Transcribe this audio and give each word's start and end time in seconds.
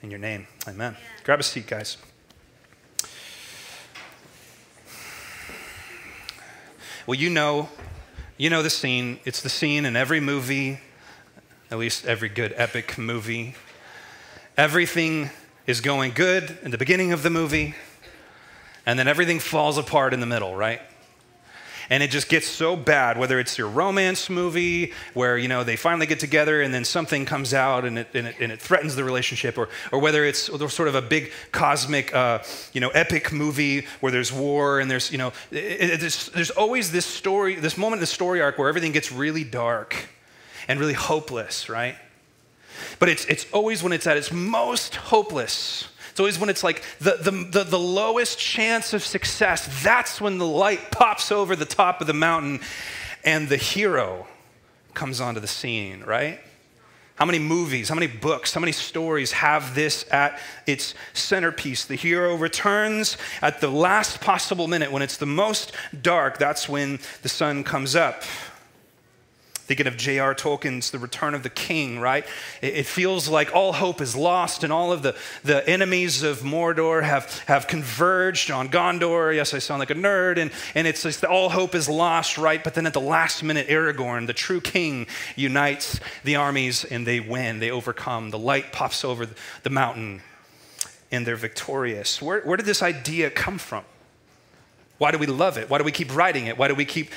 In 0.00 0.10
your 0.10 0.20
name, 0.20 0.46
amen. 0.68 0.96
Grab 1.24 1.40
a 1.40 1.42
seat, 1.42 1.66
guys. 1.66 1.96
Well, 7.04 7.18
you 7.18 7.30
know, 7.30 7.68
you 8.36 8.48
know 8.48 8.62
the 8.62 8.70
scene. 8.70 9.18
It's 9.24 9.42
the 9.42 9.48
scene 9.48 9.84
in 9.84 9.96
every 9.96 10.20
movie, 10.20 10.78
at 11.70 11.78
least 11.78 12.06
every 12.06 12.28
good 12.28 12.54
epic 12.56 12.96
movie. 12.96 13.56
Everything 14.56 15.30
is 15.66 15.80
going 15.80 16.12
good 16.12 16.58
in 16.62 16.70
the 16.70 16.78
beginning 16.78 17.12
of 17.12 17.24
the 17.24 17.30
movie, 17.30 17.74
and 18.86 18.98
then 18.98 19.08
everything 19.08 19.40
falls 19.40 19.78
apart 19.78 20.14
in 20.14 20.20
the 20.20 20.26
middle, 20.26 20.54
right? 20.54 20.80
And 21.90 22.02
it 22.02 22.10
just 22.10 22.28
gets 22.28 22.46
so 22.46 22.76
bad 22.76 23.18
whether 23.18 23.38
it's 23.38 23.56
your 23.58 23.68
romance 23.68 24.28
movie 24.28 24.92
where 25.14 25.38
you 25.38 25.48
know 25.48 25.64
they 25.64 25.76
finally 25.76 26.06
get 26.06 26.20
together 26.20 26.60
and 26.62 26.72
then 26.72 26.84
something 26.84 27.24
comes 27.24 27.54
out 27.54 27.84
and 27.84 27.98
it, 27.98 28.08
and 28.14 28.28
it, 28.28 28.36
and 28.40 28.52
it 28.52 28.60
threatens 28.60 28.96
the 28.96 29.04
relationship 29.04 29.58
or, 29.58 29.68
or 29.92 29.98
whether 29.98 30.24
it's 30.24 30.42
sort 30.72 30.88
of 30.88 30.94
a 30.94 31.02
big 31.02 31.32
cosmic 31.52 32.14
uh, 32.14 32.38
you 32.72 32.80
know 32.80 32.90
epic 32.90 33.32
movie 33.32 33.86
where 34.00 34.12
there's 34.12 34.32
war 34.32 34.80
and 34.80 34.90
there's 34.90 35.10
you 35.10 35.18
know 35.18 35.32
it, 35.50 36.00
there's, 36.00 36.28
there's 36.30 36.50
always 36.50 36.92
this 36.92 37.06
story 37.06 37.54
this 37.54 37.76
moment 37.76 37.98
in 37.98 38.00
the 38.00 38.06
story 38.06 38.40
arc 38.40 38.58
where 38.58 38.68
everything 38.68 38.92
gets 38.92 39.12
really 39.12 39.44
dark 39.44 40.08
and 40.68 40.80
really 40.80 40.94
hopeless 40.94 41.68
right? 41.68 41.96
But 42.98 43.08
it's, 43.08 43.24
it's 43.26 43.46
always 43.52 43.82
when 43.82 43.92
it's 43.92 44.06
at 44.06 44.16
its 44.16 44.32
most 44.32 44.94
hopeless 44.96 45.88
it's 46.18 46.20
always 46.20 46.38
when 46.40 46.50
it's 46.50 46.64
like 46.64 46.82
the, 46.98 47.12
the, 47.12 47.30
the, 47.30 47.62
the, 47.62 47.78
lowest 47.78 48.40
chance 48.40 48.92
of 48.92 49.04
success, 49.04 49.84
that's 49.84 50.20
when 50.20 50.38
the 50.38 50.44
light 50.44 50.90
pops 50.90 51.30
over 51.30 51.54
the 51.54 51.64
top 51.64 52.00
of 52.00 52.08
the 52.08 52.12
mountain 52.12 52.58
and 53.22 53.48
the 53.48 53.56
hero 53.56 54.26
comes 54.94 55.20
onto 55.20 55.38
the 55.38 55.46
scene, 55.46 56.02
right? 56.02 56.40
How 57.14 57.24
many 57.24 57.38
movies, 57.38 57.88
how 57.88 57.94
many 57.94 58.08
books, 58.08 58.52
how 58.52 58.60
many 58.60 58.72
stories 58.72 59.30
have 59.30 59.76
this 59.76 60.04
at 60.10 60.40
its 60.66 60.94
centerpiece? 61.12 61.84
The 61.84 61.94
hero 61.94 62.34
returns 62.34 63.16
at 63.40 63.60
the 63.60 63.70
last 63.70 64.20
possible 64.20 64.66
minute 64.66 64.90
when 64.90 65.02
it's 65.02 65.18
the 65.18 65.26
most 65.26 65.70
dark. 66.02 66.38
That's 66.38 66.68
when 66.68 66.98
the 67.22 67.28
sun 67.28 67.62
comes 67.62 67.94
up. 67.94 68.24
Thinking 69.68 69.86
of 69.86 69.98
J.R. 69.98 70.34
Tolkien's 70.34 70.90
The 70.90 70.98
Return 70.98 71.34
of 71.34 71.42
the 71.42 71.50
King, 71.50 72.00
right? 72.00 72.24
It, 72.62 72.86
feels 72.86 73.28
like 73.28 73.54
all 73.54 73.74
hope 73.74 74.00
is 74.00 74.16
lost 74.16 74.64
and 74.64 74.72
all 74.72 74.92
of 74.92 75.02
the, 75.02 75.14
the 75.44 75.68
enemies 75.68 76.22
of 76.22 76.38
Mordor 76.38 77.02
have, 77.02 77.40
have 77.40 77.66
converged 77.66 78.50
on 78.50 78.70
Gondor. 78.70 79.36
Yes, 79.36 79.52
I 79.52 79.58
sound 79.58 79.80
like 79.80 79.90
a 79.90 79.94
nerd. 79.94 80.38
And, 80.38 80.52
and 80.74 80.86
it's 80.86 81.02
just 81.02 81.22
all 81.22 81.50
hope 81.50 81.74
is 81.74 81.86
lost, 81.86 82.38
right? 82.38 82.64
But 82.64 82.72
then 82.72 82.86
at 82.86 82.94
the 82.94 83.00
last 83.02 83.42
minute, 83.42 83.68
Aragorn, 83.68 84.26
the 84.26 84.32
true 84.32 84.62
king, 84.62 85.06
unites 85.36 86.00
the 86.24 86.36
armies 86.36 86.86
and 86.86 87.06
they 87.06 87.20
win. 87.20 87.58
They 87.58 87.70
overcome. 87.70 88.30
The 88.30 88.38
light 88.38 88.72
pops 88.72 89.04
over 89.04 89.28
the 89.64 89.70
mountain 89.70 90.22
and 91.12 91.26
they're 91.26 91.36
victorious. 91.36 92.22
Where, 92.22 92.40
where 92.40 92.56
did 92.56 92.64
this 92.64 92.82
idea 92.82 93.28
come 93.28 93.58
from? 93.58 93.84
Why 94.96 95.10
do 95.10 95.18
we 95.18 95.26
love 95.26 95.58
it? 95.58 95.68
Why 95.68 95.76
do 95.76 95.84
we 95.84 95.92
keep 95.92 96.16
writing 96.16 96.46
it? 96.46 96.56
Why 96.56 96.68
do 96.68 96.74
we 96.74 96.86
keep 96.86 97.10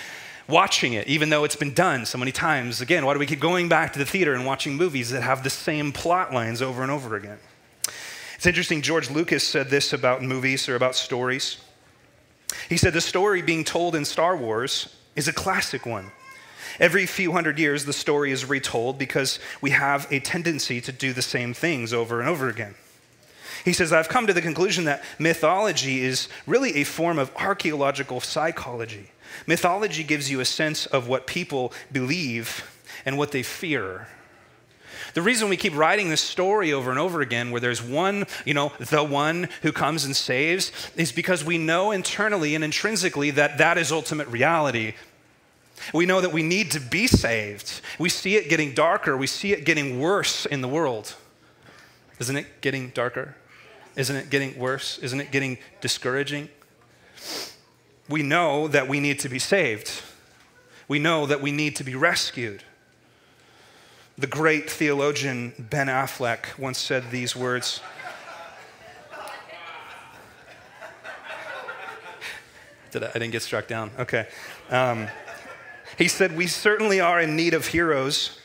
watching 0.51 0.93
it, 0.93 1.07
even 1.07 1.29
though 1.29 1.43
it's 1.43 1.55
been 1.55 1.73
done 1.73 2.05
so 2.05 2.17
many 2.17 2.31
times. 2.31 2.81
Again, 2.81 3.05
why 3.05 3.13
do 3.13 3.19
we 3.19 3.25
keep 3.25 3.39
going 3.39 3.69
back 3.69 3.93
to 3.93 3.99
the 3.99 4.05
theater 4.05 4.33
and 4.33 4.45
watching 4.45 4.75
movies 4.75 5.09
that 5.09 5.21
have 5.21 5.43
the 5.43 5.49
same 5.49 5.91
plot 5.91 6.33
lines 6.33 6.61
over 6.61 6.83
and 6.83 6.91
over 6.91 7.15
again? 7.15 7.39
It's 8.35 8.45
interesting, 8.45 8.81
George 8.81 9.09
Lucas 9.09 9.47
said 9.47 9.69
this 9.69 9.93
about 9.93 10.21
movies 10.21 10.67
or 10.67 10.75
about 10.75 10.95
stories. 10.95 11.57
He 12.69 12.77
said, 12.77 12.93
The 12.93 13.01
story 13.01 13.41
being 13.41 13.63
told 13.63 13.95
in 13.95 14.05
Star 14.05 14.35
Wars 14.35 14.95
is 15.15 15.27
a 15.27 15.33
classic 15.33 15.85
one. 15.85 16.11
Every 16.79 17.05
few 17.05 17.31
hundred 17.31 17.59
years, 17.59 17.85
the 17.85 17.93
story 17.93 18.31
is 18.31 18.45
retold 18.45 18.97
because 18.97 19.39
we 19.61 19.71
have 19.71 20.07
a 20.11 20.19
tendency 20.19 20.81
to 20.81 20.91
do 20.91 21.13
the 21.13 21.21
same 21.21 21.53
things 21.53 21.93
over 21.93 22.19
and 22.19 22.29
over 22.29 22.49
again. 22.49 22.75
He 23.63 23.73
says, 23.73 23.93
I've 23.93 24.09
come 24.09 24.27
to 24.27 24.33
the 24.33 24.41
conclusion 24.41 24.85
that 24.85 25.03
mythology 25.19 26.01
is 26.01 26.27
really 26.47 26.77
a 26.77 26.83
form 26.83 27.19
of 27.19 27.31
archaeological 27.35 28.19
psychology. 28.21 29.11
Mythology 29.47 30.03
gives 30.03 30.29
you 30.29 30.39
a 30.39 30.45
sense 30.45 30.85
of 30.85 31.07
what 31.07 31.27
people 31.27 31.73
believe 31.91 32.69
and 33.05 33.17
what 33.17 33.31
they 33.31 33.43
fear. 33.43 34.07
The 35.13 35.21
reason 35.21 35.49
we 35.49 35.57
keep 35.57 35.75
writing 35.75 36.09
this 36.09 36.21
story 36.21 36.71
over 36.71 36.89
and 36.89 36.99
over 36.99 37.21
again, 37.21 37.51
where 37.51 37.59
there's 37.59 37.81
one, 37.81 38.25
you 38.45 38.53
know, 38.53 38.71
the 38.79 39.03
one 39.03 39.49
who 39.61 39.71
comes 39.71 40.05
and 40.05 40.15
saves, 40.15 40.71
is 40.95 41.11
because 41.11 41.43
we 41.43 41.57
know 41.57 41.91
internally 41.91 42.55
and 42.55 42.63
intrinsically 42.63 43.31
that 43.31 43.57
that 43.57 43.77
is 43.77 43.91
ultimate 43.91 44.27
reality. 44.27 44.93
We 45.93 46.05
know 46.05 46.21
that 46.21 46.31
we 46.31 46.43
need 46.43 46.71
to 46.71 46.79
be 46.79 47.07
saved. 47.07 47.81
We 47.99 48.09
see 48.09 48.35
it 48.35 48.49
getting 48.49 48.73
darker, 48.73 49.17
we 49.17 49.27
see 49.27 49.51
it 49.51 49.65
getting 49.65 49.99
worse 49.99 50.45
in 50.45 50.61
the 50.61 50.67
world. 50.67 51.15
Isn't 52.19 52.37
it 52.37 52.61
getting 52.61 52.89
darker? 52.89 53.35
Isn't 53.95 54.15
it 54.15 54.29
getting 54.29 54.57
worse? 54.57 54.99
Isn't 54.99 55.19
it 55.19 55.31
getting 55.31 55.57
discouraging? 55.81 56.49
We 58.11 58.21
know 58.21 58.67
that 58.67 58.87
we 58.87 58.99
need 58.99 59.19
to 59.19 59.29
be 59.29 59.39
saved. 59.39 60.01
We 60.87 60.99
know 60.99 61.25
that 61.25 61.41
we 61.41 61.51
need 61.51 61.77
to 61.77 61.83
be 61.83 61.95
rescued. 61.95 62.63
The 64.17 64.27
great 64.27 64.69
theologian 64.69 65.53
Ben 65.57 65.87
Affleck 65.87 66.57
once 66.59 66.77
said 66.77 67.09
these 67.09 67.35
words. 67.35 67.81
Did 72.91 73.03
I, 73.05 73.07
I 73.07 73.13
didn't 73.13 73.31
get 73.31 73.41
struck 73.41 73.67
down. 73.67 73.91
Okay. 73.97 74.27
Um, 74.69 75.07
he 75.97 76.09
said, 76.09 76.35
We 76.35 76.47
certainly 76.47 76.99
are 76.99 77.21
in 77.21 77.37
need 77.37 77.53
of 77.53 77.67
heroes 77.67 78.40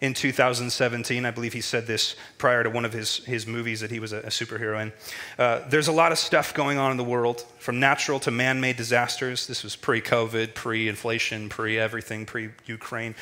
in 0.00 0.14
2017. 0.14 1.26
I 1.26 1.30
believe 1.30 1.52
he 1.52 1.60
said 1.60 1.86
this 1.86 2.16
prior 2.38 2.62
to 2.62 2.70
one 2.70 2.84
of 2.84 2.92
his, 2.92 3.18
his 3.24 3.46
movies 3.46 3.80
that 3.80 3.90
he 3.90 4.00
was 4.00 4.12
a, 4.12 4.18
a 4.18 4.30
superhero 4.30 4.80
in. 4.80 4.92
Uh, 5.38 5.60
there's 5.68 5.88
a 5.88 5.92
lot 5.92 6.12
of 6.12 6.18
stuff 6.18 6.54
going 6.54 6.78
on 6.78 6.90
in 6.90 6.96
the 6.96 7.04
world, 7.04 7.44
from 7.58 7.80
natural 7.80 8.18
to 8.20 8.30
man 8.30 8.60
made 8.60 8.76
disasters. 8.76 9.46
This 9.46 9.62
was 9.62 9.76
pre 9.76 10.00
COVID, 10.00 10.54
pre 10.54 10.88
inflation, 10.88 11.48
pre 11.48 11.78
everything, 11.78 12.24
pre 12.26 12.50
Ukraine. 12.66 13.14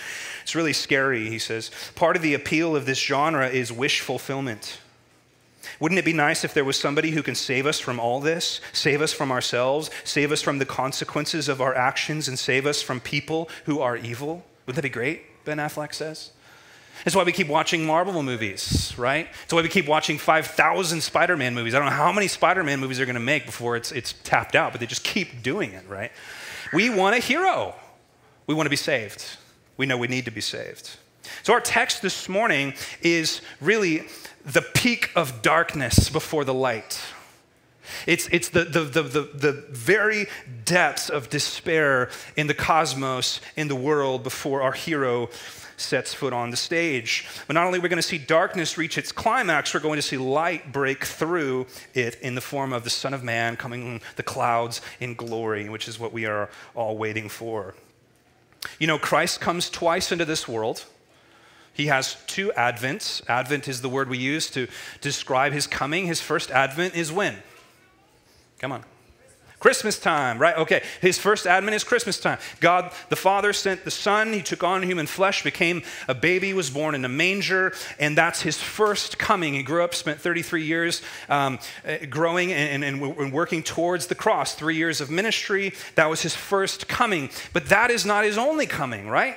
It's 0.43 0.55
really 0.55 0.73
scary, 0.73 1.29
he 1.29 1.39
says. 1.39 1.71
Part 1.95 2.17
of 2.17 2.23
the 2.23 2.35
appeal 2.35 2.77
of 2.77 2.87
this 2.87 2.99
genre 2.99 3.49
is 3.49 3.73
wish 3.73 4.01
fulfillment. 4.01 4.79
Wouldn't 5.81 5.99
it 5.99 6.05
be 6.05 6.13
nice 6.13 6.45
if 6.45 6.55
there 6.55 6.65
was 6.65 6.79
somebody 6.79 7.11
who 7.11 7.23
can 7.23 7.35
save 7.35 7.67
us 7.67 7.79
from 7.79 8.01
all 8.01 8.21
this, 8.21 8.61
save 8.73 9.03
us 9.03 9.13
from 9.13 9.31
ourselves, 9.31 9.91
save 10.05 10.33
us 10.33 10.41
from 10.41 10.59
the 10.59 10.65
consequences 10.65 11.49
of 11.49 11.61
our 11.61 11.75
actions, 11.75 12.27
and 12.27 12.39
save 12.39 12.67
us 12.67 12.81
from 12.81 13.01
people 13.01 13.49
who 13.67 13.81
are 13.81 13.97
evil? 13.97 14.45
Wouldn't 14.67 14.77
that 14.77 14.83
be 14.83 14.89
great? 14.89 15.45
Ben 15.45 15.59
Affleck 15.59 15.95
says. 15.95 16.33
That's 17.05 17.15
why 17.15 17.23
we 17.23 17.33
keep 17.33 17.49
watching 17.49 17.85
Marvel 17.85 18.23
movies, 18.23 18.95
right? 18.97 19.29
That's 19.41 19.53
why 19.53 19.63
we 19.63 19.69
keep 19.69 19.87
watching 19.87 20.19
5,000 20.19 21.01
Spider 21.01 21.37
Man 21.37 21.55
movies. 21.55 21.75
I 21.75 21.79
don't 21.79 21.89
know 21.89 21.95
how 21.95 22.13
many 22.13 22.29
Spider 22.29 22.65
Man 22.65 22.81
movies 22.81 22.97
they're 22.97 23.07
going 23.07 23.15
to 23.15 23.21
make 23.21 23.47
before 23.47 23.77
it's, 23.77 23.93
it's 23.93 24.15
tapped 24.25 24.55
out, 24.55 24.73
but 24.73 24.81
they 24.81 24.87
just 24.87 25.05
keep 25.05 25.43
doing 25.43 25.73
it, 25.73 25.89
right? 25.89 26.11
We 26.73 26.91
want 26.91 27.17
a 27.17 27.21
hero. 27.21 27.75
We 28.47 28.55
want 28.55 28.67
to 28.67 28.71
be 28.71 28.77
saved. 28.77 29.25
We 29.77 29.87
know 29.87 29.97
we 29.97 30.09
need 30.09 30.25
to 30.25 30.31
be 30.31 30.41
saved. 30.41 30.97
So, 31.43 31.53
our 31.53 31.61
text 31.61 32.03
this 32.03 32.29
morning 32.29 32.75
is 33.03 33.43
really 33.61 34.07
the 34.45 34.63
peak 34.63 35.11
of 35.15 35.43
darkness 35.43 36.09
before 36.09 36.45
the 36.45 36.55
light. 36.55 37.01
It's, 38.07 38.29
it's 38.29 38.51
the, 38.51 38.65
the, 38.65 38.81
the, 38.81 39.03
the, 39.03 39.21
the 39.35 39.53
very 39.71 40.27
depths 40.65 41.09
of 41.09 41.31
despair 41.31 42.11
in 42.37 42.47
the 42.47 42.55
cosmos, 42.55 43.41
in 43.57 43.69
the 43.69 43.77
world, 43.77 44.23
before 44.23 44.63
our 44.63 44.73
hero 44.73 45.31
sets 45.81 46.15
foot 46.15 46.33
on 46.33 46.51
the 46.51 46.57
stage. 46.57 47.27
But 47.47 47.55
not 47.55 47.67
only 47.67 47.79
are 47.79 47.83
we 47.83 47.89
going 47.89 47.99
to 47.99 48.03
see 48.03 48.19
darkness 48.19 48.77
reach 48.77 48.99
its 48.99 49.13
climax, 49.13 49.73
we're 49.73 49.81
going 49.81 49.97
to 49.97 50.03
see 50.03 50.17
light 50.17 50.73
break 50.73 51.05
through 51.05 51.67
it 51.95 52.19
in 52.21 52.35
the 52.35 52.41
form 52.41 52.73
of 52.73 52.85
the 52.85 52.91
Son 52.91 53.15
of 53.15 53.23
Man 53.23 53.57
coming 53.57 54.01
the 54.17 54.23
clouds 54.23 54.81
in 55.01 55.15
glory, 55.15 55.69
which 55.69 55.89
is 55.89 55.99
what 55.99 56.13
we 56.13 56.27
are 56.27 56.51
all 56.75 56.97
waiting 56.97 57.29
for. 57.29 57.75
You 58.79 58.87
know, 58.87 58.99
Christ 58.99 59.41
comes 59.41 59.71
twice 59.71 60.13
into 60.13 60.25
this 60.25 60.49
world. 60.49 60.85
He 61.73 61.87
has 61.87 62.17
two 62.27 62.51
advents. 62.57 63.23
Advent 63.29 63.69
is 63.69 63.83
the 63.83 63.89
word 63.89 64.09
we 64.09 64.19
use 64.19 64.51
to 64.51 64.67
describe 65.01 65.53
his 65.53 65.69
coming. 65.69 66.07
His 66.07 66.21
first 66.21 66.51
advent 66.51 66.97
is 66.97 67.13
when? 67.13 67.37
Come 68.59 68.73
on. 68.73 68.85
Christmas 69.61 69.99
time, 69.99 70.39
right? 70.39 70.57
Okay, 70.57 70.83
his 71.01 71.19
first 71.19 71.45
advent 71.45 71.75
is 71.75 71.83
Christmas 71.83 72.21
time. 72.21 72.39
God 72.61 72.93
the 73.09 73.17
Father 73.17 73.53
sent 73.53 73.85
the 73.85 73.91
Son. 73.91 74.33
He 74.33 74.41
took 74.41 74.63
on 74.63 74.85
human 74.85 75.09
flesh, 75.09 75.43
became 75.43 75.83
a 76.07 76.15
baby, 76.15 76.55
was 76.55 76.71
born 76.71 76.95
in 76.95 77.05
a 77.05 77.09
manger, 77.09 77.73
and 77.99 78.17
that's 78.17 78.43
his 78.43 78.57
first 78.57 79.19
coming. 79.19 79.55
He 79.55 79.65
grew 79.65 79.83
up, 79.83 79.97
spent 79.97 80.21
33 80.21 80.65
years 80.65 81.03
um, 81.29 81.59
eh, 81.85 82.07
growing 82.07 82.53
and, 82.53 82.85
and, 82.85 83.03
and 83.03 83.33
working 83.33 83.65
towards 83.65 84.07
the 84.07 84.15
cross, 84.15 84.55
three 84.55 84.77
years 84.77 85.01
of 85.01 85.11
ministry. 85.11 85.73
That 85.97 86.09
was 86.09 86.23
his 86.23 86.37
first 86.37 86.87
coming. 86.87 87.29
But 87.53 87.67
that 87.67 87.91
is 87.91 88.07
not 88.07 88.25
his 88.25 88.39
only 88.39 88.67
coming, 88.67 89.09
right? 89.09 89.37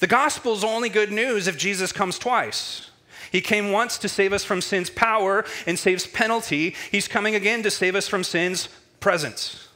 The 0.00 0.06
gospel 0.08 0.52
is 0.52 0.62
only 0.62 0.90
good 0.90 1.10
news 1.10 1.46
if 1.46 1.56
Jesus 1.56 1.90
comes 1.90 2.18
twice. 2.18 2.90
He 3.30 3.40
came 3.40 3.72
once 3.72 3.96
to 3.96 4.10
save 4.10 4.34
us 4.34 4.44
from 4.44 4.60
sin's 4.60 4.90
power 4.90 5.46
and 5.66 5.78
saves 5.78 6.06
penalty. 6.06 6.74
He's 6.90 7.08
coming 7.08 7.34
again 7.34 7.62
to 7.62 7.70
save 7.70 7.94
us 7.94 8.06
from 8.06 8.24
sin's 8.24 8.68
presence. 9.02 9.68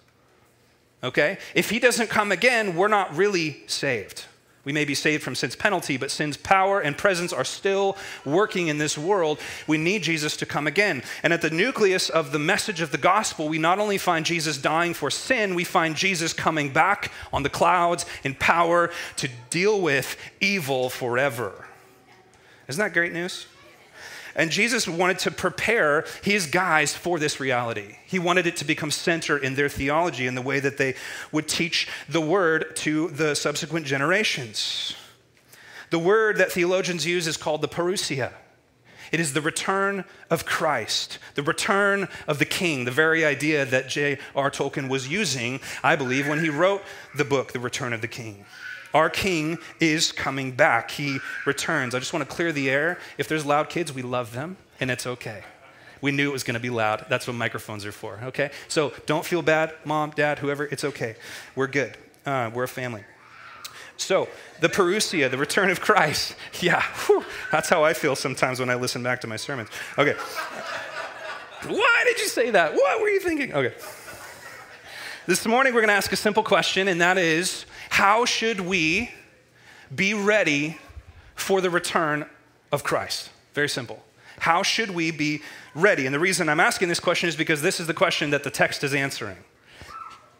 Okay? 1.04 1.36
If 1.54 1.68
he 1.68 1.78
doesn't 1.78 2.08
come 2.08 2.32
again, 2.32 2.74
we're 2.74 2.88
not 2.88 3.14
really 3.14 3.62
saved. 3.66 4.24
We 4.64 4.72
may 4.72 4.84
be 4.84 4.96
saved 4.96 5.22
from 5.22 5.36
sin's 5.36 5.54
penalty, 5.54 5.96
but 5.96 6.10
sin's 6.10 6.36
power 6.36 6.80
and 6.80 6.98
presence 6.98 7.32
are 7.32 7.44
still 7.44 7.96
working 8.24 8.66
in 8.66 8.78
this 8.78 8.98
world. 8.98 9.38
We 9.68 9.78
need 9.78 10.02
Jesus 10.02 10.36
to 10.38 10.46
come 10.46 10.66
again. 10.66 11.04
And 11.22 11.32
at 11.32 11.40
the 11.40 11.50
nucleus 11.50 12.10
of 12.10 12.32
the 12.32 12.40
message 12.40 12.80
of 12.80 12.90
the 12.90 12.98
gospel, 12.98 13.48
we 13.48 13.58
not 13.58 13.78
only 13.78 13.96
find 13.96 14.26
Jesus 14.26 14.58
dying 14.58 14.92
for 14.92 15.08
sin, 15.08 15.54
we 15.54 15.62
find 15.62 15.94
Jesus 15.94 16.32
coming 16.32 16.72
back 16.72 17.12
on 17.32 17.44
the 17.44 17.48
clouds 17.48 18.06
in 18.24 18.34
power 18.34 18.90
to 19.18 19.28
deal 19.50 19.80
with 19.80 20.16
evil 20.40 20.90
forever. 20.90 21.68
Isn't 22.66 22.82
that 22.82 22.92
great 22.92 23.12
news? 23.12 23.46
And 24.36 24.50
Jesus 24.50 24.86
wanted 24.86 25.18
to 25.20 25.30
prepare 25.30 26.04
his 26.22 26.46
guys 26.46 26.94
for 26.94 27.18
this 27.18 27.40
reality. 27.40 27.96
He 28.04 28.18
wanted 28.18 28.46
it 28.46 28.56
to 28.58 28.66
become 28.66 28.90
center 28.90 29.38
in 29.38 29.54
their 29.54 29.70
theology 29.70 30.26
in 30.26 30.34
the 30.34 30.42
way 30.42 30.60
that 30.60 30.76
they 30.76 30.94
would 31.32 31.48
teach 31.48 31.88
the 32.06 32.20
word 32.20 32.76
to 32.76 33.08
the 33.08 33.34
subsequent 33.34 33.86
generations. 33.86 34.94
The 35.88 35.98
word 35.98 36.36
that 36.36 36.52
theologians 36.52 37.06
use 37.06 37.26
is 37.26 37.38
called 37.38 37.62
the 37.62 37.68
parousia. 37.68 38.32
It 39.10 39.20
is 39.20 39.32
the 39.32 39.40
return 39.40 40.04
of 40.28 40.44
Christ, 40.44 41.18
the 41.34 41.42
return 41.42 42.08
of 42.28 42.38
the 42.38 42.44
king, 42.44 42.84
the 42.84 42.90
very 42.90 43.24
idea 43.24 43.64
that 43.64 43.88
J.R. 43.88 44.50
Tolkien 44.50 44.88
was 44.88 45.08
using, 45.08 45.60
I 45.82 45.96
believe, 45.96 46.28
when 46.28 46.40
he 46.40 46.50
wrote 46.50 46.82
the 47.16 47.24
book, 47.24 47.52
The 47.52 47.60
Return 47.60 47.92
of 47.92 48.00
the 48.00 48.08
King. 48.08 48.44
Our 48.96 49.10
King 49.10 49.58
is 49.78 50.10
coming 50.10 50.52
back. 50.52 50.90
He 50.90 51.18
returns. 51.44 51.94
I 51.94 51.98
just 51.98 52.14
want 52.14 52.26
to 52.26 52.34
clear 52.34 52.50
the 52.50 52.70
air. 52.70 52.98
If 53.18 53.28
there's 53.28 53.44
loud 53.44 53.68
kids, 53.68 53.92
we 53.92 54.00
love 54.00 54.32
them, 54.32 54.56
and 54.80 54.90
it's 54.90 55.06
okay. 55.06 55.44
We 56.00 56.12
knew 56.12 56.30
it 56.30 56.32
was 56.32 56.44
going 56.44 56.54
to 56.54 56.60
be 56.60 56.70
loud. 56.70 57.04
That's 57.10 57.26
what 57.26 57.34
microphones 57.36 57.84
are 57.84 57.92
for, 57.92 58.18
okay? 58.22 58.50
So 58.68 58.94
don't 59.04 59.22
feel 59.22 59.42
bad, 59.42 59.74
mom, 59.84 60.12
dad, 60.16 60.38
whoever, 60.38 60.64
it's 60.64 60.82
okay. 60.82 61.16
We're 61.54 61.66
good. 61.66 61.94
Uh, 62.24 62.50
we're 62.54 62.62
a 62.62 62.68
family. 62.68 63.04
So, 63.98 64.30
the 64.60 64.70
parousia, 64.70 65.30
the 65.30 65.36
return 65.36 65.68
of 65.68 65.78
Christ. 65.82 66.34
Yeah, 66.62 66.82
whew, 67.06 67.22
that's 67.52 67.68
how 67.68 67.84
I 67.84 67.92
feel 67.92 68.16
sometimes 68.16 68.60
when 68.60 68.70
I 68.70 68.76
listen 68.76 69.02
back 69.02 69.20
to 69.20 69.26
my 69.26 69.36
sermons. 69.36 69.68
Okay. 69.98 70.14
Why 71.66 72.02
did 72.06 72.18
you 72.18 72.28
say 72.28 72.48
that? 72.48 72.72
What 72.72 73.02
were 73.02 73.10
you 73.10 73.20
thinking? 73.20 73.52
Okay. 73.52 73.74
This 75.26 75.44
morning, 75.44 75.74
we're 75.74 75.82
going 75.82 75.88
to 75.88 75.94
ask 75.94 76.12
a 76.12 76.16
simple 76.16 76.42
question, 76.42 76.88
and 76.88 76.98
that 77.02 77.18
is 77.18 77.66
how 77.90 78.24
should 78.24 78.60
we 78.60 79.10
be 79.94 80.14
ready 80.14 80.78
for 81.34 81.60
the 81.60 81.70
return 81.70 82.26
of 82.72 82.84
Christ? 82.84 83.30
Very 83.54 83.68
simple. 83.68 84.02
How 84.38 84.62
should 84.62 84.90
we 84.90 85.10
be 85.10 85.42
ready? 85.74 86.06
And 86.06 86.14
the 86.14 86.18
reason 86.18 86.48
I'm 86.48 86.60
asking 86.60 86.88
this 86.88 87.00
question 87.00 87.28
is 87.28 87.36
because 87.36 87.62
this 87.62 87.80
is 87.80 87.86
the 87.86 87.94
question 87.94 88.30
that 88.30 88.44
the 88.44 88.50
text 88.50 88.84
is 88.84 88.94
answering. 88.94 89.38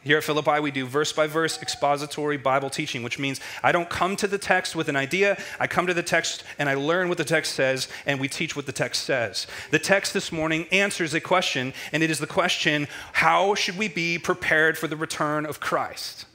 Here 0.07 0.19
at 0.19 0.25
Philippi, 0.25 0.61
we 0.61 0.71
do 0.71 0.87
verse 0.87 1.13
by 1.13 1.27
verse 1.27 1.61
expository 1.61 2.37
Bible 2.37 2.71
teaching, 2.71 3.03
which 3.03 3.19
means 3.19 3.41
I 3.61 3.73
don't 3.73 3.91
come 3.91 4.15
to 4.17 4.29
the 4.29 4.39
text 4.39 4.77
with 4.77 4.89
an 4.89 4.95
idea. 4.95 5.37
I 5.59 5.67
come 5.67 5.89
to 5.89 5.95
the 5.95 6.03
text 6.03 6.45
and 6.61 6.69
I 6.69 6.75
learn 6.75 7.09
what 7.09 7.19
the 7.19 7.25
text 7.25 7.55
says, 7.55 7.89
and 8.07 8.21
we 8.21 8.29
teach 8.29 8.55
what 8.55 8.67
the 8.67 8.73
text 8.73 9.03
says. 9.03 9.49
The 9.73 9.81
text 9.81 10.15
this 10.15 10.31
morning 10.31 10.67
answers 10.71 11.13
a 11.13 11.21
question, 11.21 11.73
and 11.91 12.05
it 12.05 12.11
is 12.11 12.21
the 12.21 12.27
question 12.29 12.87
how 13.15 13.57
should 13.57 13.77
we 13.77 13.89
be 13.89 14.17
prepared 14.17 14.79
for 14.79 14.87
the 14.87 14.97
return 14.97 15.45
of 15.45 15.59
Christ? 15.59 16.27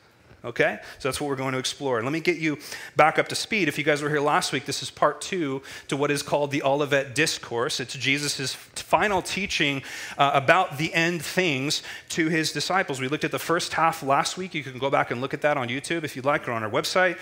Okay? 0.44 0.80
So 0.98 1.08
that's 1.08 1.22
what 1.22 1.28
we're 1.28 1.36
going 1.36 1.54
to 1.54 1.60
explore. 1.60 2.02
Let 2.02 2.12
me 2.12 2.20
get 2.20 2.38
you 2.38 2.58
back 2.96 3.20
up 3.20 3.28
to 3.28 3.36
speed. 3.36 3.68
If 3.68 3.78
you 3.78 3.84
guys 3.84 4.02
were 4.02 4.10
here 4.10 4.20
last 4.20 4.52
week, 4.52 4.66
this 4.66 4.82
is 4.82 4.90
part 4.90 5.22
two 5.22 5.62
to 5.88 5.96
what 5.96 6.10
is 6.10 6.24
called 6.24 6.50
the 6.50 6.64
Olivet 6.64 7.14
Discourse. 7.14 7.80
It's 7.80 7.94
Jesus' 7.94 8.54
final 8.54 9.22
teaching 9.22 9.84
uh, 10.18 10.32
about 10.34 10.80
the 10.80 10.94
end 10.96 11.22
things 11.22 11.84
to 12.10 12.30
his 12.30 12.52
disciples. 12.52 13.00
We 13.00 13.08
looked 13.08 13.24
at 13.24 13.32
the 13.32 13.40
first 13.40 13.74
half 13.74 14.02
last 14.02 14.36
week. 14.36 14.56
You 14.56 14.64
can 14.64 14.80
go 14.80 14.90
back 14.90 15.12
and 15.12 15.22
look 15.22 15.34
at 15.36 15.42
that 15.42 15.58
on 15.58 15.70
YouTube 15.70 16.04
if 16.04 16.16
you'd 16.16 16.26
like 16.26 16.48
or 16.48 16.54
on 16.54 16.64
our 16.64 16.72
website. 16.72 17.20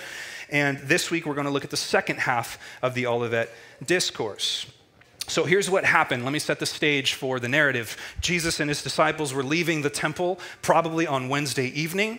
And 0.50 0.78
this 0.80 1.12
week, 1.12 1.26
we're 1.26 1.36
going 1.36 1.46
to 1.46 1.52
look 1.52 1.66
at 1.66 1.72
the 1.72 1.78
second 1.78 2.20
half 2.20 2.58
of 2.82 2.94
the 2.94 3.06
Olivet 3.06 3.50
Discourse. 3.86 4.66
So 5.28 5.44
here's 5.44 5.70
what 5.70 5.86
happened. 5.86 6.24
Let 6.24 6.34
me 6.34 6.40
set 6.40 6.60
the 6.60 6.66
stage 6.66 7.14
for 7.14 7.40
the 7.40 7.50
narrative. 7.50 7.98
Jesus 8.20 8.60
and 8.60 8.68
his 8.70 8.82
disciples 8.82 9.32
were 9.32 9.44
leaving 9.44 9.84
the 9.84 9.90
temple 9.90 10.40
probably 10.64 11.06
on 11.06 11.30
Wednesday 11.30 11.68
evening 11.68 12.18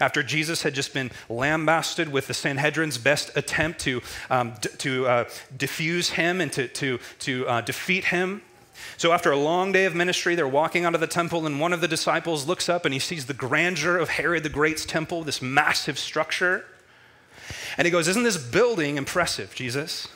after 0.00 0.22
Jesus 0.22 0.62
had 0.62 0.74
just 0.74 0.94
been 0.94 1.10
lambasted 1.28 2.10
with 2.10 2.26
the 2.26 2.34
Sanhedrin's 2.34 2.98
best 2.98 3.30
attempt 3.36 3.80
to, 3.80 4.00
um, 4.30 4.54
d- 4.60 4.68
to 4.78 5.06
uh, 5.06 5.24
him 6.10 6.40
and 6.40 6.52
to, 6.52 6.68
to, 6.68 6.98
to 7.20 7.46
uh, 7.46 7.60
defeat 7.60 8.06
him. 8.06 8.42
So, 8.96 9.12
after 9.12 9.30
a 9.30 9.36
long 9.36 9.72
day 9.72 9.84
of 9.84 9.94
ministry, 9.94 10.34
they're 10.34 10.48
walking 10.48 10.84
out 10.84 10.94
of 10.94 11.00
the 11.00 11.06
temple, 11.06 11.46
and 11.46 11.60
one 11.60 11.72
of 11.72 11.80
the 11.80 11.88
disciples 11.88 12.46
looks 12.46 12.68
up 12.68 12.84
and 12.84 12.94
he 12.94 13.00
sees 13.00 13.26
the 13.26 13.34
grandeur 13.34 13.98
of 13.98 14.10
Herod 14.10 14.42
the 14.42 14.48
Great's 14.48 14.84
temple, 14.84 15.22
this 15.22 15.42
massive 15.42 15.98
structure. 15.98 16.64
And 17.76 17.86
he 17.86 17.90
goes, 17.90 18.08
Isn't 18.08 18.22
this 18.22 18.38
building 18.38 18.96
impressive, 18.96 19.54
Jesus? 19.54 20.08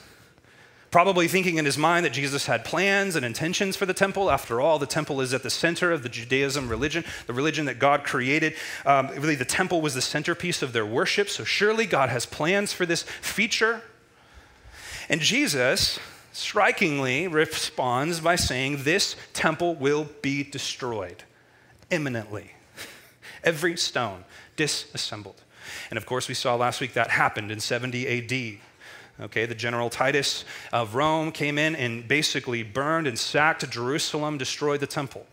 Probably 0.95 1.27
thinking 1.27 1.57
in 1.57 1.65
his 1.65 1.77
mind 1.77 2.05
that 2.05 2.13
Jesus 2.13 2.45
had 2.45 2.63
plans 2.63 3.17
and 3.17 3.25
intentions 3.25 3.75
for 3.75 3.85
the 3.85 3.93
temple. 3.93 4.31
After 4.31 4.61
all, 4.61 4.79
the 4.79 4.85
temple 4.85 5.19
is 5.19 5.33
at 5.33 5.43
the 5.43 5.49
center 5.49 5.91
of 5.91 6.03
the 6.03 6.07
Judaism 6.07 6.69
religion, 6.69 7.03
the 7.27 7.33
religion 7.33 7.65
that 7.65 7.79
God 7.79 8.05
created. 8.05 8.53
Um, 8.85 9.09
really, 9.09 9.35
the 9.35 9.43
temple 9.43 9.81
was 9.81 9.93
the 9.93 10.01
centerpiece 10.01 10.61
of 10.61 10.71
their 10.71 10.85
worship, 10.85 11.27
so 11.27 11.43
surely 11.43 11.85
God 11.85 12.07
has 12.07 12.25
plans 12.25 12.71
for 12.71 12.85
this 12.85 13.03
feature. 13.03 13.81
And 15.09 15.19
Jesus 15.19 15.99
strikingly 16.31 17.27
responds 17.27 18.21
by 18.21 18.37
saying, 18.37 18.83
This 18.83 19.17
temple 19.33 19.75
will 19.75 20.07
be 20.21 20.43
destroyed 20.45 21.25
imminently. 21.91 22.51
Every 23.43 23.75
stone 23.75 24.23
disassembled. 24.55 25.41
And 25.89 25.97
of 25.97 26.05
course, 26.05 26.29
we 26.29 26.35
saw 26.35 26.55
last 26.55 26.79
week 26.79 26.93
that 26.93 27.09
happened 27.09 27.51
in 27.51 27.59
70 27.59 28.07
AD. 28.07 28.61
Okay, 29.21 29.45
the 29.45 29.55
general 29.55 29.89
Titus 29.89 30.43
of 30.73 30.93
Rome 30.93 31.31
came 31.31 31.57
in 31.57 31.75
and 31.75 32.05
basically 32.05 32.63
burned 32.63 33.07
and 33.07 33.17
sacked 33.17 33.69
Jerusalem, 33.69 34.37
destroyed 34.37 34.81
the 34.81 34.87
temple. 34.87 35.25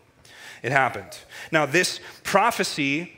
It 0.61 0.71
happened. 0.71 1.17
Now, 1.51 1.65
this 1.65 1.99
prophecy 2.23 3.11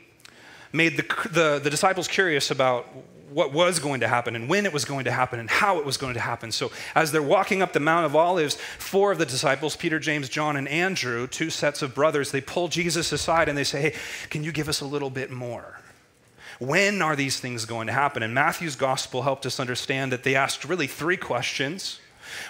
made 0.72 0.96
the, 0.96 1.28
the, 1.30 1.60
the, 1.62 1.70
disciples 1.70 2.08
curious 2.08 2.50
about 2.50 2.88
what 3.30 3.52
was 3.52 3.78
going 3.78 4.00
to 4.00 4.08
happen 4.08 4.34
and 4.34 4.48
when 4.48 4.66
it 4.66 4.72
was 4.72 4.84
going 4.84 5.04
to 5.04 5.12
happen 5.12 5.38
and 5.38 5.48
how 5.48 5.78
it 5.78 5.84
was 5.84 5.96
going 5.96 6.14
to 6.14 6.20
happen. 6.20 6.50
So, 6.50 6.72
as 6.96 7.12
they're 7.12 7.22
walking 7.22 7.62
up 7.62 7.72
the 7.72 7.80
Mount 7.80 8.04
of 8.04 8.16
Olives, 8.16 8.56
four 8.78 9.12
of 9.12 9.18
the 9.18 9.26
disciples, 9.26 9.76
Peter, 9.76 10.00
James, 10.00 10.28
John, 10.28 10.56
and 10.56 10.66
Andrew, 10.66 11.28
two 11.28 11.50
sets 11.50 11.80
of 11.80 11.94
brothers, 11.94 12.32
they 12.32 12.40
pull 12.40 12.66
Jesus 12.66 13.12
aside 13.12 13.48
and 13.48 13.56
they 13.56 13.64
say, 13.64 13.80
Hey, 13.80 13.94
can 14.30 14.42
you 14.42 14.50
give 14.50 14.68
us 14.68 14.80
a 14.80 14.86
little 14.86 15.10
bit 15.10 15.30
more? 15.30 15.80
When 16.58 17.02
are 17.02 17.16
these 17.16 17.38
things 17.38 17.64
going 17.64 17.86
to 17.86 17.92
happen? 17.92 18.22
And 18.22 18.34
Matthew's 18.34 18.76
gospel 18.76 19.22
helped 19.22 19.44
us 19.46 19.60
understand 19.60 20.12
that 20.12 20.22
they 20.22 20.34
asked 20.34 20.64
really 20.64 20.86
three 20.86 21.16
questions. 21.16 22.00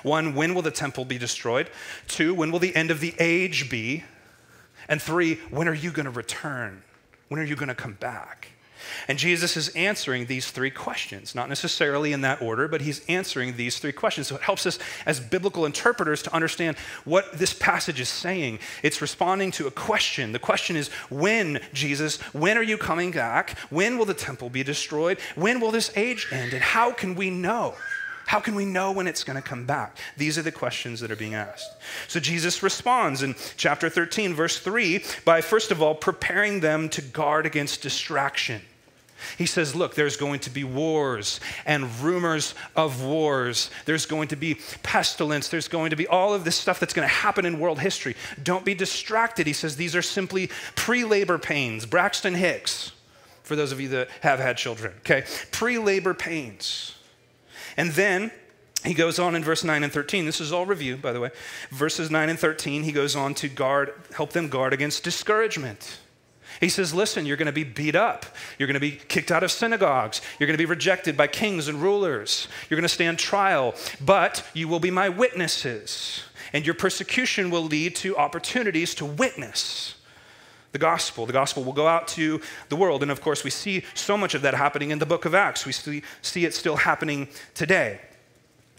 One, 0.02 0.34
when 0.34 0.54
will 0.54 0.62
the 0.62 0.70
temple 0.70 1.04
be 1.04 1.18
destroyed? 1.18 1.70
Two, 2.08 2.34
when 2.34 2.50
will 2.50 2.58
the 2.58 2.74
end 2.74 2.90
of 2.90 3.00
the 3.00 3.14
age 3.18 3.68
be? 3.68 4.04
And 4.88 5.02
three, 5.02 5.36
when 5.50 5.68
are 5.68 5.74
you 5.74 5.90
going 5.90 6.04
to 6.04 6.10
return? 6.10 6.82
When 7.28 7.40
are 7.40 7.44
you 7.44 7.56
going 7.56 7.68
to 7.68 7.74
come 7.74 7.94
back? 7.94 8.48
And 9.08 9.18
Jesus 9.18 9.56
is 9.56 9.68
answering 9.70 10.26
these 10.26 10.50
three 10.50 10.70
questions, 10.70 11.34
not 11.34 11.48
necessarily 11.48 12.12
in 12.12 12.20
that 12.22 12.42
order, 12.42 12.68
but 12.68 12.80
he's 12.80 13.04
answering 13.08 13.56
these 13.56 13.78
three 13.78 13.92
questions. 13.92 14.26
So 14.28 14.36
it 14.36 14.42
helps 14.42 14.66
us 14.66 14.78
as 15.04 15.20
biblical 15.20 15.66
interpreters 15.66 16.22
to 16.22 16.34
understand 16.34 16.76
what 17.04 17.38
this 17.38 17.52
passage 17.52 18.00
is 18.00 18.08
saying. 18.08 18.58
It's 18.82 19.00
responding 19.00 19.50
to 19.52 19.66
a 19.66 19.70
question. 19.70 20.32
The 20.32 20.38
question 20.38 20.76
is, 20.76 20.88
when, 21.10 21.60
Jesus, 21.72 22.20
when 22.32 22.56
are 22.58 22.62
you 22.62 22.78
coming 22.78 23.10
back? 23.10 23.58
When 23.70 23.98
will 23.98 24.06
the 24.06 24.14
temple 24.14 24.50
be 24.50 24.62
destroyed? 24.62 25.18
When 25.34 25.60
will 25.60 25.70
this 25.70 25.96
age 25.96 26.28
end? 26.30 26.52
And 26.52 26.62
how 26.62 26.92
can 26.92 27.14
we 27.14 27.30
know? 27.30 27.74
How 28.26 28.40
can 28.40 28.56
we 28.56 28.64
know 28.64 28.90
when 28.90 29.06
it's 29.06 29.22
going 29.22 29.40
to 29.40 29.48
come 29.48 29.66
back? 29.66 29.96
These 30.16 30.36
are 30.36 30.42
the 30.42 30.52
questions 30.52 31.00
that 31.00 31.12
are 31.12 31.16
being 31.16 31.34
asked. 31.34 31.70
So 32.08 32.18
Jesus 32.18 32.62
responds 32.62 33.22
in 33.22 33.36
chapter 33.56 33.88
13, 33.88 34.34
verse 34.34 34.58
3, 34.58 35.04
by 35.24 35.40
first 35.40 35.70
of 35.70 35.80
all 35.80 35.94
preparing 35.94 36.58
them 36.58 36.88
to 36.90 37.02
guard 37.02 37.46
against 37.46 37.82
distraction. 37.82 38.62
He 39.38 39.46
says, 39.46 39.74
Look, 39.74 39.94
there's 39.94 40.16
going 40.16 40.40
to 40.40 40.50
be 40.50 40.64
wars 40.64 41.40
and 41.64 41.90
rumors 42.00 42.54
of 42.74 43.02
wars. 43.02 43.70
There's 43.84 44.06
going 44.06 44.28
to 44.28 44.36
be 44.36 44.58
pestilence. 44.82 45.48
There's 45.48 45.68
going 45.68 45.90
to 45.90 45.96
be 45.96 46.06
all 46.06 46.34
of 46.34 46.44
this 46.44 46.56
stuff 46.56 46.80
that's 46.80 46.94
going 46.94 47.08
to 47.08 47.14
happen 47.14 47.46
in 47.46 47.58
world 47.58 47.80
history. 47.80 48.16
Don't 48.42 48.64
be 48.64 48.74
distracted. 48.74 49.46
He 49.46 49.52
says, 49.52 49.76
These 49.76 49.96
are 49.96 50.02
simply 50.02 50.50
pre 50.74 51.04
labor 51.04 51.38
pains. 51.38 51.86
Braxton 51.86 52.34
Hicks, 52.34 52.92
for 53.42 53.56
those 53.56 53.72
of 53.72 53.80
you 53.80 53.88
that 53.88 54.08
have 54.20 54.38
had 54.38 54.56
children, 54.56 54.94
okay? 55.00 55.24
Pre 55.50 55.78
labor 55.78 56.14
pains. 56.14 56.94
And 57.76 57.92
then 57.92 58.30
he 58.84 58.94
goes 58.94 59.18
on 59.18 59.34
in 59.34 59.42
verse 59.42 59.64
9 59.64 59.82
and 59.82 59.92
13. 59.92 60.26
This 60.26 60.40
is 60.40 60.52
all 60.52 60.64
review, 60.66 60.96
by 60.96 61.12
the 61.12 61.20
way. 61.20 61.30
Verses 61.70 62.10
9 62.10 62.28
and 62.28 62.38
13, 62.38 62.84
he 62.84 62.92
goes 62.92 63.16
on 63.16 63.34
to 63.34 63.48
guard, 63.48 63.92
help 64.14 64.32
them 64.32 64.48
guard 64.48 64.72
against 64.72 65.02
discouragement. 65.02 65.98
He 66.60 66.68
says, 66.68 66.94
Listen, 66.94 67.26
you're 67.26 67.36
going 67.36 67.46
to 67.46 67.52
be 67.52 67.64
beat 67.64 67.94
up. 67.94 68.26
You're 68.58 68.66
going 68.66 68.74
to 68.74 68.80
be 68.80 68.92
kicked 68.92 69.30
out 69.30 69.42
of 69.42 69.50
synagogues. 69.50 70.20
You're 70.38 70.46
going 70.46 70.56
to 70.56 70.62
be 70.62 70.66
rejected 70.66 71.16
by 71.16 71.26
kings 71.26 71.68
and 71.68 71.82
rulers. 71.82 72.48
You're 72.68 72.76
going 72.76 72.88
to 72.88 72.94
stand 72.94 73.18
trial, 73.18 73.74
but 74.00 74.46
you 74.54 74.68
will 74.68 74.80
be 74.80 74.90
my 74.90 75.08
witnesses. 75.08 76.22
And 76.52 76.64
your 76.64 76.74
persecution 76.74 77.50
will 77.50 77.62
lead 77.62 77.96
to 77.96 78.16
opportunities 78.16 78.94
to 78.96 79.04
witness 79.04 79.96
the 80.72 80.78
gospel. 80.78 81.26
The 81.26 81.32
gospel 81.32 81.64
will 81.64 81.72
go 81.72 81.86
out 81.86 82.06
to 82.08 82.40
the 82.68 82.76
world. 82.76 83.02
And 83.02 83.10
of 83.10 83.20
course, 83.20 83.42
we 83.44 83.50
see 83.50 83.82
so 83.94 84.16
much 84.16 84.34
of 84.34 84.42
that 84.42 84.54
happening 84.54 84.90
in 84.90 84.98
the 84.98 85.06
book 85.06 85.24
of 85.24 85.34
Acts. 85.34 85.64
We 85.64 85.72
see, 85.72 86.44
it 86.44 86.54
still 86.54 86.76
happening 86.76 87.28
today. 87.54 88.00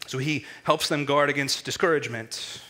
So 0.05 0.19
he 0.19 0.46
helps 0.63 0.89
them 0.89 1.05
guard 1.05 1.29
against 1.29 1.65
discouragement. 1.65 2.62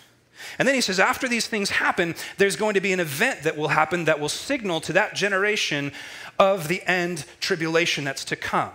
And 0.60 0.68
then 0.68 0.76
he 0.76 0.82
says, 0.82 1.00
after 1.00 1.28
these 1.28 1.48
things 1.48 1.70
happen, 1.70 2.16
there's 2.38 2.56
going 2.56 2.74
to 2.76 2.82
be 2.82 2.94
an 2.94 3.00
event 3.00 3.44
that 3.44 3.58
will 3.58 3.70
happen 3.70 4.06
that 4.06 4.20
will 4.20 4.30
signal 4.30 4.82
to 4.82 4.94
that 4.94 5.16
generation 5.16 5.92
of 6.40 6.68
the 6.68 6.82
end 6.84 7.26
tribulation 7.40 8.04
that's 8.04 8.26
to 8.26 8.36
come. 8.36 8.72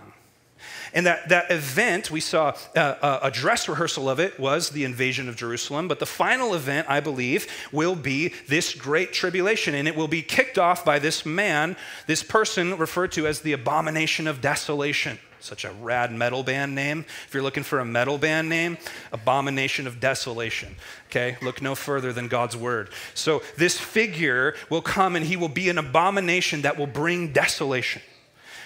And 0.93 1.07
that, 1.07 1.29
that 1.29 1.49
event, 1.49 2.11
we 2.11 2.19
saw 2.19 2.55
uh, 2.75 3.19
a 3.23 3.31
dress 3.31 3.67
rehearsal 3.67 4.07
of 4.09 4.19
it, 4.19 4.39
was 4.39 4.69
the 4.69 4.83
invasion 4.83 5.27
of 5.27 5.35
Jerusalem. 5.35 5.87
But 5.87 5.99
the 5.99 6.05
final 6.05 6.53
event, 6.53 6.87
I 6.87 6.99
believe, 6.99 7.47
will 7.71 7.95
be 7.95 8.33
this 8.47 8.75
great 8.75 9.11
tribulation. 9.11 9.73
And 9.73 9.87
it 9.87 9.95
will 9.95 10.07
be 10.07 10.21
kicked 10.21 10.59
off 10.59 10.85
by 10.85 10.99
this 10.99 11.25
man, 11.25 11.75
this 12.05 12.21
person 12.21 12.77
referred 12.77 13.11
to 13.13 13.25
as 13.25 13.41
the 13.41 13.53
abomination 13.53 14.27
of 14.27 14.39
desolation. 14.39 15.17
Such 15.43 15.65
a 15.65 15.73
rad 15.73 16.09
metal 16.13 16.41
band 16.41 16.73
name. 16.73 17.03
If 17.27 17.33
you're 17.33 17.43
looking 17.43 17.63
for 17.63 17.79
a 17.79 17.85
metal 17.85 18.17
band 18.17 18.47
name, 18.47 18.77
Abomination 19.11 19.87
of 19.87 19.99
Desolation. 19.99 20.77
Okay, 21.07 21.35
look 21.41 21.61
no 21.61 21.75
further 21.75 22.13
than 22.13 22.29
God's 22.29 22.55
word. 22.55 22.89
So 23.13 23.43
this 23.57 23.77
figure 23.77 24.55
will 24.69 24.81
come 24.81 25.17
and 25.17 25.25
he 25.25 25.35
will 25.35 25.49
be 25.49 25.67
an 25.67 25.77
abomination 25.77 26.61
that 26.61 26.77
will 26.77 26.87
bring 26.87 27.33
desolation. 27.33 28.01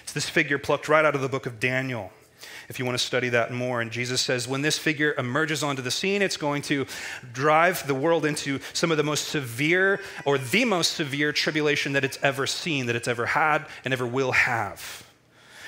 It's 0.04 0.14
this 0.14 0.30
figure 0.30 0.60
plucked 0.60 0.88
right 0.88 1.04
out 1.04 1.16
of 1.16 1.22
the 1.22 1.28
book 1.28 1.48
of 1.48 1.60
Daniel 1.60 2.12
if 2.70 2.78
you 2.78 2.86
want 2.86 2.96
to 2.96 3.04
study 3.04 3.30
that 3.30 3.52
more. 3.52 3.82
And 3.82 3.90
Jesus 3.90 4.22
says, 4.22 4.48
when 4.48 4.62
this 4.62 4.78
figure 4.78 5.16
emerges 5.18 5.64
onto 5.64 5.82
the 5.82 5.90
scene, 5.90 6.22
it's 6.22 6.38
going 6.38 6.62
to 6.64 6.86
drive 7.34 7.88
the 7.88 7.96
world 7.96 8.24
into 8.24 8.60
some 8.74 8.92
of 8.92 8.98
the 8.98 9.04
most 9.04 9.30
severe 9.30 10.00
or 10.26 10.38
the 10.38 10.64
most 10.64 10.94
severe 10.94 11.32
tribulation 11.32 11.94
that 11.94 12.04
it's 12.04 12.20
ever 12.22 12.46
seen, 12.46 12.86
that 12.86 12.96
it's 12.96 13.08
ever 13.08 13.26
had, 13.26 13.66
and 13.84 13.96
ever 13.96 14.06
will 14.06 14.34
have. 14.34 15.07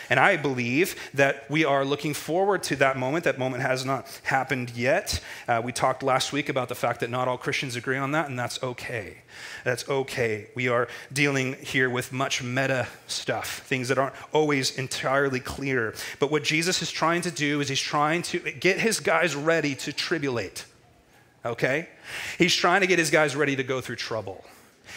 And 0.09 0.19
I 0.19 0.37
believe 0.37 0.95
that 1.13 1.49
we 1.49 1.63
are 1.63 1.85
looking 1.85 2.13
forward 2.13 2.63
to 2.63 2.75
that 2.77 2.97
moment. 2.97 3.23
That 3.25 3.37
moment 3.37 3.61
has 3.61 3.85
not 3.85 4.07
happened 4.23 4.71
yet. 4.71 5.21
Uh, 5.47 5.61
we 5.63 5.71
talked 5.71 6.01
last 6.01 6.33
week 6.33 6.49
about 6.49 6.67
the 6.67 6.75
fact 6.75 6.99
that 7.01 7.09
not 7.09 7.27
all 7.27 7.37
Christians 7.37 7.75
agree 7.75 7.97
on 7.97 8.11
that, 8.13 8.27
and 8.29 8.37
that's 8.37 8.61
okay. 8.63 9.19
That's 9.63 9.87
okay. 9.87 10.47
We 10.55 10.67
are 10.67 10.87
dealing 11.13 11.53
here 11.53 11.89
with 11.89 12.11
much 12.11 12.41
meta 12.41 12.87
stuff, 13.07 13.59
things 13.67 13.87
that 13.89 13.97
aren't 13.97 14.15
always 14.33 14.77
entirely 14.77 15.39
clear. 15.39 15.93
But 16.19 16.31
what 16.31 16.43
Jesus 16.43 16.81
is 16.81 16.91
trying 16.91 17.21
to 17.21 17.31
do 17.31 17.61
is 17.61 17.69
he's 17.69 17.79
trying 17.79 18.23
to 18.23 18.39
get 18.39 18.79
his 18.79 18.99
guys 18.99 19.35
ready 19.35 19.75
to 19.75 19.93
tribulate. 19.93 20.65
Okay? 21.45 21.87
He's 22.37 22.55
trying 22.55 22.81
to 22.81 22.87
get 22.87 22.99
his 22.99 23.11
guys 23.11 23.35
ready 23.35 23.55
to 23.55 23.63
go 23.63 23.79
through 23.79 23.97
trouble. 23.97 24.43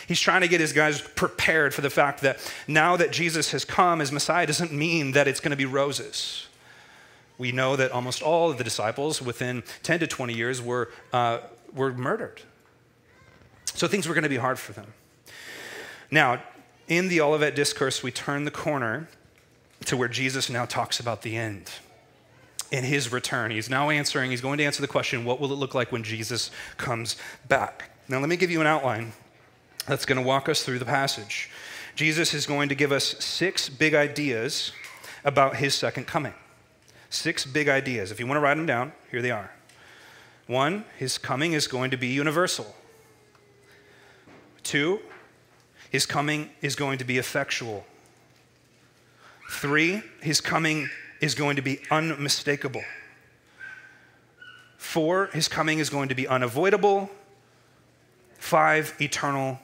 He's 0.07 0.21
trying 0.21 0.41
to 0.41 0.49
get 0.49 0.61
his 0.61 0.73
guys 0.73 1.01
prepared 1.01 1.75
for 1.75 1.81
the 1.81 1.91
fact 1.91 2.23
that 2.23 2.39
now 2.67 2.97
that 2.97 3.13
Jesus 3.13 3.53
has 3.53 3.65
come 3.65 4.01
as 4.01 4.13
Messiah 4.13 4.47
doesn't 4.47 4.73
mean 4.73 5.13
that 5.13 5.29
it's 5.29 5.41
going 5.41 5.51
to 5.51 5.57
be 5.57 5.67
roses. 5.67 6.47
We 7.39 7.53
know 7.53 7.77
that 7.77 7.93
almost 7.93 8.23
all 8.23 8.51
of 8.51 8.59
the 8.59 8.65
disciples 8.65 9.23
within 9.23 9.63
10 9.83 10.01
to 10.01 10.07
20 10.07 10.35
years 10.35 10.61
were, 10.61 10.91
uh, 11.13 11.39
were 11.75 11.93
murdered. 11.93 12.43
So 13.75 13.89
things 13.89 14.07
were 14.07 14.15
going 14.15 14.23
to 14.23 14.29
be 14.29 14.37
hard 14.37 14.59
for 14.59 14.73
them. 14.73 14.93
Now, 16.11 16.43
in 16.89 17.09
the 17.09 17.21
Olivet 17.21 17.57
Discourse, 17.57 18.03
we 18.03 18.11
turn 18.11 18.45
the 18.45 18.51
corner 18.51 19.09
to 19.87 19.97
where 19.97 20.09
Jesus 20.09 20.51
now 20.51 20.67
talks 20.67 21.01
about 21.01 21.23
the 21.23 21.37
end 21.37 21.71
in 22.71 22.85
his 22.85 23.13
return. 23.13 23.51
He's 23.51 23.71
now 23.71 23.91
answering, 23.91 24.31
he's 24.31 24.41
going 24.41 24.59
to 24.59 24.65
answer 24.65 24.81
the 24.81 24.89
question 24.89 25.25
what 25.25 25.41
will 25.41 25.53
it 25.53 25.57
look 25.57 25.75
like 25.75 25.93
when 25.93 26.03
Jesus 26.03 26.51
comes 26.77 27.17
back? 27.49 27.91
Now, 28.09 28.19
let 28.19 28.29
me 28.29 28.37
give 28.37 28.51
you 28.51 28.61
an 28.61 28.67
outline 28.67 29.13
that's 29.87 30.05
going 30.05 30.21
to 30.21 30.27
walk 30.27 30.49
us 30.49 30.63
through 30.63 30.79
the 30.79 30.85
passage. 30.85 31.51
Jesus 31.95 32.35
is 32.35 32.47
going 32.47 32.69
to 32.69 32.75
give 32.75 32.93
us 32.93 33.17
six 33.19 33.69
big 33.69 33.95
ideas 33.95 34.73
about 35.25 35.57
his 35.57 35.75
second 35.75 36.07
coming. 36.07 36.35
Six 37.11 37.45
big 37.45 37.69
ideas. 37.69 38.11
If 38.11 38.19
you 38.19 38.27
want 38.27 38.37
to 38.37 38.41
write 38.41 38.57
them 38.57 38.67
down, 38.67 38.93
here 39.11 39.21
they 39.21 39.31
are. 39.31 39.51
One, 40.47 40.85
his 40.99 41.19
coming 41.19 41.53
is 41.53 41.67
going 41.67 41.91
to 41.91 41.97
be 41.97 42.09
universal. 42.09 42.75
Two, 44.63 45.01
his 45.91 46.07
coming 46.07 46.51
is 46.63 46.75
going 46.75 46.99
to 46.99 47.05
be 47.05 47.19
effectual. 47.19 47.85
Three, 49.51 50.03
his 50.23 50.41
coming 50.41 50.89
is 51.21 51.35
going 51.35 51.57
to 51.57 51.63
be 51.63 51.81
unmistakable. 51.91 52.83
Four, 54.79 55.27
his 55.33 55.49
coming 55.49 55.79
is 55.79 55.91
going 55.91 56.09
to 56.09 56.15
be 56.15 56.27
unavoidable. 56.27 57.11
Five, 58.39 58.95
eternal 59.01 59.61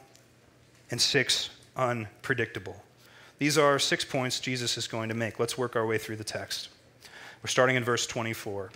and 0.90 1.00
six, 1.00 1.50
unpredictable. 1.76 2.82
These 3.38 3.56
are 3.56 3.78
six 3.78 4.04
points 4.04 4.40
Jesus 4.40 4.76
is 4.76 4.88
going 4.88 5.08
to 5.10 5.14
make. 5.14 5.38
Let's 5.38 5.56
work 5.56 5.76
our 5.76 5.86
way 5.86 5.96
through 5.98 6.16
the 6.16 6.24
text. 6.24 6.68
We're 7.42 7.48
starting 7.48 7.76
in 7.76 7.84
verse 7.84 8.06
24. 8.06 8.72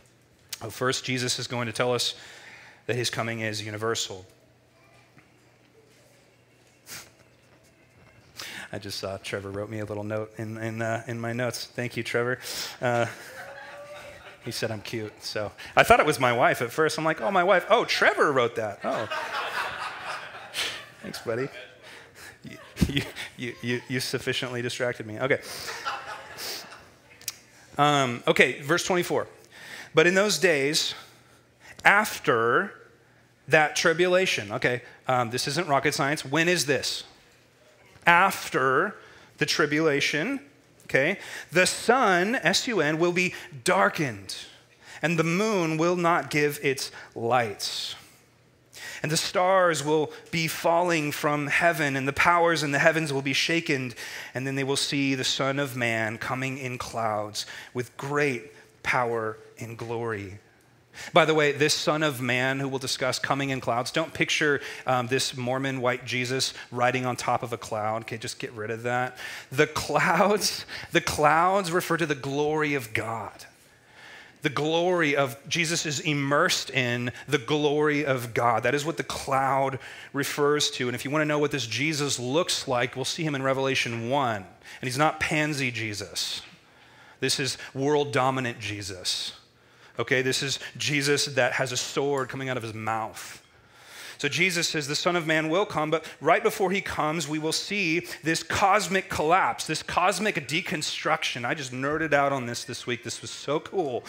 First, 0.71 1.05
Jesus 1.05 1.41
is 1.41 1.49
going 1.49 1.67
to 1.67 1.73
tell 1.73 1.93
us 1.93 2.15
that 2.87 2.95
his 2.95 3.11
coming 3.11 3.41
is 3.41 3.65
universal. 3.65 4.25
I 8.73 8.79
just 8.79 9.01
saw 9.01 9.17
Trevor 9.17 9.51
wrote 9.51 9.69
me 9.69 9.81
a 9.81 9.85
little 9.85 10.05
note 10.05 10.33
in, 10.39 10.57
in, 10.59 10.81
uh, 10.81 11.03
in 11.09 11.19
my 11.19 11.33
notes. 11.33 11.67
Thank 11.67 11.97
you, 11.97 12.05
Trevor. 12.05 12.39
Uh, 12.81 13.07
he 14.45 14.53
said 14.53 14.71
I'm 14.71 14.83
cute. 14.83 15.13
So 15.25 15.51
I 15.75 15.83
thought 15.83 15.99
it 15.99 16.07
was 16.07 16.21
my 16.21 16.33
wife 16.33 16.63
at 16.63 16.71
first. 16.71 16.97
I'm 16.99 17.05
like, 17.05 17.21
oh, 17.21 17.33
my 17.33 17.43
wife. 17.43 17.67
Oh, 17.69 17.85
Trevor 17.85 18.31
wrote 18.31 18.55
that. 18.55 18.79
Oh. 18.85 19.09
Thanks, 21.03 21.19
buddy 21.23 21.49
you, 23.37 23.55
you, 23.63 23.81
you, 23.89 24.01
sufficiently 24.01 24.63
distracted 24.63 25.07
me. 25.07 25.19
Okay. 25.19 25.41
Um, 27.79 28.23
okay, 28.27 28.61
verse 28.61 28.85
24. 28.85 29.27
But 29.95 30.07
in 30.07 30.15
those 30.15 30.39
days, 30.39 30.95
after 31.85 32.73
that 33.49 33.77
tribulation, 33.77 34.53
okay, 34.53 34.83
um, 35.09 35.31
this 35.31 35.49
isn't 35.49 35.69
rocket 35.69 35.95
science. 35.95 36.25
When 36.25 36.49
is 36.49 36.67
this? 36.67 37.05
After 38.07 38.97
the 39.39 39.47
tribulation, 39.47 40.41
okay, 40.85 41.19
the 41.51 41.67
sun, 41.67 42.37
S 42.37 42.67
U 42.69 42.81
N, 42.81 42.99
will 42.99 43.13
be 43.13 43.35
darkened, 43.65 44.37
and 45.01 45.19
the 45.19 45.25
moon 45.25 45.77
will 45.77 45.97
not 45.97 46.31
give 46.31 46.59
its 46.63 46.91
lights 47.15 47.97
and 49.03 49.11
the 49.11 49.17
stars 49.17 49.85
will 49.85 50.13
be 50.31 50.47
falling 50.47 51.13
from 51.13 51.49
heaven, 51.49 51.97
and 51.97 52.07
the 52.07 52.13
powers 52.13 52.63
in 52.63 52.71
the 52.71 52.79
heavens 52.79 53.13
will 53.13 53.23
be 53.23 53.33
shaken, 53.33 53.95
and 54.35 54.47
then 54.47 54.55
they 54.55 54.65
will 54.65 54.77
see 54.77 55.15
the 55.15 55.25
Son 55.25 55.59
of 55.59 55.77
Man 55.77 56.19
coming 56.19 56.59
in 56.59 56.79
clouds 56.79 57.47
with 57.75 57.97
great 57.97 58.53
power 58.83 59.39
and 59.59 59.77
glory. 59.77 60.39
By 61.13 61.25
the 61.25 61.35
way, 61.35 61.53
this 61.53 61.75
Son 61.75 62.03
of 62.03 62.21
Man 62.21 62.61
who 62.61 62.69
we'll 62.69 62.79
discuss 62.79 63.19
coming 63.19 63.51
in 63.51 63.61
clouds, 63.61 63.91
don't 63.91 64.13
picture 64.13 64.61
um, 64.87 65.07
this 65.07 65.37
Mormon 65.37 65.81
white 65.81 66.05
Jesus 66.05 66.53
riding 66.71 67.07
on 67.07 67.17
top 67.17 67.43
of 67.43 67.53
a 67.53 67.57
cloud. 67.57 68.03
Okay, 68.03 68.19
just 68.19 68.39
get 68.39 68.53
rid 68.53 68.71
of 68.71 68.83
that. 68.83 69.17
The 69.51 69.67
clouds, 69.67 70.67
the 70.93 71.01
clouds 71.01 71.73
refer 71.73 71.97
to 71.97 72.07
the 72.07 72.15
glory 72.15 72.75
of 72.75 72.93
God 72.93 73.47
the 74.43 74.51
glory 74.51 75.17
of 75.17 75.37
Jesus 75.49 75.87
is 75.87 76.01
immersed 76.01 76.71
in 76.71 77.13
the 77.29 77.39
glory 77.39 78.05
of 78.05 78.35
God. 78.35 78.65
That 78.65 78.75
is 78.75 78.85
what 78.85 78.97
the 78.97 79.05
cloud 79.05 79.79
refers 80.13 80.71
to. 80.73 80.89
And 80.89 80.95
if 80.95 81.05
you 81.05 81.11
want 81.11 81.23
to 81.23 81.27
know 81.27 81.39
what 81.39 81.53
this 81.53 81.67
Jesus 81.67 82.19
looks 82.19 82.67
like, 82.67 82.97
we'll 82.97 83.05
see 83.05 83.23
him 83.23 83.35
in 83.35 83.43
Revelation 83.43 84.11
1. 84.11 84.37
And 84.37 84.47
he's 84.83 84.99
not 84.99 85.21
pansy 85.21 85.71
Jesus. 85.71 86.43
This 87.21 87.39
is 87.39 87.57
world 87.73 88.13
dominant 88.13 88.59
Jesus. 88.59 89.33
Okay, 89.99 90.23
this 90.23 90.43
is 90.43 90.59
Jesus 90.77 91.27
that 91.27 91.53
has 91.53 91.71
a 91.71 91.77
sword 91.77 92.29
coming 92.29 92.49
out 92.49 92.57
of 92.57 92.63
his 92.63 92.75
mouth. 92.75 93.42
So 94.23 94.29
Jesus 94.29 94.69
says 94.69 94.87
the 94.87 94.95
Son 94.95 95.17
of 95.17 95.27
Man 95.27 95.49
will 95.49 95.67
come, 95.67 95.91
but 95.91 96.05
right 96.21 96.45
before 96.45 96.71
he 96.71 96.81
comes, 96.81 97.27
we 97.27 97.41
will 97.41 97.51
see 97.51 98.07
this 98.23 98.45
cosmic 98.45 99.09
collapse, 99.09 99.67
this 99.67 99.83
cosmic 99.83 100.37
deconstruction. 100.47 101.45
I 101.45 101.55
just 101.55 101.73
nerded 101.73 102.13
out 102.13 102.31
on 102.31 102.47
this 102.47 102.63
this 102.63 102.87
week. 102.87 103.03
This 103.03 103.21
was 103.21 103.33
so 103.33 103.59
cool 103.59 104.05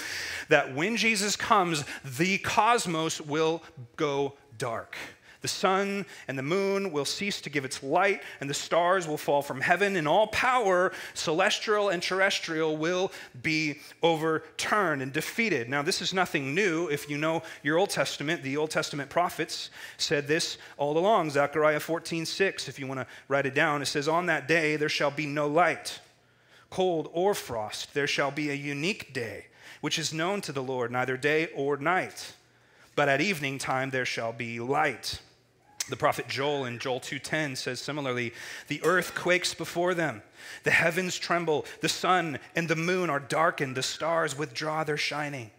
that 0.49 0.75
when 0.75 0.97
Jesus 0.97 1.35
comes, 1.35 1.83
the 2.05 2.37
cosmos 2.37 3.21
will 3.21 3.63
go 3.95 4.33
dark. 4.59 4.97
The 5.43 5.49
sun 5.49 6.05
and 6.29 6.37
the 6.37 6.41
moon 6.41 6.93
will 6.93 7.03
cease 7.03 7.41
to 7.41 7.49
give 7.49 7.65
its 7.65 7.83
light, 7.83 8.23
and 8.39 8.49
the 8.49 8.53
stars 8.53 9.09
will 9.09 9.17
fall 9.17 9.41
from 9.41 9.59
heaven, 9.59 9.97
and 9.97 10.07
all 10.07 10.27
power, 10.27 10.93
celestial 11.13 11.89
and 11.89 12.01
terrestrial, 12.01 12.77
will 12.77 13.11
be 13.41 13.81
overturned 14.01 15.01
and 15.01 15.11
defeated. 15.11 15.67
Now, 15.67 15.81
this 15.81 16.01
is 16.01 16.13
nothing 16.13 16.55
new. 16.55 16.87
If 16.87 17.09
you 17.09 17.17
know 17.17 17.43
your 17.61 17.77
Old 17.77 17.89
Testament, 17.89 18.41
the 18.41 18.55
Old 18.55 18.71
Testament 18.71 19.09
prophets 19.09 19.69
said 19.97 20.29
this 20.29 20.57
all 20.77 20.97
along. 20.97 21.31
Zechariah 21.31 21.81
14, 21.81 22.25
6, 22.25 22.69
if 22.69 22.79
you 22.79 22.87
want 22.87 23.01
to 23.01 23.07
write 23.27 23.45
it 23.45 23.53
down, 23.53 23.81
it 23.81 23.87
says, 23.87 24.07
On 24.07 24.27
that 24.27 24.47
day 24.47 24.77
there 24.77 24.87
shall 24.87 25.11
be 25.11 25.25
no 25.25 25.49
light, 25.49 25.99
cold 26.69 27.09
or 27.11 27.33
frost. 27.33 27.93
There 27.93 28.07
shall 28.07 28.31
be 28.31 28.49
a 28.49 28.53
unique 28.53 29.13
day, 29.13 29.47
which 29.81 29.99
is 29.99 30.13
known 30.13 30.39
to 30.39 30.53
the 30.53 30.63
Lord, 30.63 30.89
neither 30.89 31.17
day 31.17 31.49
or 31.53 31.75
night. 31.75 32.33
But 32.95 33.09
at 33.09 33.19
evening 33.19 33.57
time 33.57 33.89
there 33.89 34.05
shall 34.05 34.31
be 34.31 34.61
light 34.61 35.19
The 35.89 35.97
prophet 35.97 36.27
Joel 36.27 36.65
in 36.65 36.79
Joel 36.79 36.99
2:10 36.99 37.55
says 37.55 37.81
similarly, 37.81 38.33
"The 38.67 38.81
earth 38.83 39.15
quakes 39.15 39.53
before 39.53 39.93
them. 39.93 40.23
The 40.63 40.71
heavens 40.71 41.17
tremble, 41.17 41.65
the 41.81 41.89
sun 41.89 42.39
and 42.55 42.67
the 42.67 42.75
moon 42.75 43.09
are 43.09 43.19
darkened, 43.19 43.75
the 43.75 43.83
stars 43.83 44.35
withdraw 44.35 44.83
their 44.83 44.97
shining." 44.97 45.51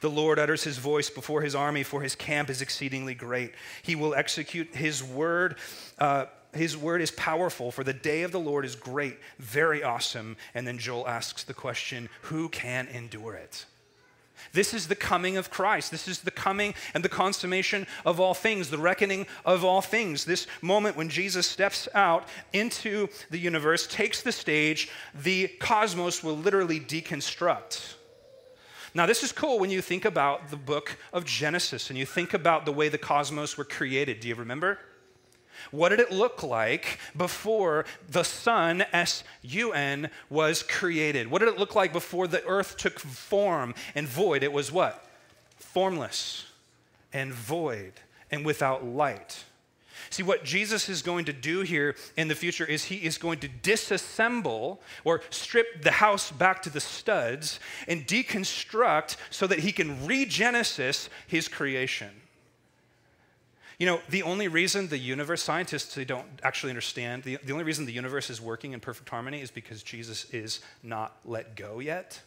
The 0.00 0.10
Lord 0.10 0.38
utters 0.38 0.64
his 0.64 0.78
voice 0.78 1.10
before 1.10 1.42
his 1.42 1.54
army, 1.54 1.82
for 1.82 2.02
his 2.02 2.14
camp 2.14 2.50
is 2.50 2.60
exceedingly 2.60 3.14
great. 3.14 3.54
He 3.82 3.94
will 3.94 4.14
execute 4.14 4.74
his 4.74 5.02
word. 5.02 5.56
Uh, 5.98 6.26
his 6.52 6.76
word 6.76 7.02
is 7.02 7.10
powerful, 7.10 7.70
for 7.70 7.84
the 7.84 7.92
day 7.92 8.22
of 8.22 8.32
the 8.32 8.40
Lord 8.40 8.64
is 8.64 8.74
great, 8.74 9.18
very 9.38 9.82
awesome. 9.82 10.36
And 10.54 10.66
then 10.66 10.78
Joel 10.78 11.06
asks 11.06 11.44
the 11.44 11.54
question 11.54 12.08
who 12.22 12.48
can 12.48 12.88
endure 12.88 13.34
it? 13.34 13.66
This 14.52 14.74
is 14.74 14.88
the 14.88 14.94
coming 14.94 15.36
of 15.36 15.50
Christ. 15.50 15.90
This 15.90 16.08
is 16.08 16.20
the 16.20 16.30
coming 16.30 16.74
and 16.94 17.04
the 17.04 17.08
consummation 17.08 17.86
of 18.04 18.20
all 18.20 18.34
things, 18.34 18.70
the 18.70 18.78
reckoning 18.78 19.26
of 19.44 19.64
all 19.64 19.80
things. 19.80 20.24
This 20.24 20.46
moment 20.62 20.96
when 20.96 21.08
Jesus 21.08 21.46
steps 21.46 21.88
out 21.94 22.28
into 22.52 23.08
the 23.30 23.38
universe, 23.38 23.86
takes 23.86 24.22
the 24.22 24.32
stage, 24.32 24.90
the 25.14 25.48
cosmos 25.60 26.22
will 26.22 26.36
literally 26.36 26.80
deconstruct. 26.80 27.94
Now, 28.94 29.04
this 29.04 29.22
is 29.22 29.30
cool 29.30 29.58
when 29.58 29.70
you 29.70 29.82
think 29.82 30.06
about 30.06 30.50
the 30.50 30.56
book 30.56 30.96
of 31.12 31.26
Genesis 31.26 31.90
and 31.90 31.98
you 31.98 32.06
think 32.06 32.32
about 32.32 32.64
the 32.64 32.72
way 32.72 32.88
the 32.88 32.96
cosmos 32.96 33.58
were 33.58 33.64
created. 33.64 34.20
Do 34.20 34.28
you 34.28 34.34
remember? 34.34 34.78
What 35.70 35.90
did 35.90 36.00
it 36.00 36.12
look 36.12 36.42
like 36.42 36.98
before 37.16 37.84
the 38.08 38.22
sun, 38.22 38.84
S 38.92 39.24
U 39.42 39.72
N, 39.72 40.10
was 40.30 40.62
created? 40.62 41.30
What 41.30 41.40
did 41.40 41.48
it 41.48 41.58
look 41.58 41.74
like 41.74 41.92
before 41.92 42.26
the 42.26 42.44
earth 42.44 42.76
took 42.76 42.98
form 42.98 43.74
and 43.94 44.06
void? 44.06 44.42
It 44.42 44.52
was 44.52 44.70
what? 44.70 45.04
Formless 45.58 46.46
and 47.12 47.32
void 47.32 47.92
and 48.30 48.44
without 48.44 48.84
light. 48.84 49.44
See, 50.10 50.22
what 50.22 50.44
Jesus 50.44 50.88
is 50.88 51.02
going 51.02 51.24
to 51.24 51.32
do 51.32 51.62
here 51.62 51.96
in 52.16 52.28
the 52.28 52.34
future 52.34 52.64
is 52.64 52.84
he 52.84 52.96
is 52.96 53.18
going 53.18 53.40
to 53.40 53.48
disassemble 53.48 54.78
or 55.04 55.22
strip 55.30 55.82
the 55.82 55.90
house 55.90 56.30
back 56.30 56.62
to 56.62 56.70
the 56.70 56.80
studs 56.80 57.58
and 57.88 58.06
deconstruct 58.06 59.16
so 59.30 59.46
that 59.46 59.60
he 59.60 59.72
can 59.72 59.96
regenesis 60.06 61.08
his 61.26 61.48
creation. 61.48 62.10
You 63.78 63.86
know, 63.86 64.00
the 64.08 64.22
only 64.22 64.48
reason 64.48 64.88
the 64.88 64.96
universe, 64.96 65.42
scientists 65.42 65.94
they 65.94 66.06
don't 66.06 66.26
actually 66.42 66.70
understand, 66.70 67.24
the, 67.24 67.38
the 67.44 67.52
only 67.52 67.64
reason 67.64 67.84
the 67.84 67.92
universe 67.92 68.30
is 68.30 68.40
working 68.40 68.72
in 68.72 68.80
perfect 68.80 69.08
harmony 69.08 69.42
is 69.42 69.50
because 69.50 69.82
Jesus 69.82 70.26
is 70.32 70.60
not 70.82 71.16
let 71.26 71.56
go 71.56 71.78
yet. 71.78 72.20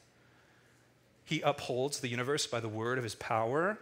He 1.25 1.41
upholds 1.41 1.99
the 1.99 2.07
universe 2.07 2.45
by 2.45 2.59
the 2.59 2.69
word 2.69 2.97
of 2.97 3.03
his 3.03 3.15
power. 3.15 3.79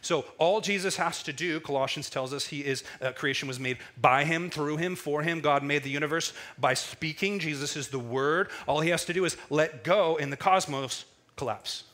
So 0.00 0.24
all 0.38 0.60
Jesus 0.60 0.96
has 0.96 1.22
to 1.24 1.32
do, 1.32 1.60
Colossians 1.60 2.10
tells 2.10 2.32
us, 2.32 2.46
he 2.46 2.60
is 2.60 2.82
uh, 3.00 3.12
creation 3.12 3.48
was 3.48 3.60
made 3.60 3.78
by 4.00 4.24
him, 4.24 4.50
through 4.50 4.78
him, 4.78 4.94
for 4.96 5.22
him. 5.22 5.40
God 5.40 5.62
made 5.62 5.82
the 5.82 5.90
universe 5.90 6.32
by 6.58 6.74
speaking. 6.74 7.38
Jesus 7.38 7.76
is 7.76 7.88
the 7.88 7.98
word. 7.98 8.48
All 8.66 8.80
he 8.80 8.90
has 8.90 9.04
to 9.06 9.12
do 9.12 9.24
is 9.24 9.36
let 9.50 9.84
go, 9.84 10.16
and 10.16 10.32
the 10.32 10.36
cosmos 10.36 11.04
collapse. 11.36 11.84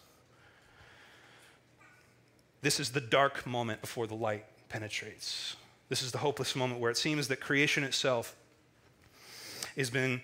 This 2.63 2.81
is 2.81 2.91
the 2.91 3.01
dark 3.01 3.47
moment 3.47 3.81
before 3.81 4.07
the 4.07 4.15
light 4.15 4.45
penetrates. 4.69 5.57
This 5.89 6.03
is 6.03 6.13
the 6.13 6.19
hopeless 6.19 6.55
moment 6.55 6.81
where 6.81 6.91
it 6.91 6.97
seems 6.97 7.29
that 7.29 7.41
creation 7.41 7.85
itself 7.85 8.37
has 9.77 9.91
been 9.91 10.23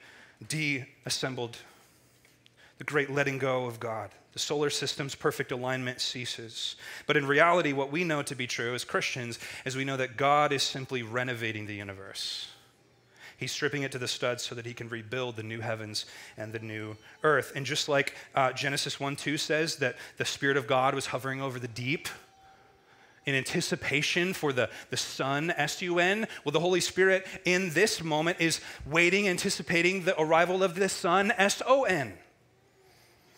deassembled. 0.48 1.58
The 2.78 2.84
great 2.84 3.10
letting 3.10 3.38
go 3.38 3.66
of 3.66 3.80
God. 3.80 4.10
The 4.32 4.40
solar 4.40 4.68
system's 4.68 5.14
perfect 5.14 5.52
alignment 5.52 6.00
ceases. 6.00 6.74
But 7.06 7.16
in 7.16 7.24
reality, 7.24 7.72
what 7.72 7.92
we 7.92 8.02
know 8.02 8.22
to 8.22 8.34
be 8.34 8.48
true 8.48 8.74
as 8.74 8.84
Christians 8.84 9.38
is 9.64 9.76
we 9.76 9.84
know 9.84 9.96
that 9.96 10.16
God 10.16 10.52
is 10.52 10.62
simply 10.62 11.02
renovating 11.02 11.66
the 11.66 11.74
universe. 11.74 12.48
He's 13.36 13.52
stripping 13.52 13.82
it 13.82 13.92
to 13.92 13.98
the 13.98 14.08
studs 14.08 14.42
so 14.42 14.54
that 14.54 14.66
he 14.66 14.74
can 14.74 14.88
rebuild 14.88 15.36
the 15.36 15.42
new 15.42 15.60
heavens 15.60 16.06
and 16.36 16.52
the 16.52 16.58
new 16.58 16.96
earth. 17.22 17.52
And 17.54 17.64
just 17.64 17.88
like 17.88 18.14
uh, 18.34 18.52
Genesis 18.52 18.98
1 18.98 19.16
2 19.16 19.36
says 19.38 19.76
that 19.76 19.96
the 20.16 20.24
Spirit 20.24 20.56
of 20.56 20.66
God 20.66 20.94
was 20.94 21.06
hovering 21.06 21.40
over 21.40 21.58
the 21.58 21.68
deep, 21.68 22.08
in 23.26 23.34
anticipation 23.34 24.34
for 24.34 24.52
the, 24.52 24.68
the 24.90 24.96
Son, 24.96 25.50
S 25.50 25.80
U 25.82 25.98
N. 25.98 26.26
Well, 26.44 26.52
the 26.52 26.60
Holy 26.60 26.80
Spirit 26.80 27.26
in 27.44 27.70
this 27.70 28.02
moment 28.02 28.40
is 28.40 28.60
waiting, 28.86 29.28
anticipating 29.28 30.04
the 30.04 30.20
arrival 30.20 30.62
of 30.62 30.74
the 30.74 30.88
Son, 30.88 31.32
S 31.36 31.62
O 31.66 31.84
N. 31.84 32.14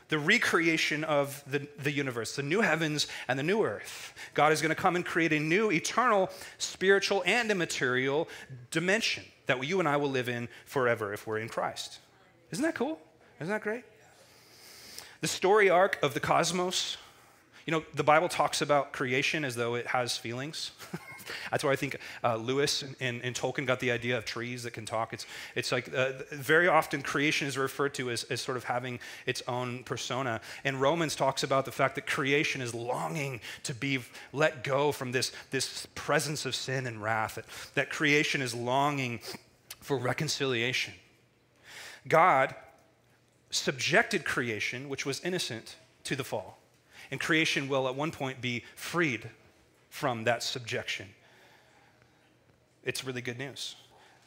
The 0.09 0.19
recreation 0.19 1.03
of 1.03 1.43
the, 1.49 1.67
the 1.83 1.91
universe, 1.91 2.37
the 2.37 2.43
new 2.43 2.61
heavens 2.61 3.09
and 3.27 3.37
the 3.37 3.43
new 3.43 3.65
earth. 3.65 4.15
God 4.35 4.53
is 4.53 4.63
going 4.63 4.71
to 4.71 4.81
come 4.81 4.95
and 4.95 5.05
create 5.05 5.33
a 5.33 5.41
new, 5.41 5.73
eternal, 5.73 6.31
spiritual, 6.59 7.25
and 7.27 7.51
immaterial 7.51 8.29
dimension 8.71 9.25
that 9.47 9.65
you 9.67 9.81
and 9.81 9.89
I 9.89 9.97
will 9.97 10.11
live 10.11 10.29
in 10.29 10.49
forever 10.65 11.13
if 11.13 11.27
we're 11.27 11.39
in 11.39 11.49
Christ. 11.49 11.99
Isn't 12.53 12.63
that 12.63 12.77
cool? 12.77 13.01
Isn't 13.41 13.53
that 13.53 13.63
great? 13.63 13.83
The 15.23 15.29
story 15.29 15.69
arc 15.71 15.99
of 16.03 16.15
the 16.15 16.21
cosmos 16.21 16.99
you 17.67 17.73
know, 17.73 17.85
the 17.95 18.05
Bible 18.05 18.29
talks 18.29 18.63
about 18.63 18.93
creation 18.93 19.45
as 19.45 19.57
though 19.57 19.75
it 19.75 19.89
has 19.89 20.17
feelings. 20.17 20.71
That's 21.51 21.65
where 21.65 21.73
I 21.73 21.77
think 21.77 21.99
uh, 22.23 22.37
Lewis 22.37 22.85
and, 23.01 23.21
and, 23.23 23.35
Tolkien 23.35 23.67
got 23.67 23.81
the 23.81 23.91
idea 23.91 24.17
of 24.17 24.25
trees 24.25 24.63
that 24.63 24.73
can 24.73 24.87
talk. 24.87 25.13
It's, 25.13 25.27
it's 25.57 25.73
like 25.73 25.93
uh, 25.93 26.13
very 26.31 26.69
often 26.69 27.03
creation 27.03 27.49
is 27.49 27.59
referred 27.59 27.95
to 27.95 28.11
as, 28.11 28.23
as 28.25 28.41
sort 28.41 28.57
of 28.57 28.63
having 28.63 29.01
its 29.27 29.43
own 29.49 29.83
persona. 29.83 30.41
And 30.65 30.81
Romans 30.81 31.17
talks 31.17 31.43
about 31.43 31.65
the 31.65 31.73
fact 31.73 31.97
that 31.97 32.07
creation 32.07 32.61
is 32.61 32.73
longing 32.73 33.41
to 33.65 33.75
be 33.75 33.99
let 34.33 34.63
go 34.63 34.93
from 34.93 35.11
this, 35.11 35.33
this 35.51 35.87
presence 35.97 36.47
of 36.47 36.55
sin 36.55 36.87
and 36.87 37.03
wrath, 37.03 37.35
that, 37.35 37.47
that 37.75 37.91
creation 37.91 38.41
is 38.41 38.55
longing 38.55 39.21
for 39.81 39.99
reconciliation. 39.99 40.95
God 42.07 42.55
subjected 43.51 44.25
creation, 44.25 44.89
which 44.89 45.05
was 45.05 45.21
innocent, 45.21 45.77
to 46.05 46.15
the 46.15 46.25
fall. 46.25 46.59
And 47.11 47.21
creation 47.21 47.69
will 47.69 47.89
at 47.89 47.95
one 47.95 48.11
point 48.11 48.41
be 48.41 48.65
freed 48.75 49.31
from 49.89 50.25
that 50.25 50.43
subjection. 50.43 51.09
It's 52.85 53.05
really 53.05 53.23
good 53.23 53.39
news. 53.39 53.77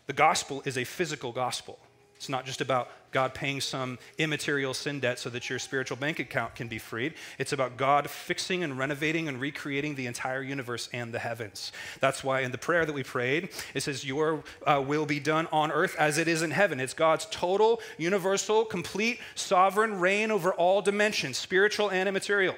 The 0.07 0.13
gospel 0.13 0.61
is 0.65 0.77
a 0.77 0.83
physical 0.83 1.31
gospel. 1.31 1.79
It's 2.19 2.27
not 2.27 2.45
just 2.45 2.59
about 2.59 2.89
God 3.11 3.33
paying 3.33 3.61
some 3.61 3.97
immaterial 4.17 4.73
sin 4.73 4.99
debt 4.99 5.19
so 5.19 5.29
that 5.29 5.49
your 5.49 5.57
spiritual 5.57 5.95
bank 5.95 6.19
account 6.19 6.53
can 6.53 6.67
be 6.67 6.77
freed. 6.77 7.13
It's 7.37 7.53
about 7.53 7.77
God 7.77 8.09
fixing 8.09 8.61
and 8.61 8.77
renovating 8.77 9.29
and 9.29 9.39
recreating 9.39 9.95
the 9.95 10.05
entire 10.05 10.41
universe 10.41 10.89
and 10.91 11.13
the 11.13 11.19
heavens. 11.19 11.71
That's 12.01 12.21
why 12.21 12.41
in 12.41 12.51
the 12.51 12.57
prayer 12.57 12.85
that 12.85 12.91
we 12.91 13.03
prayed, 13.03 13.49
it 13.73 13.83
says, 13.83 14.03
Your 14.03 14.43
uh, 14.67 14.83
will 14.85 15.05
be 15.05 15.21
done 15.21 15.47
on 15.53 15.71
earth 15.71 15.95
as 15.97 16.17
it 16.17 16.27
is 16.27 16.41
in 16.41 16.51
heaven. 16.51 16.81
It's 16.81 16.93
God's 16.93 17.25
total, 17.31 17.79
universal, 17.97 18.65
complete, 18.65 19.21
sovereign 19.35 19.97
reign 20.01 20.29
over 20.29 20.53
all 20.53 20.81
dimensions, 20.81 21.37
spiritual 21.37 21.89
and 21.89 22.09
immaterial. 22.09 22.55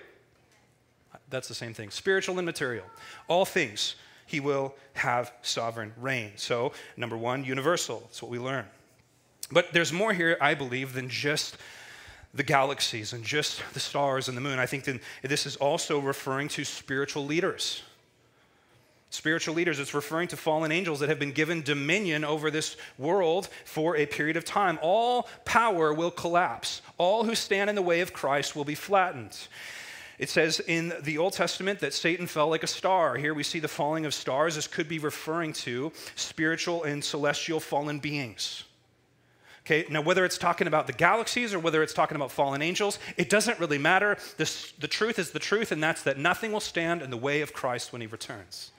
That's 1.31 1.47
the 1.47 1.55
same 1.55 1.73
thing 1.73 1.89
spiritual 1.89 2.37
and 2.37 2.45
material. 2.45 2.85
All 3.27 3.45
things, 3.45 3.95
he 4.27 4.39
will 4.39 4.75
have 4.93 5.33
sovereign 5.41 5.93
reign. 5.99 6.33
So, 6.35 6.73
number 6.95 7.17
one, 7.17 7.43
universal. 7.43 8.01
That's 8.01 8.21
what 8.21 8.29
we 8.29 8.37
learn. 8.37 8.65
But 9.51 9.73
there's 9.73 9.91
more 9.91 10.13
here, 10.13 10.37
I 10.39 10.53
believe, 10.53 10.93
than 10.93 11.09
just 11.09 11.57
the 12.33 12.43
galaxies 12.43 13.11
and 13.11 13.23
just 13.23 13.61
the 13.73 13.79
stars 13.79 14.27
and 14.27 14.37
the 14.37 14.41
moon. 14.41 14.59
I 14.59 14.65
think 14.65 14.85
that 14.85 15.01
this 15.23 15.45
is 15.45 15.57
also 15.57 15.99
referring 15.99 16.47
to 16.49 16.63
spiritual 16.63 17.25
leaders. 17.25 17.83
Spiritual 19.09 19.55
leaders, 19.55 19.77
it's 19.77 19.93
referring 19.93 20.29
to 20.29 20.37
fallen 20.37 20.71
angels 20.71 21.01
that 21.01 21.09
have 21.09 21.19
been 21.19 21.33
given 21.33 21.61
dominion 21.61 22.23
over 22.23 22.49
this 22.49 22.77
world 22.97 23.49
for 23.65 23.97
a 23.97 24.05
period 24.05 24.37
of 24.37 24.45
time. 24.45 24.79
All 24.81 25.27
power 25.43 25.93
will 25.93 26.11
collapse. 26.11 26.81
All 26.97 27.25
who 27.25 27.35
stand 27.35 27.69
in 27.69 27.75
the 27.75 27.81
way 27.81 27.99
of 27.99 28.13
Christ 28.13 28.55
will 28.55 28.63
be 28.63 28.75
flattened. 28.75 29.37
It 30.21 30.29
says 30.29 30.59
in 30.59 30.93
the 31.01 31.17
Old 31.17 31.33
Testament 31.33 31.79
that 31.79 31.95
Satan 31.95 32.27
fell 32.27 32.47
like 32.47 32.61
a 32.61 32.67
star. 32.67 33.15
Here 33.15 33.33
we 33.33 33.41
see 33.41 33.57
the 33.57 33.67
falling 33.67 34.05
of 34.05 34.13
stars. 34.13 34.53
This 34.53 34.67
could 34.67 34.87
be 34.87 34.99
referring 34.99 35.51
to 35.53 35.91
spiritual 36.15 36.83
and 36.83 37.03
celestial 37.03 37.59
fallen 37.59 37.97
beings. 37.97 38.65
Okay, 39.65 39.83
now 39.89 40.01
whether 40.01 40.23
it's 40.23 40.37
talking 40.37 40.67
about 40.67 40.85
the 40.85 40.93
galaxies 40.93 41.55
or 41.55 41.59
whether 41.59 41.81
it's 41.81 41.93
talking 41.93 42.15
about 42.15 42.31
fallen 42.31 42.61
angels, 42.61 42.99
it 43.17 43.31
doesn't 43.31 43.59
really 43.59 43.79
matter. 43.79 44.15
This, 44.37 44.73
the 44.73 44.87
truth 44.87 45.17
is 45.17 45.31
the 45.31 45.39
truth, 45.39 45.71
and 45.71 45.81
that's 45.81 46.03
that 46.03 46.19
nothing 46.19 46.51
will 46.51 46.59
stand 46.59 47.01
in 47.01 47.09
the 47.09 47.17
way 47.17 47.41
of 47.41 47.51
Christ 47.51 47.91
when 47.91 48.01
he 48.01 48.07
returns. 48.07 48.69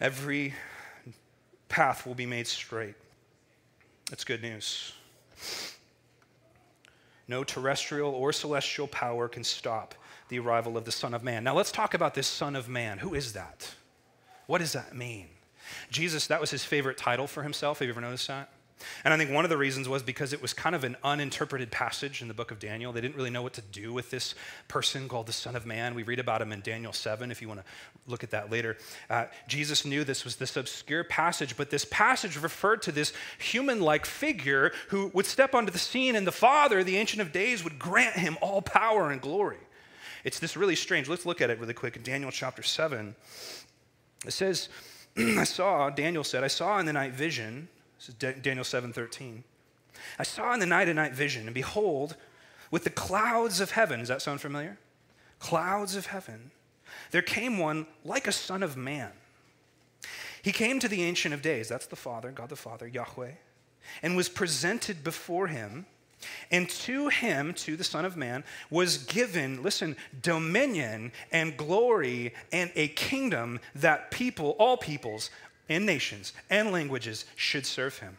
Every 0.00 0.54
path 1.68 2.06
will 2.06 2.14
be 2.14 2.26
made 2.26 2.46
straight. 2.46 2.94
That's 4.08 4.24
good 4.24 4.40
news. 4.40 4.94
No 7.28 7.44
terrestrial 7.44 8.10
or 8.12 8.32
celestial 8.32 8.88
power 8.88 9.28
can 9.28 9.44
stop 9.44 9.94
the 10.28 10.38
arrival 10.38 10.76
of 10.76 10.84
the 10.84 10.92
Son 10.92 11.14
of 11.14 11.22
Man. 11.22 11.44
Now 11.44 11.54
let's 11.54 11.70
talk 11.70 11.94
about 11.94 12.14
this 12.14 12.26
Son 12.26 12.56
of 12.56 12.68
Man. 12.68 12.98
Who 12.98 13.14
is 13.14 13.34
that? 13.34 13.74
What 14.46 14.58
does 14.58 14.72
that 14.72 14.96
mean? 14.96 15.28
Jesus, 15.90 16.26
that 16.28 16.40
was 16.40 16.50
his 16.50 16.64
favorite 16.64 16.96
title 16.96 17.26
for 17.26 17.42
himself. 17.42 17.78
Have 17.78 17.86
you 17.86 17.92
ever 17.92 18.00
noticed 18.00 18.28
that? 18.28 18.50
And 19.04 19.12
I 19.12 19.16
think 19.16 19.30
one 19.30 19.44
of 19.44 19.50
the 19.50 19.56
reasons 19.56 19.88
was 19.88 20.02
because 20.02 20.32
it 20.32 20.40
was 20.40 20.52
kind 20.52 20.74
of 20.74 20.84
an 20.84 20.96
uninterpreted 21.02 21.70
passage 21.70 22.22
in 22.22 22.28
the 22.28 22.34
book 22.34 22.50
of 22.50 22.58
Daniel. 22.58 22.92
They 22.92 23.00
didn't 23.00 23.16
really 23.16 23.30
know 23.30 23.42
what 23.42 23.52
to 23.54 23.62
do 23.62 23.92
with 23.92 24.10
this 24.10 24.34
person 24.68 25.08
called 25.08 25.26
the 25.26 25.32
Son 25.32 25.56
of 25.56 25.66
Man. 25.66 25.94
We 25.94 26.02
read 26.02 26.18
about 26.18 26.42
him 26.42 26.52
in 26.52 26.60
Daniel 26.60 26.92
7, 26.92 27.30
if 27.30 27.42
you 27.42 27.48
want 27.48 27.60
to 27.60 27.66
look 28.06 28.22
at 28.22 28.30
that 28.30 28.50
later. 28.50 28.76
Uh, 29.10 29.26
Jesus 29.46 29.84
knew 29.84 30.04
this 30.04 30.24
was 30.24 30.36
this 30.36 30.56
obscure 30.56 31.04
passage, 31.04 31.56
but 31.56 31.70
this 31.70 31.84
passage 31.90 32.36
referred 32.36 32.82
to 32.82 32.92
this 32.92 33.12
human 33.38 33.80
like 33.80 34.06
figure 34.06 34.72
who 34.88 35.10
would 35.14 35.26
step 35.26 35.54
onto 35.54 35.72
the 35.72 35.78
scene, 35.78 36.16
and 36.16 36.26
the 36.26 36.32
Father, 36.32 36.84
the 36.84 36.96
Ancient 36.96 37.22
of 37.22 37.32
Days, 37.32 37.64
would 37.64 37.78
grant 37.78 38.16
him 38.16 38.38
all 38.40 38.62
power 38.62 39.10
and 39.10 39.20
glory. 39.20 39.58
It's 40.24 40.38
this 40.38 40.56
really 40.56 40.76
strange. 40.76 41.08
Let's 41.08 41.26
look 41.26 41.40
at 41.40 41.50
it 41.50 41.58
really 41.58 41.74
quick 41.74 41.96
in 41.96 42.02
Daniel 42.02 42.30
chapter 42.30 42.62
7. 42.62 43.14
It 44.26 44.32
says, 44.32 44.68
I 45.16 45.44
saw, 45.44 45.90
Daniel 45.90 46.24
said, 46.24 46.44
I 46.44 46.48
saw 46.48 46.78
in 46.78 46.86
the 46.86 46.92
night 46.92 47.12
vision 47.12 47.68
this 47.98 48.08
is 48.08 48.14
Daniel 48.14 48.64
7:13. 48.64 49.44
I 50.18 50.22
saw 50.22 50.52
in 50.52 50.60
the 50.60 50.66
night 50.66 50.88
a 50.88 50.94
night 50.94 51.12
vision, 51.12 51.46
and 51.46 51.54
behold, 51.54 52.16
with 52.70 52.84
the 52.84 52.90
clouds 52.90 53.60
of 53.60 53.72
heaven, 53.72 54.00
does 54.00 54.08
that 54.08 54.22
sound 54.22 54.40
familiar? 54.40 54.78
Clouds 55.38 55.96
of 55.96 56.06
heaven. 56.06 56.50
There 57.10 57.22
came 57.22 57.58
one 57.58 57.86
like 58.04 58.26
a 58.26 58.32
son 58.32 58.62
of 58.62 58.76
man. 58.76 59.12
He 60.42 60.52
came 60.52 60.78
to 60.80 60.88
the 60.88 61.02
Ancient 61.02 61.34
of 61.34 61.42
Days, 61.42 61.68
that's 61.68 61.86
the 61.86 61.96
Father, 61.96 62.30
God 62.30 62.48
the 62.48 62.56
Father, 62.56 62.86
Yahweh, 62.86 63.32
and 64.02 64.16
was 64.16 64.28
presented 64.28 65.02
before 65.02 65.48
him. 65.48 65.86
And 66.50 66.68
to 66.70 67.08
him, 67.08 67.54
to 67.54 67.76
the 67.76 67.84
Son 67.84 68.04
of 68.04 68.16
Man, 68.16 68.42
was 68.70 68.98
given, 68.98 69.62
listen, 69.62 69.96
dominion 70.20 71.12
and 71.30 71.56
glory 71.56 72.34
and 72.50 72.72
a 72.74 72.88
kingdom 72.88 73.60
that 73.76 74.10
people, 74.10 74.56
all 74.58 74.76
peoples, 74.76 75.30
and 75.68 75.86
nations 75.86 76.32
and 76.50 76.72
languages 76.72 77.24
should 77.36 77.66
serve 77.66 77.98
him. 77.98 78.18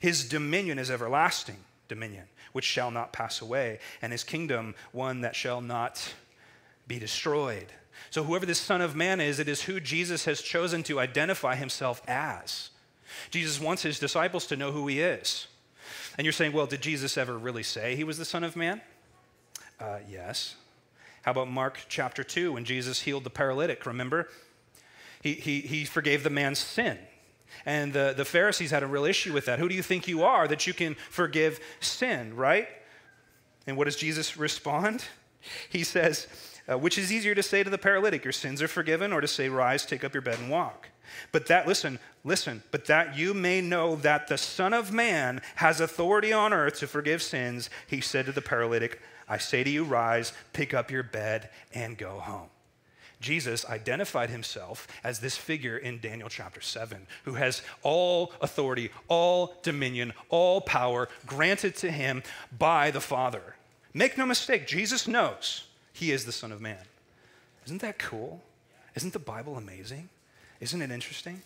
His 0.00 0.28
dominion 0.28 0.78
is 0.78 0.90
everlasting 0.90 1.58
dominion, 1.88 2.24
which 2.52 2.64
shall 2.64 2.90
not 2.90 3.12
pass 3.12 3.40
away, 3.40 3.80
and 4.00 4.12
his 4.12 4.24
kingdom 4.24 4.74
one 4.92 5.22
that 5.22 5.34
shall 5.34 5.60
not 5.60 6.14
be 6.86 6.98
destroyed. 6.98 7.66
So, 8.10 8.24
whoever 8.24 8.46
this 8.46 8.60
Son 8.60 8.80
of 8.80 8.96
Man 8.96 9.20
is, 9.20 9.38
it 9.38 9.48
is 9.48 9.62
who 9.62 9.80
Jesus 9.80 10.24
has 10.24 10.40
chosen 10.40 10.82
to 10.84 11.00
identify 11.00 11.56
himself 11.56 12.00
as. 12.06 12.70
Jesus 13.30 13.60
wants 13.60 13.82
his 13.82 13.98
disciples 13.98 14.46
to 14.46 14.56
know 14.56 14.72
who 14.72 14.86
he 14.86 15.00
is. 15.00 15.48
And 16.16 16.24
you're 16.24 16.32
saying, 16.32 16.52
well, 16.52 16.66
did 16.66 16.80
Jesus 16.80 17.16
ever 17.16 17.38
really 17.38 17.62
say 17.62 17.96
he 17.96 18.04
was 18.04 18.18
the 18.18 18.24
Son 18.24 18.44
of 18.44 18.56
Man? 18.56 18.80
Uh, 19.80 19.98
yes. 20.08 20.56
How 21.22 21.32
about 21.32 21.50
Mark 21.50 21.80
chapter 21.88 22.24
2 22.24 22.52
when 22.52 22.64
Jesus 22.64 23.02
healed 23.02 23.24
the 23.24 23.30
paralytic? 23.30 23.86
Remember? 23.86 24.28
He, 25.22 25.34
he, 25.34 25.60
he 25.60 25.84
forgave 25.84 26.22
the 26.22 26.30
man's 26.30 26.58
sin. 26.58 26.98
And 27.66 27.92
the, 27.92 28.14
the 28.16 28.24
Pharisees 28.24 28.70
had 28.70 28.82
a 28.82 28.86
real 28.86 29.04
issue 29.04 29.32
with 29.32 29.46
that. 29.46 29.58
Who 29.58 29.68
do 29.68 29.74
you 29.74 29.82
think 29.82 30.08
you 30.08 30.22
are 30.22 30.46
that 30.48 30.66
you 30.66 30.74
can 30.74 30.94
forgive 31.10 31.60
sin, 31.80 32.36
right? 32.36 32.68
And 33.66 33.76
what 33.76 33.84
does 33.84 33.96
Jesus 33.96 34.36
respond? 34.36 35.04
He 35.70 35.84
says, 35.84 36.26
uh, 36.68 36.76
Which 36.76 36.98
is 36.98 37.12
easier 37.12 37.32
to 37.34 37.44
say 37.44 37.62
to 37.62 37.70
the 37.70 37.78
paralytic, 37.78 38.24
Your 38.24 38.32
sins 38.32 38.60
are 38.60 38.68
forgiven, 38.68 39.12
or 39.12 39.20
to 39.20 39.28
say, 39.28 39.48
Rise, 39.48 39.86
take 39.86 40.02
up 40.02 40.12
your 40.12 40.20
bed, 40.20 40.40
and 40.40 40.50
walk? 40.50 40.88
But 41.30 41.46
that, 41.46 41.66
listen, 41.68 42.00
listen, 42.24 42.64
but 42.72 42.86
that 42.86 43.16
you 43.16 43.34
may 43.34 43.60
know 43.60 43.94
that 43.96 44.26
the 44.26 44.36
Son 44.36 44.74
of 44.74 44.92
Man 44.92 45.40
has 45.54 45.80
authority 45.80 46.32
on 46.32 46.52
earth 46.52 46.80
to 46.80 46.88
forgive 46.88 47.22
sins, 47.22 47.70
he 47.86 48.00
said 48.00 48.26
to 48.26 48.32
the 48.32 48.42
paralytic, 48.42 49.00
I 49.28 49.38
say 49.38 49.62
to 49.62 49.70
you, 49.70 49.84
Rise, 49.84 50.32
pick 50.52 50.74
up 50.74 50.90
your 50.90 51.04
bed, 51.04 51.50
and 51.72 51.96
go 51.96 52.18
home. 52.18 52.48
Jesus 53.20 53.66
identified 53.66 54.30
himself 54.30 54.86
as 55.02 55.18
this 55.18 55.36
figure 55.36 55.76
in 55.76 56.00
Daniel 56.00 56.28
chapter 56.28 56.60
7 56.60 57.06
who 57.24 57.34
has 57.34 57.62
all 57.82 58.32
authority, 58.40 58.90
all 59.08 59.54
dominion, 59.62 60.12
all 60.28 60.60
power 60.60 61.08
granted 61.26 61.74
to 61.76 61.90
him 61.90 62.22
by 62.56 62.90
the 62.90 63.00
Father. 63.00 63.56
Make 63.92 64.16
no 64.16 64.26
mistake, 64.26 64.66
Jesus 64.66 65.08
knows 65.08 65.64
he 65.92 66.12
is 66.12 66.24
the 66.24 66.32
Son 66.32 66.52
of 66.52 66.60
Man. 66.60 66.78
Isn't 67.66 67.80
that 67.80 67.98
cool? 67.98 68.40
Isn't 68.94 69.12
the 69.12 69.18
Bible 69.18 69.56
amazing? 69.56 70.08
Isn't 70.60 70.82
it 70.82 70.90
interesting? 70.90 71.42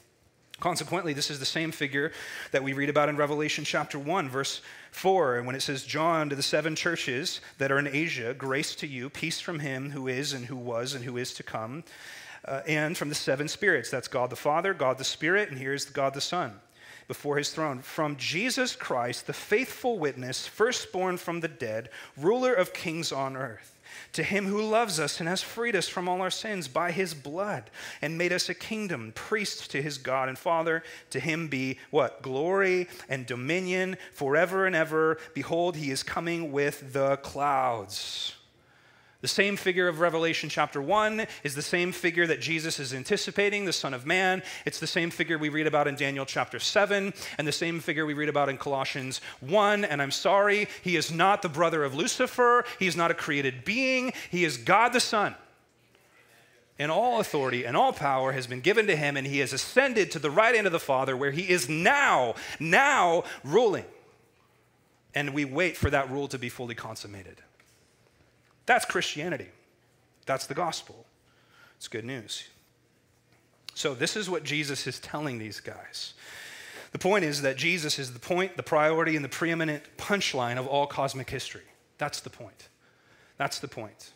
Consequently, 0.61 1.13
this 1.13 1.31
is 1.31 1.39
the 1.39 1.45
same 1.45 1.73
figure 1.73 2.13
that 2.53 2.63
we 2.63 2.73
read 2.73 2.89
about 2.89 3.09
in 3.09 3.17
Revelation 3.17 3.65
chapter 3.65 3.99
1, 3.99 4.29
verse 4.29 4.61
4, 4.93 5.39
and 5.39 5.47
when 5.47 5.57
it 5.57 5.63
says, 5.63 5.85
John 5.85 6.29
to 6.31 6.37
the 6.37 6.43
seven 6.43 6.77
churches 6.77 7.41
that 7.59 7.73
are 7.73 7.79
in 7.79 7.89
Asia, 7.89 8.33
grace 8.33 8.75
to 8.77 8.87
you, 8.87 9.11
peace 9.11 9.41
from 9.41 9.59
him 9.59 9.91
who 9.91 10.07
is 10.07 10.33
and 10.33 10.47
who 10.47 10.57
was 10.57 10.95
and 10.95 11.05
who 11.05 11.17
is 11.17 11.35
to 11.35 11.43
come, 11.43 11.83
uh, 12.45 12.61
and 12.67 12.97
from 12.97 13.09
the 13.09 13.15
seven 13.15 13.49
spirits. 13.49 13.91
That's 13.91 14.09
God 14.09 14.31
the 14.31 14.37
Father, 14.37 14.73
God 14.73 14.99
the 14.99 15.05
Spirit, 15.05 15.49
and 15.49 15.59
here's 15.59 15.87
God 15.87 16.15
the 16.15 16.21
Son 16.21 16.61
before 17.09 17.39
his 17.39 17.51
throne. 17.51 17.81
From 17.81 18.17
Jesus 18.17 18.77
Christ, 18.77 19.27
the 19.27 19.33
faithful 19.33 19.99
witness, 19.99 20.47
firstborn 20.47 21.17
from 21.17 21.41
the 21.41 21.49
dead, 21.49 21.89
ruler 22.17 22.55
of 22.55 22.73
kings 22.73 23.11
on 23.11 23.37
earth 23.37 23.72
to 24.13 24.23
him 24.23 24.47
who 24.47 24.63
loves 24.63 25.01
us 25.01 25.21
and 25.21 25.29
has 25.29 25.43
freed 25.43 25.75
us 25.75 25.89
from 25.89 26.09
all 26.09 26.21
our 26.21 26.31
sins 26.31 26.69
by 26.69 26.91
his 26.91 27.15
blood 27.15 27.71
and 28.01 28.19
made 28.19 28.33
us 28.33 28.49
a 28.49 28.55
kingdom, 28.55 29.13
priests 29.15 29.67
to 29.69 29.83
his 29.83 29.99
God 29.99 30.29
and 30.29 30.39
Father. 30.39 30.83
To 31.11 31.21
him 31.21 31.49
be 31.49 31.79
what? 31.91 32.23
Glory 32.23 32.89
and 33.09 33.27
dominion 33.27 33.97
forever 34.13 34.67
and 34.67 34.77
ever. 34.77 35.19
Behold, 35.35 35.77
he 35.77 35.91
is 35.91 36.03
coming 36.03 36.53
with 36.53 36.93
the 36.93 37.17
clouds. 37.19 38.35
The 39.23 39.29
same 39.29 39.57
figure 39.57 39.87
of 39.87 40.01
Revelation 40.01 40.49
chapter 40.49 40.83
1 40.83 41.27
is 41.45 41.55
the 41.55 41.63
same 41.63 41.93
figure 41.93 42.27
that 42.27 42.41
Jesus 42.41 42.81
is 42.81 42.93
anticipating, 42.93 43.65
the 43.65 43.73
Son 43.73 43.95
of 43.95 44.05
Man. 44.05 44.43
It's 44.67 44.81
the 44.81 44.87
same 44.89 45.11
figure 45.11 45.39
we 45.39 45.49
read 45.49 45.69
about 45.69 45.87
in 45.87 45.95
Daniel 45.95 46.27
chapter 46.27 46.59
7, 46.59 47.15
and 47.39 47.47
the 47.47 47.53
same 47.53 47.79
figure 47.79 48.05
we 48.05 48.15
read 48.15 48.29
about 48.29 48.49
in 48.49 48.59
Colossians 48.59 49.21
1. 49.39 49.85
And 49.85 50.03
I'm 50.03 50.11
sorry, 50.11 50.67
he 50.83 50.97
is 50.97 51.13
not 51.13 51.41
the 51.41 51.49
brother 51.49 51.85
of 51.85 51.95
Lucifer. 51.95 52.65
He 52.81 52.89
is 52.89 52.97
not 52.97 53.13
a 53.13 53.15
created 53.15 53.65
being. 53.65 54.13
He 54.29 54.45
is 54.45 54.57
God 54.57 54.93
the 54.93 54.99
Son. 54.99 55.37
And 56.77 56.91
all 56.91 57.21
authority 57.21 57.65
and 57.65 57.77
all 57.77 57.93
power 57.93 58.33
has 58.33 58.49
been 58.49 58.61
given 58.61 58.89
to 58.89 58.97
him, 58.97 59.17
and 59.17 59.25
he 59.25 59.39
has 59.39 59.53
ascended 59.53 60.11
to 60.11 60.19
the 60.19 60.33
right 60.33 60.57
hand 60.57 60.67
of 60.67 60.73
the 60.73 60.81
Father, 60.81 61.17
where 61.17 61.31
he 61.31 61.49
is 61.49 61.69
now, 61.69 62.35
now 62.59 63.23
ruling. 63.45 63.85
And 65.15 65.33
we 65.33 65.45
wait 65.45 65.77
for 65.77 65.91
that 65.91 66.11
rule 66.11 66.27
to 66.27 66.41
be 66.41 66.49
fully 66.49 66.75
consummated. 66.75 67.37
That's 68.67 68.85
Christianity. 68.85 69.49
That's 70.27 70.47
the 70.47 70.55
gospel. 70.55 71.07
It's 71.77 71.89
good 71.89 72.05
news. 72.05 72.45
So, 73.75 73.95
this 73.95 74.17
is 74.17 74.29
what 74.29 74.45
Jesus 74.45 74.87
is 74.87 75.01
telling 75.01 75.39
these 75.39 75.61
guys. 75.61 76.15
The 76.93 76.99
point 76.99 77.25
is 77.25 77.43
that 77.43 77.57
Jesus 77.57 77.99
is 77.99 78.13
the 78.13 78.19
point, 78.19 78.57
the 78.57 78.63
priority, 78.63 79.17
and 79.17 79.25
the 79.25 79.31
preeminent 79.31 79.83
punchline 79.97 80.59
of 80.59 80.67
all 80.67 80.87
cosmic 80.87 81.31
history. 81.31 81.63
That's 81.97 82.21
the 82.21 82.31
point. 82.31 82.69
That's 83.39 83.59
the 83.59 83.69
point. 83.69 84.13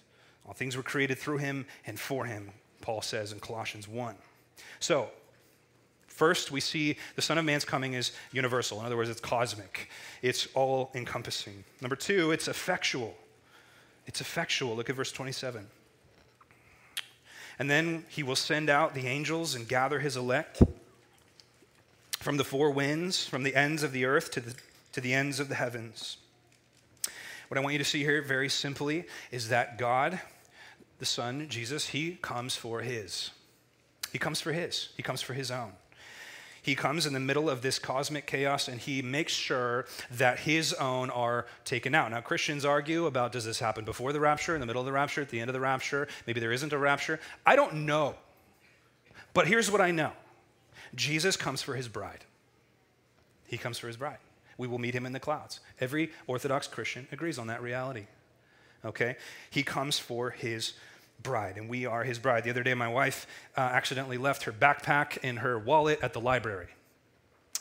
All 0.47 0.53
things 0.53 0.77
were 0.77 0.83
created 0.83 1.19
through 1.19 1.39
him 1.39 1.67
and 1.87 1.99
for 1.99 2.27
him, 2.27 2.51
Paul 2.83 3.01
says 3.01 3.33
in 3.33 3.41
Colossians 3.41 3.89
1. 3.89 4.15
So, 4.79 5.09
first, 6.07 6.53
we 6.53 6.61
see 6.61 6.97
the 7.17 7.23
Son 7.23 7.39
of 7.39 7.45
Man's 7.45 7.65
coming 7.65 7.95
is 7.95 8.13
universal. 8.33 8.79
In 8.81 8.87
other 8.87 8.97
words, 8.97 9.11
it's 9.11 9.21
cosmic, 9.21 9.89
it's 10.21 10.47
all 10.55 10.91
encompassing. 10.95 11.65
Number 11.81 11.97
two, 11.97 12.31
it's 12.31 12.47
effectual. 12.47 13.17
It's 14.07 14.21
effectual. 14.21 14.77
Look 14.77 14.89
at 14.89 14.97
verse 14.97 15.13
27. 15.13 15.67
And 17.59 17.71
then 17.71 18.05
he 18.09 18.23
will 18.23 18.37
send 18.37 18.69
out 18.69 18.95
the 18.95 19.07
angels 19.07 19.55
and 19.55 19.67
gather 19.67 19.99
his 19.99 20.17
elect 20.17 20.63
from 22.19 22.37
the 22.37 22.45
four 22.45 22.71
winds, 22.71 23.27
from 23.27 23.43
the 23.43 23.55
ends 23.55 23.83
of 23.83 23.93
the 23.93 24.05
earth 24.05 24.31
to 24.33 24.41
the, 24.41 24.55
to 24.93 25.01
the 25.01 25.15
ends 25.15 25.41
of 25.41 25.49
the 25.49 25.55
heavens. 25.55 26.19
What 27.49 27.59
I 27.59 27.61
want 27.61 27.73
you 27.75 27.79
to 27.79 27.85
see 27.85 28.03
here, 28.03 28.21
very 28.23 28.49
simply, 28.49 29.05
is 29.31 29.49
that 29.49 29.79
God, 29.79 30.21
the 30.99 31.07
Son, 31.07 31.47
Jesus, 31.49 31.89
he 31.89 32.19
comes 32.21 32.57
for 32.57 32.81
his. 32.81 33.31
He 34.13 34.19
comes 34.19 34.41
for 34.41 34.53
his. 34.53 34.89
He 34.97 35.03
comes 35.03 35.23
for 35.23 35.35
his 35.35 35.51
own. 35.51 35.73
He 36.67 36.75
comes 36.75 37.07
in 37.07 37.13
the 37.13 37.21
middle 37.21 37.49
of 37.49 37.63
this 37.63 37.79
cosmic 37.79 38.27
chaos 38.27 38.67
and 38.67 38.81
he 38.81 39.01
makes 39.01 39.33
sure 39.33 39.87
that 40.11 40.41
his 40.41 40.73
own 40.73 41.11
are 41.11 41.47
taken 41.65 41.95
out. 41.95 42.11
Now, 42.11 42.21
Christians 42.21 42.65
argue 42.65 43.07
about 43.07 43.31
does 43.31 43.45
this 43.45 43.61
happen 43.61 43.85
before 43.85 44.13
the 44.13 44.19
rapture, 44.19 44.53
in 44.53 44.59
the 44.59 44.67
middle 44.67 44.83
of 44.83 44.87
the 44.87 44.91
rapture, 44.91 45.23
at 45.23 45.29
the 45.29 45.39
end 45.39 45.49
of 45.49 45.55
the 45.55 45.61
rapture? 45.61 46.09
Maybe 46.27 46.41
there 46.41 46.51
isn't 46.51 46.73
a 46.73 46.79
rapture. 46.79 47.21
I 47.47 47.55
don't 47.55 47.87
know. 47.87 48.17
But 49.33 49.47
here's 49.47 49.71
what 49.71 49.81
I 49.81 49.93
know 49.93 50.11
Jesus 50.97 51.37
comes 51.37 51.63
for 51.63 51.77
his 51.77 51.87
bride. 51.87 52.25
He 53.47 53.59
comes 53.59 53.79
for 53.79 53.87
his 53.87 53.97
bride. 53.97 54.19
We 54.59 54.67
will 54.67 54.81
meet 54.81 54.93
him 54.93 55.07
in 55.07 55.13
the 55.13 55.21
clouds. 55.21 55.61
Every 55.79 56.11
Orthodox 56.27 56.67
Christian 56.67 57.07
agrees 57.13 57.39
on 57.39 57.47
that 57.47 57.63
reality. 57.63 58.07
Okay? 58.85 59.15
He 59.51 59.63
comes 59.63 60.01
for 60.01 60.31
his 60.31 60.73
bride, 61.23 61.57
and 61.57 61.69
we 61.69 61.87
are 61.87 62.05
his 62.05 62.19
bride. 62.19 62.45
The 62.45 62.51
other 62.51 62.63
day, 62.63 62.75
my 62.75 62.89
wife 62.89 63.27
uh, 63.57 63.61
accidentally 63.61 64.19
left 64.19 64.45
her 64.45 64.53
backpack 64.53 65.19
and 65.23 65.41
her 65.41 65.59
wallet 65.59 65.99
at 66.03 66.13
the 66.13 66.21
library. 66.21 66.69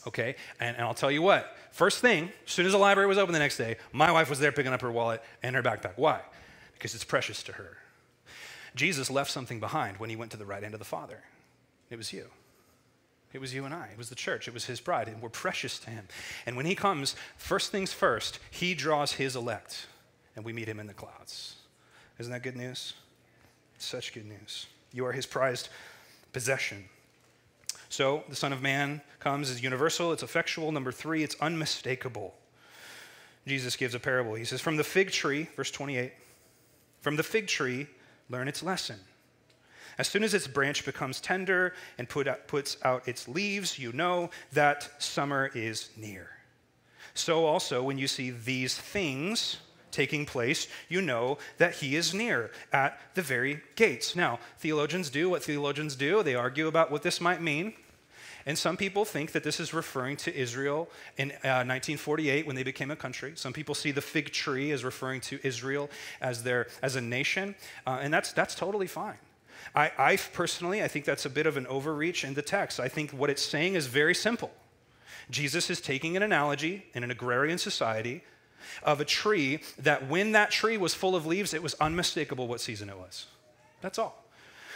Okay, 0.08 0.36
and, 0.60 0.76
and 0.76 0.86
I'll 0.86 0.94
tell 0.94 1.12
you 1.12 1.22
what, 1.22 1.58
first 1.72 2.00
thing, 2.00 2.32
as 2.46 2.52
soon 2.52 2.66
as 2.66 2.74
the 2.74 2.78
library 2.78 3.08
was 3.08 3.18
open 3.18 3.34
the 3.34 3.40
next 3.40 3.58
day, 3.58 3.78
my 3.92 4.12
wife 4.12 4.30
was 4.30 4.40
there 4.40 4.52
picking 4.52 4.72
up 4.72 4.82
her 4.82 4.92
wallet 4.92 5.24
and 5.42 5.56
her 5.56 5.64
backpack. 5.64 5.94
Why? 5.96 6.22
Because 6.74 6.94
it's 6.94 7.04
precious 7.04 7.42
to 7.44 7.54
her. 7.54 7.78
Jesus 8.76 9.10
left 9.10 9.32
something 9.32 9.60
behind 9.60 9.98
when 9.98 10.10
he 10.10 10.16
went 10.16 10.32
to 10.32 10.38
the 10.38 10.46
right 10.46 10.62
hand 10.62 10.76
of 10.76 10.80
the 10.80 10.86
Father. 10.86 11.24
It 11.90 11.98
was 11.98 12.12
you. 12.14 12.28
It 13.34 13.42
was 13.42 13.54
you 13.54 13.66
and 13.66 13.74
I. 13.74 13.88
It 13.92 13.98
was 13.98 14.10
the 14.10 14.16
church. 14.16 14.48
It 14.48 14.54
was 14.54 14.66
his 14.66 14.80
bride. 14.80 15.08
And 15.08 15.22
we're 15.22 15.30
precious 15.30 15.80
to 15.80 15.90
him. 15.90 16.08
And 16.46 16.56
when 16.56 16.66
he 16.66 16.76
comes, 16.76 17.16
first 17.38 17.72
things 17.72 17.92
first, 17.92 18.40
he 18.52 18.74
draws 18.74 19.14
his 19.14 19.36
elect, 19.36 19.88
and 20.36 20.46
we 20.46 20.54
meet 20.54 20.68
him 20.68 20.80
in 20.80 20.88
the 20.88 20.94
clouds. 20.94 21.56
Isn't 22.20 22.32
that 22.32 22.44
good 22.44 22.56
news? 22.56 22.94
Such 23.78 24.14
good 24.14 24.26
news. 24.26 24.68
You 24.94 25.06
are 25.06 25.12
his 25.12 25.26
prized 25.26 25.70
possession. 26.34 26.86
So 27.90 28.24
the 28.30 28.36
Son 28.36 28.52
of 28.52 28.62
Man 28.62 29.02
comes 29.20 29.50
is 29.50 29.62
universal, 29.62 30.12
it's 30.12 30.24
effectual. 30.24 30.72
Number 30.72 30.92
three, 30.92 31.24
it's 31.24 31.36
unmistakable. 31.40 32.34
Jesus 33.48 33.76
gives 33.76 33.94
a 33.94 34.00
parable. 34.00 34.34
He 34.34 34.46
says, 34.46 34.62
From 34.62 34.78
the 34.78 34.84
fig 34.84 35.12
tree, 35.12 35.48
verse 35.56 35.72
28, 35.72 36.12
from 37.02 37.16
the 37.16 37.24
fig 37.24 37.48
tree, 37.48 37.88
learn 38.30 38.48
its 38.48 38.64
lesson. 38.64 39.00
As 39.98 40.08
soon 40.08 40.24
as 40.24 40.34
its 40.34 40.48
branch 40.48 40.84
becomes 40.84 41.22
tender 41.22 41.74
and 41.98 42.10
put 42.10 42.28
out, 42.28 42.48
puts 42.48 42.78
out 42.84 43.08
its 43.08 43.28
leaves, 43.28 43.80
you 43.80 43.94
know 43.94 44.30
that 44.52 44.90
summer 45.02 45.52
is 45.54 45.90
near. 45.96 46.30
So 47.14 47.46
also, 47.46 47.82
when 47.82 47.98
you 47.98 48.08
see 48.08 48.32
these 48.32 48.78
things 48.78 49.58
taking 49.96 50.26
place, 50.26 50.68
you 50.90 51.02
know 51.02 51.38
that 51.58 51.76
he 51.76 51.96
is 51.96 52.14
near 52.14 52.52
at 52.74 53.00
the 53.16 53.22
very 53.22 53.62
gates. 53.76 54.16
Now, 54.16 54.40
theologians 54.60 55.10
do 55.10 55.30
what 55.30 55.44
theologians 55.44 55.96
do, 55.96 56.22
they 56.22 56.36
argue 56.36 56.68
about 56.68 56.92
what 56.92 57.02
this 57.02 57.22
might 57.22 57.42
mean. 57.42 57.74
And 58.48 58.56
some 58.56 58.78
people 58.78 59.06
think 59.06 59.32
that 59.32 59.44
this 59.44 59.60
is 59.60 59.74
referring 59.74 60.18
to 60.18 60.36
Israel 60.36 60.88
in 61.18 61.32
uh, 61.32 61.66
1948 61.66 62.46
when 62.46 62.56
they 62.56 62.62
became 62.62 62.92
a 62.92 62.96
country. 62.96 63.34
Some 63.36 63.54
people 63.54 63.74
see 63.74 63.90
the 63.90 64.02
fig 64.02 64.32
tree 64.32 64.72
as 64.72 64.84
referring 64.84 65.22
to 65.22 65.40
Israel 65.42 65.90
as, 66.22 66.44
their, 66.44 66.68
as 66.84 66.96
a 66.96 67.02
nation. 67.02 67.56
Uh, 67.88 67.98
and 68.02 68.14
that's, 68.14 68.34
that's 68.34 68.54
totally 68.54 68.86
fine. 68.86 69.18
I, 69.74 69.92
I 69.98 70.18
personally, 70.18 70.84
I 70.84 70.88
think 70.88 71.06
that's 71.06 71.26
a 71.26 71.30
bit 71.30 71.48
of 71.48 71.58
an 71.58 71.66
overreach 71.66 72.24
in 72.24 72.36
the 72.36 72.44
text. 72.44 72.80
I 72.80 72.88
think 72.88 73.10
what 73.12 73.32
it's 73.32 73.42
saying 73.42 73.74
is 73.74 73.88
very 73.88 74.14
simple. 74.14 74.52
Jesus 75.32 75.72
is 75.72 75.82
taking 75.82 76.16
an 76.16 76.22
analogy 76.22 76.86
in 76.94 77.04
an 77.04 77.10
agrarian 77.10 77.58
society 77.58 78.22
of 78.84 79.02
a 79.02 79.06
tree 79.06 79.60
that 79.80 80.08
when 80.10 80.32
that 80.34 80.52
tree 80.52 80.78
was 80.78 80.94
full 80.94 81.16
of 81.16 81.26
leaves, 81.26 81.54
it 81.54 81.64
was 81.64 81.76
unmistakable 81.76 82.48
what 82.48 82.62
season 82.62 82.90
it 82.90 82.98
was. 82.98 83.28
That's 83.82 84.00
all. 84.00 84.24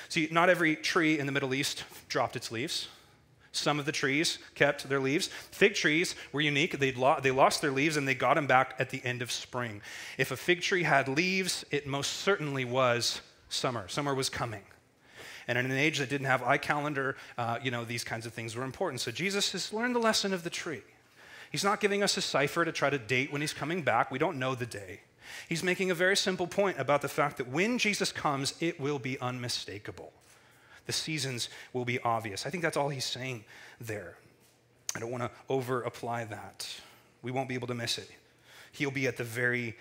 See, 0.09 0.27
not 0.31 0.49
every 0.49 0.75
tree 0.75 1.19
in 1.19 1.25
the 1.25 1.31
Middle 1.31 1.53
East 1.53 1.83
dropped 2.07 2.35
its 2.35 2.51
leaves. 2.51 2.87
Some 3.51 3.79
of 3.79 3.85
the 3.85 3.91
trees 3.91 4.37
kept 4.53 4.87
their 4.89 4.99
leaves. 4.99 5.27
Fig 5.27 5.73
trees 5.73 6.15
were 6.31 6.41
unique. 6.41 6.77
They'd 6.77 6.97
lo- 6.97 7.19
they 7.21 7.31
lost 7.31 7.61
their 7.61 7.71
leaves 7.71 7.97
and 7.97 8.07
they 8.07 8.13
got 8.13 8.35
them 8.35 8.47
back 8.47 8.75
at 8.77 8.89
the 8.89 9.03
end 9.03 9.21
of 9.21 9.31
spring. 9.31 9.81
If 10.17 10.31
a 10.31 10.37
fig 10.37 10.61
tree 10.61 10.83
had 10.83 11.07
leaves, 11.07 11.65
it 11.71 11.87
most 11.87 12.13
certainly 12.17 12.65
was 12.65 13.21
summer. 13.49 13.87
Summer 13.87 14.13
was 14.13 14.29
coming. 14.29 14.61
And 15.47 15.57
in 15.57 15.65
an 15.65 15.77
age 15.77 15.97
that 15.97 16.09
didn't 16.09 16.27
have 16.27 16.41
iCalendar, 16.41 17.15
uh, 17.37 17.57
you 17.63 17.71
know, 17.71 17.83
these 17.83 18.03
kinds 18.03 18.27
of 18.27 18.33
things 18.33 18.55
were 18.55 18.63
important. 18.63 19.01
So 19.01 19.09
Jesus 19.09 19.51
has 19.53 19.73
learned 19.73 19.95
the 19.95 19.99
lesson 19.99 20.31
of 20.31 20.43
the 20.43 20.51
tree. 20.51 20.83
He's 21.51 21.63
not 21.63 21.79
giving 21.79 22.03
us 22.03 22.15
a 22.17 22.21
cipher 22.21 22.63
to 22.63 22.71
try 22.71 22.89
to 22.89 22.99
date 22.99 23.31
when 23.31 23.41
he's 23.41 23.53
coming 23.53 23.81
back. 23.81 24.11
We 24.11 24.19
don't 24.19 24.37
know 24.37 24.55
the 24.55 24.65
day. 24.65 25.01
He's 25.47 25.63
making 25.63 25.91
a 25.91 25.95
very 25.95 26.17
simple 26.17 26.47
point 26.47 26.79
about 26.79 27.01
the 27.01 27.07
fact 27.07 27.37
that 27.37 27.47
when 27.47 27.77
Jesus 27.77 28.11
comes, 28.11 28.53
it 28.59 28.79
will 28.79 28.99
be 28.99 29.19
unmistakable 29.19 30.11
the 30.89 30.93
seasons 30.93 31.49
will 31.71 31.85
be 31.85 31.99
obvious. 31.99 32.47
I 32.47 32.49
think 32.49 32.63
that's 32.63 32.75
all 32.75 32.89
he's 32.89 33.05
saying 33.05 33.43
there. 33.79 34.15
I 34.95 34.99
don't 34.99 35.11
want 35.11 35.21
to 35.21 35.29
over 35.47 35.83
apply 35.83 36.23
that. 36.23 36.67
We 37.21 37.29
won't 37.29 37.47
be 37.47 37.53
able 37.53 37.67
to 37.67 37.75
miss 37.75 37.99
it. 37.99 38.09
He'll 38.71 38.89
be 38.89 39.05
at 39.05 39.15
the 39.15 39.23
very 39.23 39.77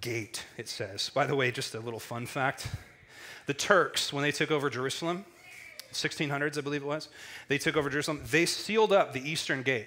gate, 0.00 0.44
it 0.56 0.68
says. 0.68 1.10
By 1.10 1.26
the 1.26 1.36
way, 1.36 1.52
just 1.52 1.76
a 1.76 1.78
little 1.78 2.00
fun 2.00 2.26
fact 2.26 2.66
the 3.46 3.54
Turks, 3.54 4.12
when 4.12 4.22
they 4.22 4.32
took 4.32 4.50
over 4.50 4.68
Jerusalem, 4.68 5.24
1600s, 5.92 6.58
I 6.58 6.60
believe 6.60 6.82
it 6.82 6.86
was, 6.86 7.08
they 7.46 7.58
took 7.58 7.76
over 7.76 7.88
Jerusalem, 7.88 8.20
they 8.28 8.44
sealed 8.44 8.92
up 8.92 9.12
the 9.12 9.30
eastern 9.30 9.62
gate 9.62 9.86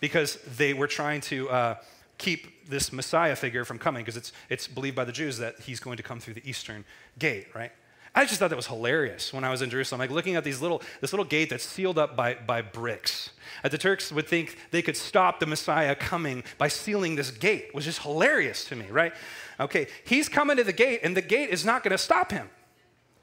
because 0.00 0.36
they 0.56 0.74
were 0.74 0.86
trying 0.86 1.20
to. 1.22 1.48
Uh, 1.50 1.74
keep 2.18 2.68
this 2.68 2.92
Messiah 2.92 3.36
figure 3.36 3.64
from 3.64 3.78
coming 3.78 4.04
because 4.04 4.16
it's, 4.16 4.32
it's 4.50 4.66
believed 4.66 4.96
by 4.96 5.04
the 5.04 5.12
Jews 5.12 5.38
that 5.38 5.60
he's 5.60 5.80
going 5.80 5.96
to 5.96 6.02
come 6.02 6.20
through 6.20 6.34
the 6.34 6.48
eastern 6.48 6.84
gate, 7.18 7.46
right? 7.54 7.70
I 8.14 8.24
just 8.24 8.40
thought 8.40 8.50
that 8.50 8.56
was 8.56 8.66
hilarious 8.66 9.32
when 9.32 9.44
I 9.44 9.50
was 9.50 9.62
in 9.62 9.70
Jerusalem, 9.70 10.00
like 10.00 10.10
looking 10.10 10.34
at 10.34 10.42
these 10.42 10.60
little, 10.60 10.82
this 11.00 11.12
little 11.12 11.24
gate 11.24 11.50
that's 11.50 11.64
sealed 11.64 11.98
up 11.98 12.16
by, 12.16 12.34
by 12.34 12.62
bricks. 12.62 13.30
And 13.62 13.72
the 13.72 13.78
Turks 13.78 14.10
would 14.10 14.26
think 14.26 14.58
they 14.72 14.82
could 14.82 14.96
stop 14.96 15.38
the 15.38 15.46
Messiah 15.46 15.94
coming 15.94 16.42
by 16.58 16.68
sealing 16.68 17.14
this 17.14 17.30
gate, 17.30 17.68
which 17.72 17.86
is 17.86 17.98
hilarious 17.98 18.64
to 18.66 18.76
me, 18.76 18.86
right? 18.90 19.12
Okay, 19.60 19.86
he's 20.04 20.28
coming 20.28 20.56
to 20.56 20.64
the 20.64 20.72
gate, 20.72 21.00
and 21.04 21.16
the 21.16 21.22
gate 21.22 21.50
is 21.50 21.64
not 21.64 21.84
going 21.84 21.92
to 21.92 21.98
stop 21.98 22.32
him. 22.32 22.50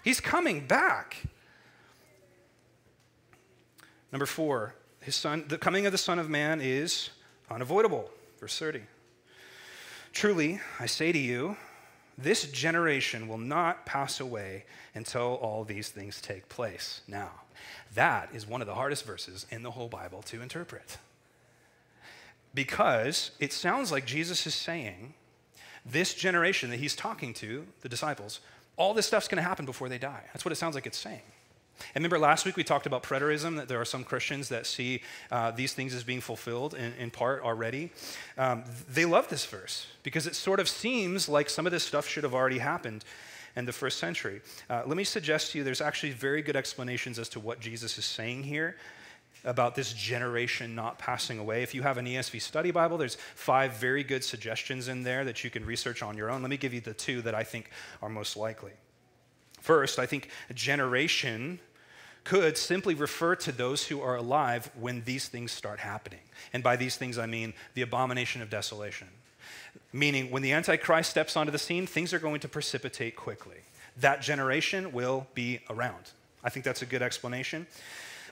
He's 0.04 0.22
coming 0.22 0.66
back. 0.66 1.18
Number 4.12 4.26
four, 4.26 4.76
his 5.06 5.16
son, 5.16 5.46
the 5.48 5.60
coming 5.60 5.86
of 5.86 5.92
the 5.92 6.00
Son 6.00 6.18
of 6.18 6.32
Man 6.32 6.60
is 6.60 7.12
unavoidable. 7.52 8.10
Verse 8.40 8.58
30. 8.58 8.82
Truly, 10.14 10.60
I 10.80 10.88
say 10.88 11.12
to 11.12 11.18
you, 11.20 11.58
this 12.18 12.50
generation 12.52 13.28
will 13.28 13.38
not 13.38 13.86
pass 13.86 14.20
away 14.20 14.66
until 14.96 15.36
all 15.36 15.64
these 15.64 15.90
things 15.90 16.20
take 16.20 16.50
place. 16.50 17.02
Now, 17.08 17.30
that 17.94 18.30
is 18.34 18.48
one 18.48 18.62
of 18.62 18.68
the 18.68 18.74
hardest 18.74 19.06
verses 19.06 19.46
in 19.52 19.62
the 19.62 19.72
whole 19.72 19.90
Bible 19.90 20.24
to 20.24 20.42
interpret. 20.42 20.98
Because 22.56 23.30
it 23.40 23.54
sounds 23.54 23.92
like 23.92 24.08
Jesus 24.08 24.48
is 24.48 24.56
saying, 24.56 25.14
this 25.86 26.16
generation 26.16 26.72
that 26.72 26.80
he's 26.80 26.96
talking 26.96 27.32
to, 27.36 27.68
the 27.82 27.90
disciples, 27.90 28.40
all 28.76 28.96
this 28.96 29.06
stuff's 29.06 29.28
going 29.28 29.38
to 29.38 29.48
happen 29.48 29.66
before 29.66 29.88
they 29.88 30.00
die. 30.00 30.24
That's 30.34 30.44
what 30.44 30.52
it 30.52 30.56
sounds 30.56 30.74
like 30.74 30.88
it's 30.88 30.98
saying. 30.98 31.22
And 31.94 32.04
remember 32.04 32.20
last 32.20 32.46
week 32.46 32.56
we 32.56 32.64
talked 32.64 32.86
about 32.86 33.04
preterism, 33.04 33.58
that 33.58 33.68
there 33.68 33.80
are 33.80 33.86
some 33.86 34.04
Christians 34.04 34.50
that 34.50 34.66
see 34.66 35.02
uh, 35.32 35.52
these 35.52 35.74
things 35.74 35.94
as 35.94 36.04
being 36.04 36.22
fulfilled 36.22 36.74
in, 36.74 36.94
in 36.94 37.12
part 37.12 37.44
already. 37.44 37.92
Um, 38.38 38.64
they 38.90 39.06
love 39.06 39.28
this 39.30 39.46
verse 39.46 39.88
because 40.04 40.28
it 40.28 40.36
sort 40.36 40.60
of 40.60 40.70
seems 40.70 41.28
like 41.28 41.50
some 41.50 41.66
of 41.66 41.72
this 41.72 41.84
stuff 41.84 42.08
should 42.08 42.24
have 42.24 42.34
already 42.34 42.60
happened 42.60 43.04
in 43.56 43.66
the 43.66 43.74
first 43.74 44.00
century. 44.00 44.42
Uh, 44.70 44.84
let 44.86 44.98
me 44.98 45.04
suggest 45.04 45.52
to 45.52 45.58
you 45.58 45.64
there's 45.64 45.82
actually 45.82 46.12
very 46.12 46.42
good 46.42 46.56
explanations 46.56 47.20
as 47.20 47.30
to 47.30 47.40
what 47.40 47.60
Jesus 47.60 47.98
is 47.98 48.06
saying 48.06 48.44
here 48.44 48.76
about 49.46 49.76
this 49.76 49.94
generation 49.94 50.76
not 50.76 50.98
passing 50.98 51.40
away. 51.40 51.62
If 51.62 51.74
you 51.74 51.84
have 51.84 51.98
an 51.98 52.06
ESV 52.06 52.42
study 52.42 52.72
Bible, 52.72 52.98
there's 52.98 53.16
five 53.36 53.74
very 53.74 54.04
good 54.04 54.24
suggestions 54.24 54.88
in 54.88 55.04
there 55.04 55.24
that 55.24 55.44
you 55.44 55.50
can 55.50 55.66
research 55.66 56.02
on 56.02 56.18
your 56.18 56.30
own. 56.30 56.42
Let 56.42 56.50
me 56.50 56.58
give 56.58 56.74
you 56.74 56.82
the 56.82 56.94
two 56.94 57.22
that 57.22 57.36
I 57.36 57.44
think 57.44 57.70
are 58.02 58.10
most 58.10 58.36
likely. 58.36 58.72
First, 59.62 60.00
I 60.00 60.06
think 60.06 60.30
generation 60.54 61.60
could 62.26 62.58
simply 62.58 62.96
refer 62.96 63.36
to 63.36 63.52
those 63.52 63.86
who 63.86 64.02
are 64.02 64.18
alive 64.18 64.70
when 64.78 65.04
these 65.06 65.30
things 65.30 65.52
start 65.52 65.80
happening. 65.80 66.20
And 66.52 66.62
by 66.62 66.76
these 66.76 66.98
things, 66.98 67.18
I 67.18 67.28
mean 67.28 67.54
the 67.76 67.84
abomination 67.84 68.42
of 68.42 68.50
desolation. 68.50 69.08
Meaning, 69.94 70.32
when 70.32 70.42
the 70.42 70.52
Antichrist 70.52 71.12
steps 71.12 71.38
onto 71.38 71.52
the 71.52 71.60
scene, 71.60 71.88
things 71.88 72.14
are 72.14 72.20
going 72.20 72.42
to 72.42 72.50
precipitate 72.50 73.16
quickly. 73.16 73.58
That 73.98 74.22
generation 74.22 74.92
will 74.92 75.28
be 75.34 75.60
around. 75.70 76.12
I 76.44 76.50
think 76.50 76.66
that's 76.66 76.82
a 76.82 76.86
good 76.86 77.02
explanation. 77.02 77.68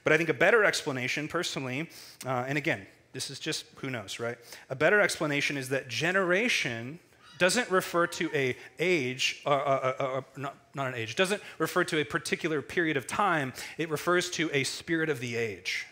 But 0.04 0.12
I 0.12 0.18
think 0.18 0.28
a 0.28 0.34
better 0.34 0.66
explanation, 0.66 1.28
personally, 1.28 1.90
uh, 2.26 2.46
and 2.48 2.58
again, 2.58 2.86
this 3.14 3.30
is 3.30 3.40
just 3.40 3.66
who 3.76 3.90
knows, 3.90 4.20
right? 4.20 4.38
A 4.70 4.76
better 4.76 5.00
explanation 5.00 5.56
is 5.56 5.70
that 5.70 5.88
generation 5.88 7.00
doesn't 7.38 7.70
refer 7.70 8.08
to 8.08 8.30
a 8.34 8.56
age, 8.80 9.42
uh, 9.46 9.50
uh, 9.50 9.94
uh, 10.00 10.22
not, 10.38 10.56
not 10.76 10.88
an 10.88 10.96
age, 10.96 11.16
doesn't 11.16 11.42
refer 11.58 11.84
to 11.86 12.00
a 12.00 12.04
particular 12.04 12.62
period 12.62 12.98
of 12.98 13.08
time. 13.08 13.54
It 13.78 13.90
refers 13.90 14.30
to 14.32 14.50
a 14.54 14.64
spirit 14.64 15.10
of 15.10 15.20
the 15.20 15.36
age. 15.36 15.88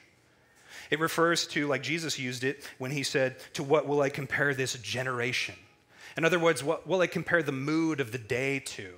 It 0.90 1.00
refers 1.00 1.48
to, 1.48 1.68
like 1.68 1.84
Jesus 1.84 2.20
used 2.20 2.44
it 2.44 2.68
when 2.78 2.92
he 2.92 3.04
said, 3.04 3.38
To 3.54 3.64
what 3.64 3.88
will 3.88 4.02
I 4.02 4.10
compare 4.10 4.54
this 4.54 4.74
generation? 4.74 5.56
In 6.18 6.26
other 6.26 6.40
words, 6.40 6.64
what 6.64 6.86
will 6.86 7.02
I 7.02 7.08
compare 7.08 7.42
the 7.42 7.54
mood 7.54 8.02
of 8.02 8.12
the 8.12 8.18
day 8.18 8.60
to? 8.60 8.96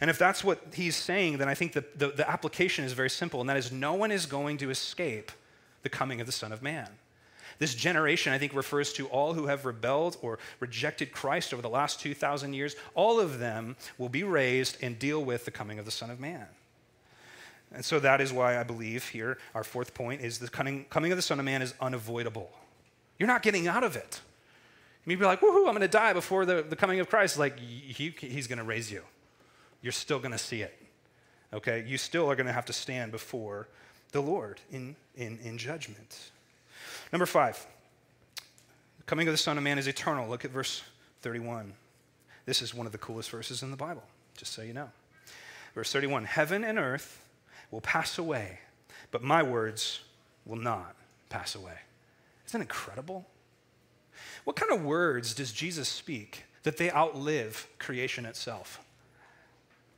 And 0.00 0.10
if 0.10 0.18
that's 0.18 0.44
what 0.44 0.62
he's 0.74 0.94
saying, 0.94 1.38
then 1.38 1.48
I 1.48 1.54
think 1.54 1.72
the, 1.72 1.84
the, 1.94 2.08
the 2.08 2.30
application 2.30 2.84
is 2.84 2.92
very 2.92 3.10
simple, 3.10 3.40
and 3.40 3.48
that 3.48 3.56
is 3.56 3.72
no 3.72 3.94
one 3.94 4.12
is 4.12 4.26
going 4.26 4.58
to 4.58 4.70
escape 4.70 5.32
the 5.82 5.88
coming 5.88 6.20
of 6.20 6.26
the 6.26 6.32
Son 6.32 6.52
of 6.52 6.62
Man. 6.62 6.88
This 7.58 7.74
generation, 7.74 8.32
I 8.32 8.38
think, 8.38 8.54
refers 8.54 8.92
to 8.94 9.06
all 9.08 9.34
who 9.34 9.46
have 9.46 9.64
rebelled 9.64 10.18
or 10.22 10.38
rejected 10.60 11.12
Christ 11.12 11.52
over 11.52 11.62
the 11.62 11.68
last 11.68 12.00
2,000 12.00 12.52
years. 12.52 12.76
All 12.94 13.18
of 13.18 13.38
them 13.38 13.76
will 13.98 14.08
be 14.08 14.24
raised 14.24 14.76
and 14.82 14.98
deal 14.98 15.24
with 15.24 15.44
the 15.44 15.50
coming 15.50 15.78
of 15.78 15.84
the 15.84 15.90
Son 15.90 16.10
of 16.10 16.20
Man. 16.20 16.46
And 17.72 17.84
so 17.84 17.98
that 18.00 18.20
is 18.20 18.32
why 18.32 18.58
I 18.58 18.62
believe 18.62 19.08
here, 19.08 19.38
our 19.54 19.64
fourth 19.64 19.94
point 19.94 20.20
is 20.20 20.38
the 20.38 20.48
coming, 20.48 20.86
of 20.92 21.16
the 21.16 21.22
Son 21.22 21.38
of 21.38 21.44
Man 21.44 21.62
is 21.62 21.74
unavoidable. 21.80 22.50
You're 23.18 23.26
not 23.26 23.42
getting 23.42 23.66
out 23.66 23.84
of 23.84 23.96
it. 23.96 24.20
You'd 25.06 25.18
be 25.18 25.24
like, 25.24 25.40
woohoo, 25.40 25.66
I'm 25.66 25.72
going 25.72 25.80
to 25.80 25.88
die 25.88 26.12
before 26.12 26.44
the, 26.44 26.62
the 26.62 26.76
coming 26.76 27.00
of 27.00 27.08
Christ. 27.08 27.38
Like, 27.38 27.58
he, 27.58 28.14
he's 28.18 28.46
going 28.46 28.58
to 28.58 28.64
raise 28.64 28.90
you. 28.90 29.02
You're 29.80 29.92
still 29.92 30.18
going 30.18 30.32
to 30.32 30.38
see 30.38 30.62
it. 30.62 30.76
Okay? 31.52 31.84
You 31.86 31.96
still 31.96 32.28
are 32.30 32.34
going 32.34 32.48
to 32.48 32.52
have 32.52 32.66
to 32.66 32.72
stand 32.72 33.12
before 33.12 33.68
the 34.12 34.20
Lord 34.20 34.60
in, 34.72 34.96
in, 35.16 35.38
in 35.44 35.58
judgment. 35.58 36.30
Number 37.12 37.26
five, 37.26 37.66
the 38.98 39.04
coming 39.04 39.28
of 39.28 39.32
the 39.32 39.38
Son 39.38 39.56
of 39.58 39.64
Man 39.64 39.78
is 39.78 39.86
eternal. 39.86 40.28
Look 40.28 40.44
at 40.44 40.50
verse 40.50 40.82
31. 41.22 41.72
This 42.44 42.62
is 42.62 42.74
one 42.74 42.86
of 42.86 42.92
the 42.92 42.98
coolest 42.98 43.30
verses 43.30 43.62
in 43.62 43.70
the 43.70 43.76
Bible, 43.76 44.04
just 44.36 44.52
so 44.52 44.62
you 44.62 44.72
know. 44.72 44.90
Verse 45.74 45.92
31 45.92 46.24
Heaven 46.24 46.64
and 46.64 46.78
earth 46.78 47.22
will 47.70 47.80
pass 47.80 48.18
away, 48.18 48.60
but 49.10 49.22
my 49.22 49.42
words 49.42 50.00
will 50.44 50.56
not 50.56 50.94
pass 51.28 51.54
away. 51.54 51.78
Isn't 52.46 52.60
that 52.60 52.64
incredible? 52.64 53.26
What 54.44 54.56
kind 54.56 54.72
of 54.72 54.84
words 54.84 55.34
does 55.34 55.52
Jesus 55.52 55.88
speak 55.88 56.44
that 56.62 56.76
they 56.76 56.90
outlive 56.90 57.66
creation 57.78 58.24
itself? 58.24 58.80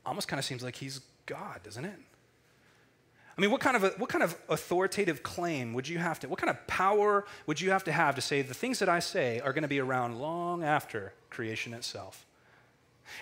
Almost 0.05 0.27
kind 0.27 0.39
of 0.39 0.45
seems 0.45 0.63
like 0.63 0.75
he's 0.75 1.01
God, 1.25 1.61
doesn't 1.63 1.85
it? 1.85 1.99
I 3.39 3.41
mean, 3.41 3.51
what 3.51 3.61
kind, 3.61 3.77
of 3.77 3.85
a, 3.85 3.89
what 3.91 4.09
kind 4.09 4.21
of 4.21 4.35
authoritative 4.49 5.23
claim 5.23 5.71
would 5.71 5.87
you 5.87 5.97
have 5.97 6.19
to, 6.19 6.27
what 6.27 6.39
kind 6.39 6.49
of 6.49 6.67
power 6.67 7.23
would 7.45 7.61
you 7.61 7.71
have 7.71 7.85
to 7.85 7.91
have 7.93 8.15
to 8.15 8.21
say 8.21 8.41
the 8.41 8.53
things 8.53 8.79
that 8.79 8.89
I 8.89 8.99
say 8.99 9.39
are 9.39 9.53
going 9.53 9.61
to 9.61 9.69
be 9.69 9.79
around 9.79 10.19
long 10.19 10.61
after 10.61 11.13
creation 11.29 11.73
itself? 11.73 12.25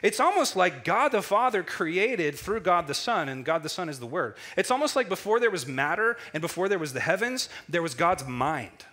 It's 0.01 0.19
almost 0.19 0.55
like 0.55 0.83
God 0.83 1.09
the 1.09 1.21
Father 1.21 1.61
created 1.61 2.33
through 2.33 2.61
God 2.61 2.87
the 2.87 2.95
Son, 2.95 3.29
and 3.29 3.45
God 3.45 3.61
the 3.61 3.69
Son 3.69 3.89
is 3.89 3.99
the 3.99 4.07
Word. 4.07 4.37
It's 4.57 4.71
almost 4.71 4.95
like 4.95 5.07
before 5.07 5.39
there 5.39 5.51
was 5.51 5.67
matter 5.67 6.17
and 6.33 6.41
before 6.41 6.67
there 6.67 6.79
was 6.79 6.93
the 6.93 6.99
heavens, 6.99 7.47
there 7.69 7.83
was 7.83 7.93
God's 7.93 8.25
mind. 8.25 8.85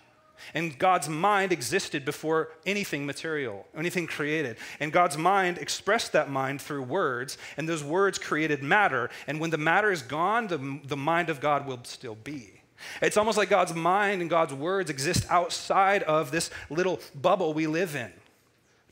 And 0.53 0.77
God's 0.77 1.09
mind 1.09 1.51
existed 1.51 2.05
before 2.05 2.49
anything 2.65 3.05
material, 3.05 3.67
anything 3.75 4.07
created. 4.07 4.57
And 4.79 4.91
God's 4.91 5.17
mind 5.17 5.57
expressed 5.57 6.13
that 6.13 6.29
mind 6.29 6.61
through 6.61 6.83
words, 6.83 7.37
and 7.57 7.67
those 7.67 7.83
words 7.83 8.17
created 8.17 8.63
matter. 8.63 9.09
And 9.27 9.39
when 9.39 9.49
the 9.49 9.57
matter 9.57 9.91
is 9.91 10.01
gone, 10.01 10.47
the, 10.47 10.79
the 10.83 10.97
mind 10.97 11.29
of 11.29 11.39
God 11.39 11.65
will 11.65 11.79
still 11.83 12.15
be. 12.15 12.61
It's 13.01 13.17
almost 13.17 13.37
like 13.37 13.49
God's 13.49 13.73
mind 13.73 14.21
and 14.21 14.29
God's 14.29 14.53
words 14.53 14.89
exist 14.89 15.25
outside 15.29 16.03
of 16.03 16.31
this 16.31 16.49
little 16.69 16.99
bubble 17.13 17.53
we 17.53 17.67
live 17.67 17.95
in 17.95 18.11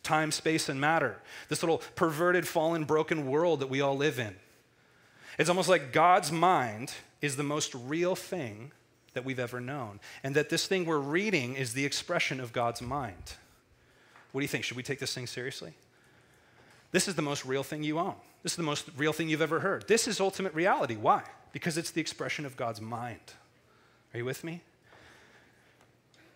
time, 0.03 0.31
space, 0.31 0.67
and 0.67 0.79
matter, 0.79 1.17
this 1.47 1.63
little 1.63 1.81
perverted, 1.95 2.45
fallen, 2.45 2.83
broken 2.83 3.25
world 3.25 3.61
that 3.61 3.69
we 3.69 3.79
all 3.79 3.95
live 3.95 4.19
in. 4.19 4.35
It's 5.39 5.49
almost 5.49 5.69
like 5.69 5.93
God's 5.93 6.31
mind 6.31 6.93
is 7.21 7.37
the 7.37 7.43
most 7.43 7.73
real 7.73 8.15
thing 8.15 8.73
that 9.13 9.25
we've 9.25 9.39
ever 9.39 9.61
known. 9.61 9.99
And 10.23 10.35
that 10.35 10.49
this 10.49 10.67
thing 10.67 10.85
we're 10.85 10.97
reading 10.97 11.55
is 11.55 11.73
the 11.73 11.85
expression 11.85 12.39
of 12.39 12.53
God's 12.53 12.81
mind. 12.81 13.33
What 14.31 14.41
do 14.41 14.43
you 14.43 14.49
think? 14.49 14.63
Should 14.63 14.77
we 14.77 14.83
take 14.83 14.99
this 14.99 15.13
thing 15.13 15.27
seriously? 15.27 15.73
This 16.91 17.07
is 17.07 17.15
the 17.15 17.21
most 17.21 17.45
real 17.45 17.63
thing 17.63 17.83
you 17.83 17.99
own. 17.99 18.15
This 18.43 18.53
is 18.53 18.57
the 18.57 18.63
most 18.63 18.89
real 18.97 19.13
thing 19.13 19.29
you've 19.29 19.41
ever 19.41 19.59
heard. 19.59 19.87
This 19.87 20.07
is 20.07 20.19
ultimate 20.19 20.53
reality. 20.53 20.95
Why? 20.95 21.23
Because 21.51 21.77
it's 21.77 21.91
the 21.91 22.01
expression 22.01 22.45
of 22.45 22.57
God's 22.57 22.81
mind. 22.81 23.19
Are 24.13 24.17
you 24.17 24.25
with 24.25 24.43
me? 24.43 24.61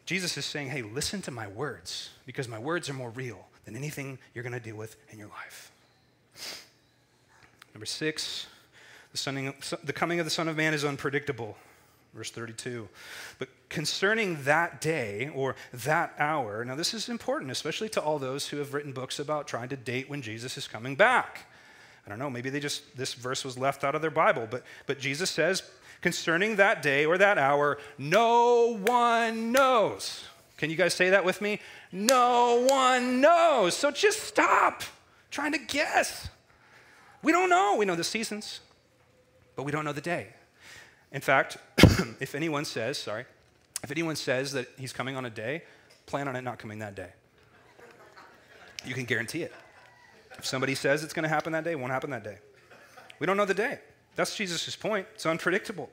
Jesus 0.05 0.37
is 0.37 0.45
saying, 0.45 0.69
hey, 0.69 0.81
listen 0.81 1.21
to 1.23 1.31
my 1.31 1.47
words, 1.47 2.11
because 2.25 2.47
my 2.47 2.57
words 2.57 2.89
are 2.89 2.93
more 2.93 3.09
real 3.09 3.45
than 3.65 3.75
anything 3.75 4.17
you're 4.33 4.43
going 4.43 4.53
to 4.53 4.59
deal 4.59 4.77
with 4.77 4.95
in 5.11 5.19
your 5.19 5.27
life. 5.27 5.71
Number 7.73 7.85
six, 7.85 8.47
the, 9.11 9.17
son, 9.17 9.53
coming 9.93 10.19
of 10.19 10.25
the 10.25 10.31
Son 10.31 10.47
of 10.47 10.55
Man 10.55 10.73
is 10.73 10.85
unpredictable. 10.85 11.57
Verse 12.13 12.31
32. 12.31 12.87
But 13.37 13.49
concerning 13.69 14.43
that 14.43 14.81
day 14.81 15.29
or 15.33 15.55
that 15.73 16.13
hour, 16.17 16.65
now 16.65 16.75
this 16.75 16.93
is 16.93 17.09
important, 17.09 17.51
especially 17.51 17.89
to 17.89 18.01
all 18.01 18.17
those 18.17 18.47
who 18.47 18.57
have 18.57 18.73
written 18.73 18.91
books 18.91 19.19
about 19.19 19.47
trying 19.47 19.69
to 19.69 19.77
date 19.77 20.09
when 20.09 20.21
Jesus 20.21 20.57
is 20.57 20.67
coming 20.67 20.95
back. 20.95 21.45
I 22.05 22.09
don't 22.09 22.19
know, 22.19 22.29
maybe 22.29 22.49
they 22.49 22.61
just, 22.61 22.95
this 22.95 23.13
verse 23.13 23.43
was 23.43 23.57
left 23.57 23.83
out 23.83 23.93
of 23.93 24.01
their 24.01 24.09
Bible, 24.09 24.47
but, 24.49 24.63
but 24.85 24.97
Jesus 24.97 25.29
says, 25.29 25.61
concerning 26.01 26.55
that 26.55 26.81
day 26.81 27.05
or 27.05 27.17
that 27.17 27.37
hour, 27.37 27.77
no 27.97 28.77
one 28.77 29.51
knows. 29.51 30.23
Can 30.55 30.69
you 30.69 30.75
guys 30.75 30.93
say 30.93 31.09
that 31.11 31.25
with 31.25 31.41
me? 31.41 31.59
No 31.91 32.65
one 32.67 33.21
knows. 33.21 33.75
So 33.75 33.91
just 33.91 34.23
stop 34.23 34.83
trying 35.29 35.51
to 35.51 35.59
guess. 35.59 36.29
We 37.21 37.31
don't 37.31 37.49
know. 37.49 37.75
We 37.77 37.85
know 37.85 37.95
the 37.95 38.03
seasons, 38.03 38.61
but 39.55 39.63
we 39.63 39.71
don't 39.71 39.85
know 39.85 39.93
the 39.93 40.01
day. 40.01 40.29
In 41.11 41.21
fact, 41.21 41.57
if 42.19 42.35
anyone 42.35 42.65
says, 42.65 42.97
sorry, 42.97 43.25
if 43.83 43.91
anyone 43.91 44.15
says 44.15 44.51
that 44.53 44.67
he's 44.77 44.93
coming 44.93 45.15
on 45.15 45.25
a 45.25 45.29
day, 45.29 45.63
plan 46.05 46.27
on 46.27 46.35
it 46.35 46.41
not 46.41 46.59
coming 46.59 46.79
that 46.79 46.95
day. 46.95 47.09
You 48.85 48.93
can 48.93 49.05
guarantee 49.05 49.43
it. 49.43 49.53
If 50.37 50.45
somebody 50.45 50.75
says 50.75 51.03
it's 51.03 51.13
going 51.13 51.23
to 51.23 51.29
happen 51.29 51.53
that 51.53 51.63
day, 51.63 51.71
it 51.71 51.79
won't 51.79 51.91
happen 51.91 52.09
that 52.11 52.23
day. 52.23 52.37
We 53.19 53.27
don't 53.27 53.37
know 53.37 53.45
the 53.45 53.53
day. 53.53 53.79
That's 54.15 54.35
Jesus' 54.35 54.75
point. 54.75 55.07
It's 55.15 55.25
unpredictable. 55.25 55.89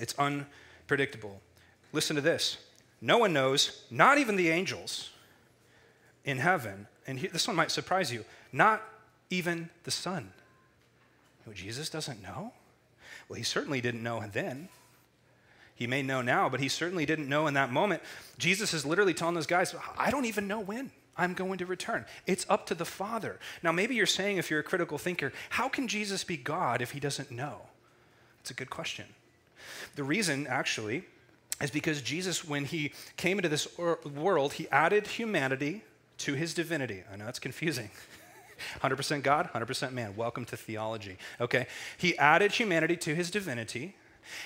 It's 0.00 0.14
unpredictable. 0.18 1.40
Listen 1.92 2.16
to 2.16 2.22
this. 2.22 2.58
No 3.00 3.18
one 3.18 3.32
knows, 3.32 3.84
not 3.90 4.18
even 4.18 4.36
the 4.36 4.48
angels 4.48 5.10
in 6.24 6.38
heaven, 6.38 6.86
and 7.06 7.18
this 7.18 7.46
one 7.46 7.56
might 7.56 7.70
surprise 7.70 8.12
you, 8.12 8.24
not 8.52 8.82
even 9.30 9.70
the 9.84 9.90
Son. 9.90 10.32
Jesus 11.54 11.88
doesn't 11.88 12.22
know? 12.22 12.52
Well, 13.28 13.36
he 13.36 13.44
certainly 13.44 13.80
didn't 13.80 14.02
know 14.02 14.22
then. 14.32 14.68
He 15.76 15.86
may 15.86 16.02
know 16.02 16.22
now, 16.22 16.48
but 16.48 16.60
he 16.60 16.68
certainly 16.68 17.06
didn't 17.06 17.28
know 17.28 17.46
in 17.46 17.54
that 17.54 17.70
moment. 17.70 18.02
Jesus 18.38 18.74
is 18.74 18.84
literally 18.84 19.14
telling 19.14 19.34
those 19.34 19.46
guys, 19.46 19.74
I 19.96 20.10
don't 20.10 20.24
even 20.24 20.48
know 20.48 20.58
when 20.58 20.90
I'm 21.16 21.34
going 21.34 21.58
to 21.58 21.66
return. 21.66 22.06
It's 22.26 22.46
up 22.48 22.66
to 22.66 22.74
the 22.74 22.84
Father. 22.84 23.38
Now, 23.62 23.72
maybe 23.72 23.94
you're 23.94 24.06
saying, 24.06 24.38
if 24.38 24.50
you're 24.50 24.60
a 24.60 24.64
critical 24.64 24.98
thinker, 24.98 25.32
how 25.50 25.68
can 25.68 25.86
Jesus 25.86 26.24
be 26.24 26.36
God 26.36 26.82
if 26.82 26.92
he 26.92 27.00
doesn't 27.00 27.30
know? 27.30 27.60
It's 28.40 28.50
a 28.50 28.54
good 28.54 28.70
question. 28.70 29.04
The 29.96 30.04
reason, 30.04 30.46
actually, 30.46 31.04
is 31.60 31.70
because 31.70 32.02
Jesus, 32.02 32.44
when 32.44 32.64
he 32.64 32.92
came 33.16 33.38
into 33.38 33.48
this 33.48 33.68
world, 33.78 34.54
he 34.54 34.68
added 34.70 35.06
humanity 35.06 35.82
to 36.18 36.34
his 36.34 36.54
divinity. 36.54 37.02
I 37.12 37.16
know 37.16 37.28
it's 37.28 37.38
confusing. 37.38 37.90
100% 38.80 39.22
God, 39.22 39.50
100% 39.54 39.92
man. 39.92 40.16
Welcome 40.16 40.44
to 40.46 40.56
theology. 40.56 41.18
Okay? 41.40 41.66
He 41.96 42.16
added 42.18 42.52
humanity 42.52 42.96
to 42.98 43.14
his 43.14 43.30
divinity, 43.30 43.94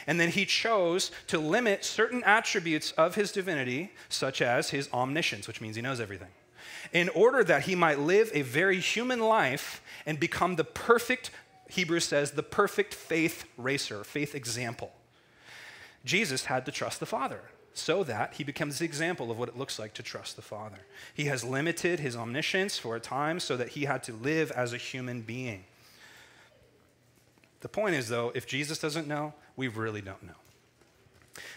and 0.06 0.20
then 0.20 0.30
he 0.30 0.44
chose 0.44 1.10
to 1.26 1.38
limit 1.38 1.84
certain 1.84 2.22
attributes 2.24 2.92
of 2.92 3.14
his 3.14 3.32
divinity, 3.32 3.92
such 4.08 4.42
as 4.42 4.70
his 4.70 4.88
omniscience, 4.92 5.46
which 5.46 5.60
means 5.60 5.76
he 5.76 5.82
knows 5.82 6.00
everything, 6.00 6.30
in 6.92 7.08
order 7.10 7.44
that 7.44 7.62
he 7.62 7.74
might 7.74 7.98
live 7.98 8.30
a 8.34 8.42
very 8.42 8.80
human 8.80 9.20
life 9.20 9.82
and 10.06 10.18
become 10.18 10.56
the 10.56 10.64
perfect, 10.64 11.30
Hebrews 11.68 12.04
says, 12.04 12.32
the 12.32 12.42
perfect 12.42 12.94
faith 12.94 13.44
racer, 13.56 14.04
faith 14.04 14.34
example. 14.34 14.92
Jesus 16.04 16.46
had 16.46 16.64
to 16.66 16.72
trust 16.72 17.00
the 17.00 17.06
Father 17.06 17.42
so 17.74 18.02
that 18.04 18.34
he 18.34 18.44
becomes 18.44 18.78
the 18.78 18.84
example 18.84 19.30
of 19.30 19.38
what 19.38 19.48
it 19.48 19.56
looks 19.56 19.78
like 19.78 19.94
to 19.94 20.02
trust 20.02 20.36
the 20.36 20.42
Father. 20.42 20.80
He 21.14 21.26
has 21.26 21.44
limited 21.44 22.00
his 22.00 22.16
omniscience 22.16 22.78
for 22.78 22.96
a 22.96 23.00
time 23.00 23.38
so 23.38 23.56
that 23.56 23.70
he 23.70 23.84
had 23.84 24.02
to 24.04 24.12
live 24.12 24.50
as 24.50 24.72
a 24.72 24.76
human 24.76 25.22
being. 25.22 25.64
The 27.60 27.68
point 27.68 27.94
is, 27.94 28.08
though, 28.08 28.32
if 28.34 28.46
Jesus 28.46 28.78
doesn't 28.78 29.06
know, 29.06 29.34
we 29.56 29.68
really 29.68 30.00
don't 30.00 30.22
know. 30.22 30.34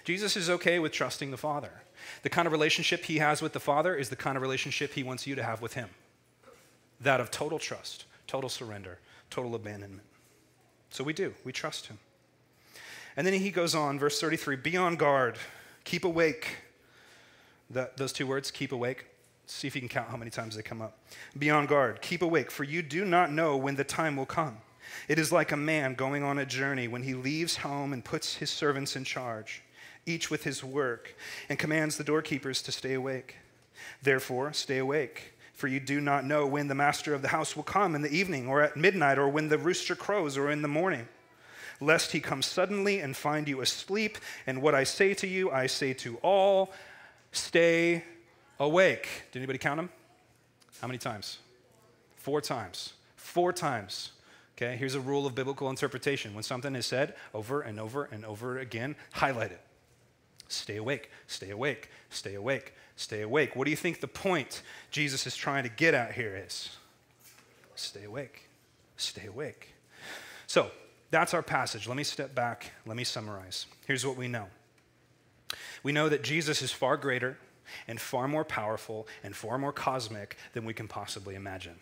Jesus 0.04 0.36
is 0.36 0.50
okay 0.50 0.80
with 0.80 0.92
trusting 0.92 1.32
the 1.32 1.38
Father. 1.38 1.72
The 2.24 2.30
kind 2.30 2.46
of 2.46 2.52
relationship 2.52 3.06
he 3.06 3.18
has 3.18 3.42
with 3.42 3.54
the 3.54 3.60
Father 3.60 3.96
is 3.96 4.10
the 4.10 4.16
kind 4.16 4.36
of 4.36 4.42
relationship 4.42 4.94
he 4.94 5.04
wants 5.04 5.26
you 5.26 5.36
to 5.36 5.44
have 5.44 5.62
with 5.62 5.74
him 5.74 5.90
that 7.02 7.20
of 7.20 7.30
total 7.30 7.60
trust, 7.60 8.06
total 8.28 8.50
surrender, 8.50 8.98
total 9.30 9.56
abandonment. 9.56 10.08
So 10.90 11.04
we 11.04 11.12
do, 11.12 11.34
we 11.44 11.52
trust 11.52 11.88
him. 11.88 12.00
And 13.18 13.28
then 13.28 13.34
he 13.34 13.52
goes 13.52 13.76
on, 13.76 14.00
verse 14.00 14.22
33 14.22 14.56
be 14.58 14.78
on 14.78 14.96
guard 14.96 15.38
Keep 15.84 16.06
awake. 16.06 16.58
That, 17.70 17.98
those 17.98 18.14
two 18.14 18.28
words, 18.28 18.52
keep 18.52 18.72
awake. 18.72 19.06
See 19.46 19.68
if 19.68 19.76
you 19.76 19.82
can 19.82 19.90
count 19.90 20.10
how 20.10 20.18
many 20.18 20.32
times 20.32 20.56
they 20.56 20.62
come 20.62 20.82
up. 20.82 20.98
Be 21.38 21.50
on 21.50 21.66
guard. 21.66 22.02
Keep 22.02 22.22
awake, 22.22 22.52
for 22.52 22.64
you 22.64 22.82
do 22.82 23.04
not 23.04 23.32
know 23.32 23.58
when 23.58 23.76
the 23.76 23.84
time 23.84 24.16
will 24.16 24.26
come. 24.26 24.58
It 25.08 25.20
is 25.20 25.32
like 25.32 25.52
a 25.52 25.58
man 25.58 25.94
going 25.94 26.24
on 26.24 26.40
a 26.40 26.46
journey 26.46 26.88
when 26.88 27.04
he 27.04 27.14
leaves 27.14 27.58
home 27.58 27.94
and 27.94 28.04
puts 28.04 28.36
his 28.36 28.50
servants 28.50 28.96
in 28.96 29.04
charge, 29.04 29.62
each 30.06 30.30
with 30.30 30.44
his 30.44 30.64
work, 30.64 31.16
and 31.50 31.60
commands 31.60 31.98
the 31.98 32.04
doorkeepers 32.04 32.62
to 32.64 32.72
stay 32.72 32.94
awake. 32.94 33.38
Therefore, 34.02 34.54
stay 34.54 34.78
awake, 34.78 35.34
for 35.54 35.68
you 35.68 35.80
do 35.80 36.00
not 36.00 36.26
know 36.26 36.46
when 36.48 36.68
the 36.68 36.76
master 36.76 37.14
of 37.14 37.22
the 37.22 37.28
house 37.30 37.56
will 37.56 37.64
come 37.64 37.96
in 37.96 38.02
the 38.02 38.16
evening, 38.16 38.48
or 38.48 38.62
at 38.62 38.78
midnight, 38.78 39.18
or 39.18 39.28
when 39.28 39.50
the 39.50 39.58
rooster 39.58 39.96
crows, 39.96 40.38
or 40.38 40.50
in 40.50 40.62
the 40.62 40.68
morning 40.68 41.08
lest 41.84 42.12
he 42.12 42.20
come 42.20 42.42
suddenly 42.42 43.00
and 43.00 43.16
find 43.16 43.48
you 43.48 43.62
asleep. 43.62 44.18
And 44.48 44.62
what 44.62 44.76
I 44.76 44.84
say 44.84 45.14
to 45.16 45.28
you, 45.28 45.52
I 45.52 45.68
say 45.68 45.94
to 45.96 46.18
all 46.18 46.72
stay 47.32 48.04
awake. 48.60 49.08
Did 49.32 49.40
anybody 49.40 49.60
count 49.60 49.78
them? 49.78 49.90
How 50.82 50.88
many 50.88 50.98
times? 50.98 51.40
Four 52.16 52.42
times. 52.42 52.94
Four 53.16 53.54
times. 53.54 54.13
Okay, 54.64 54.78
here's 54.78 54.96
a 54.96 55.02
rule 55.02 55.26
of 55.26 55.36
biblical 55.36 55.70
interpretation. 55.70 56.34
When 56.34 56.44
something 56.44 56.74
is 56.74 56.86
said 56.86 57.16
over 57.34 57.62
and 57.62 57.82
over 57.82 58.06
and 58.06 58.24
over 58.24 58.60
again, 58.60 58.96
highlight 59.12 59.52
it. 59.52 59.60
Stay 60.48 60.78
awake, 60.78 61.12
stay 61.28 61.50
awake, 61.50 61.90
stay 62.10 62.36
awake, 62.36 62.74
stay 62.96 63.24
awake. 63.24 63.58
What 63.58 63.66
do 63.66 63.72
you 63.72 63.76
think 63.76 64.00
the 64.00 64.08
point 64.08 64.62
Jesus 64.90 65.28
is 65.28 65.36
trying 65.36 65.64
to 65.64 65.70
get 65.70 65.94
at 65.94 66.14
here 66.14 66.42
is? 66.48 66.78
Stay 67.76 68.06
awake, 68.06 68.48
stay 68.96 69.26
awake. 69.26 69.74
So, 70.48 70.72
that's 71.12 71.34
our 71.34 71.44
passage. 71.44 71.86
Let 71.86 71.98
me 71.98 72.04
step 72.04 72.34
back. 72.34 72.72
Let 72.86 72.96
me 72.96 73.04
summarize. 73.04 73.66
Here's 73.86 74.06
what 74.06 74.16
we 74.16 74.30
know 74.30 74.48
we 75.84 75.92
know 75.92 76.08
that 76.08 76.24
Jesus 76.24 76.62
is 76.62 76.72
far 76.72 76.96
greater 76.96 77.38
and 77.86 78.00
far 78.00 78.30
more 78.30 78.46
powerful 78.46 79.08
and 79.24 79.36
far 79.36 79.58
more 79.58 79.74
cosmic 79.74 80.38
than 80.54 80.64
we 80.64 80.74
can 80.74 80.88
possibly 80.88 81.36
imagine. 81.36 81.76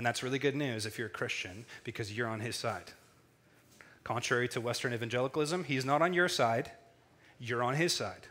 And 0.00 0.06
that's 0.06 0.22
really 0.22 0.38
good 0.38 0.56
news 0.56 0.86
if 0.86 0.96
you're 0.96 1.08
a 1.08 1.10
Christian 1.10 1.66
because 1.84 2.10
you're 2.10 2.26
on 2.26 2.40
his 2.40 2.56
side. 2.56 2.92
Contrary 4.02 4.48
to 4.48 4.58
Western 4.58 4.94
evangelicalism, 4.94 5.64
he's 5.64 5.84
not 5.84 6.00
on 6.00 6.14
your 6.14 6.26
side, 6.26 6.70
you're 7.38 7.62
on 7.62 7.74
his 7.74 7.92
side. 7.92 8.26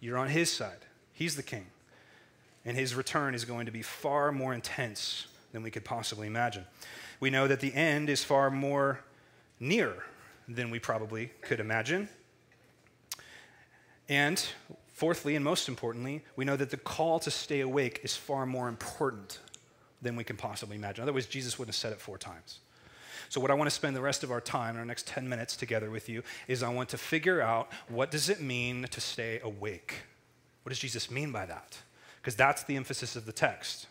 You're 0.00 0.18
on 0.18 0.28
his 0.28 0.52
side. 0.52 0.80
He's 1.14 1.34
the 1.34 1.42
king. 1.42 1.68
And 2.66 2.76
his 2.76 2.94
return 2.94 3.34
is 3.34 3.46
going 3.46 3.64
to 3.64 3.72
be 3.72 3.80
far 3.80 4.32
more 4.32 4.52
intense 4.52 5.28
than 5.52 5.62
we 5.62 5.70
could 5.70 5.86
possibly 5.86 6.26
imagine. 6.26 6.66
We 7.20 7.30
know 7.30 7.48
that 7.48 7.60
the 7.60 7.72
end 7.72 8.10
is 8.10 8.22
far 8.22 8.50
more 8.50 9.00
near 9.58 9.94
than 10.46 10.68
we 10.68 10.78
probably 10.78 11.30
could 11.40 11.58
imagine. 11.58 12.10
And 14.10 14.46
fourthly, 14.92 15.36
and 15.36 15.42
most 15.42 15.70
importantly, 15.70 16.22
we 16.36 16.44
know 16.44 16.56
that 16.56 16.68
the 16.68 16.76
call 16.76 17.18
to 17.20 17.30
stay 17.30 17.60
awake 17.60 18.00
is 18.02 18.14
far 18.14 18.44
more 18.44 18.68
important 18.68 19.38
than 20.02 20.16
we 20.16 20.24
can 20.24 20.36
possibly 20.36 20.76
imagine. 20.76 21.02
Otherwise, 21.02 21.26
Jesus 21.26 21.58
wouldn't 21.58 21.74
have 21.74 21.80
said 21.80 21.92
it 21.92 22.00
four 22.00 22.18
times. 22.18 22.58
So 23.28 23.40
what 23.40 23.50
I 23.50 23.54
want 23.54 23.70
to 23.70 23.74
spend 23.74 23.96
the 23.96 24.02
rest 24.02 24.24
of 24.24 24.30
our 24.30 24.42
time, 24.42 24.76
our 24.76 24.84
next 24.84 25.06
10 25.06 25.26
minutes 25.26 25.56
together 25.56 25.90
with 25.90 26.08
you, 26.08 26.22
is 26.48 26.62
I 26.62 26.68
want 26.68 26.90
to 26.90 26.98
figure 26.98 27.40
out 27.40 27.70
what 27.88 28.10
does 28.10 28.28
it 28.28 28.42
mean 28.42 28.86
to 28.90 29.00
stay 29.00 29.40
awake? 29.42 29.94
What 30.64 30.70
does 30.70 30.78
Jesus 30.78 31.10
mean 31.10 31.32
by 31.32 31.46
that? 31.46 31.78
Because 32.20 32.36
that's 32.36 32.62
the 32.64 32.76
emphasis 32.76 33.16
of 33.16 33.24
the 33.24 33.32
text. 33.32 33.86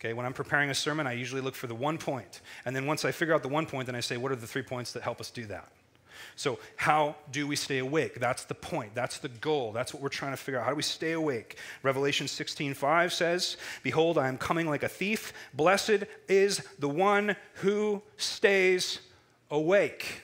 Okay, 0.00 0.12
when 0.12 0.26
I'm 0.26 0.32
preparing 0.32 0.70
a 0.70 0.74
sermon, 0.74 1.06
I 1.06 1.12
usually 1.12 1.40
look 1.40 1.54
for 1.54 1.66
the 1.66 1.74
one 1.74 1.98
point. 1.98 2.40
And 2.64 2.74
then 2.74 2.86
once 2.86 3.04
I 3.04 3.12
figure 3.12 3.34
out 3.34 3.42
the 3.42 3.48
one 3.48 3.66
point, 3.66 3.86
then 3.86 3.96
I 3.96 4.00
say, 4.00 4.16
what 4.16 4.32
are 4.32 4.36
the 4.36 4.46
three 4.46 4.62
points 4.62 4.92
that 4.92 5.02
help 5.02 5.20
us 5.20 5.30
do 5.30 5.46
that? 5.46 5.70
So, 6.36 6.58
how 6.76 7.16
do 7.30 7.46
we 7.46 7.56
stay 7.56 7.78
awake? 7.78 8.20
That's 8.20 8.44
the 8.44 8.54
point. 8.54 8.94
That's 8.94 9.18
the 9.18 9.28
goal. 9.28 9.72
That's 9.72 9.92
what 9.92 10.02
we're 10.02 10.08
trying 10.08 10.32
to 10.32 10.36
figure 10.36 10.60
out. 10.60 10.64
How 10.64 10.70
do 10.70 10.76
we 10.76 10.82
stay 10.82 11.12
awake? 11.12 11.56
Revelation 11.82 12.26
16:5 12.26 13.12
says, 13.12 13.56
"Behold, 13.82 14.18
I 14.18 14.28
am 14.28 14.38
coming 14.38 14.68
like 14.68 14.82
a 14.82 14.88
thief. 14.88 15.32
Blessed 15.54 16.04
is 16.28 16.62
the 16.78 16.88
one 16.88 17.36
who 17.54 18.02
stays 18.16 19.00
awake." 19.50 20.22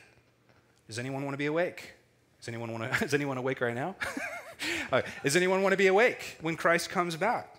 Does 0.87 0.99
anyone 0.99 1.25
want 1.25 1.35
to 1.35 1.39
be 1.39 1.47
awake? 1.47 1.93
Does 2.41 2.49
anyone 2.49 2.73
want 2.73 2.93
to, 2.93 3.05
is 3.05 3.15
anyone 3.15 3.39
awake 3.39 3.61
right 3.61 3.75
now? 3.75 3.97
right. 4.93 5.05
Does 5.23 5.37
anyone 5.37 5.63
want 5.63 5.73
to 5.73 5.79
be 5.79 5.87
awake 5.87 6.37
when 6.41 6.57
Christ 6.57 6.91
comes 6.91 7.17
back? 7.17 7.55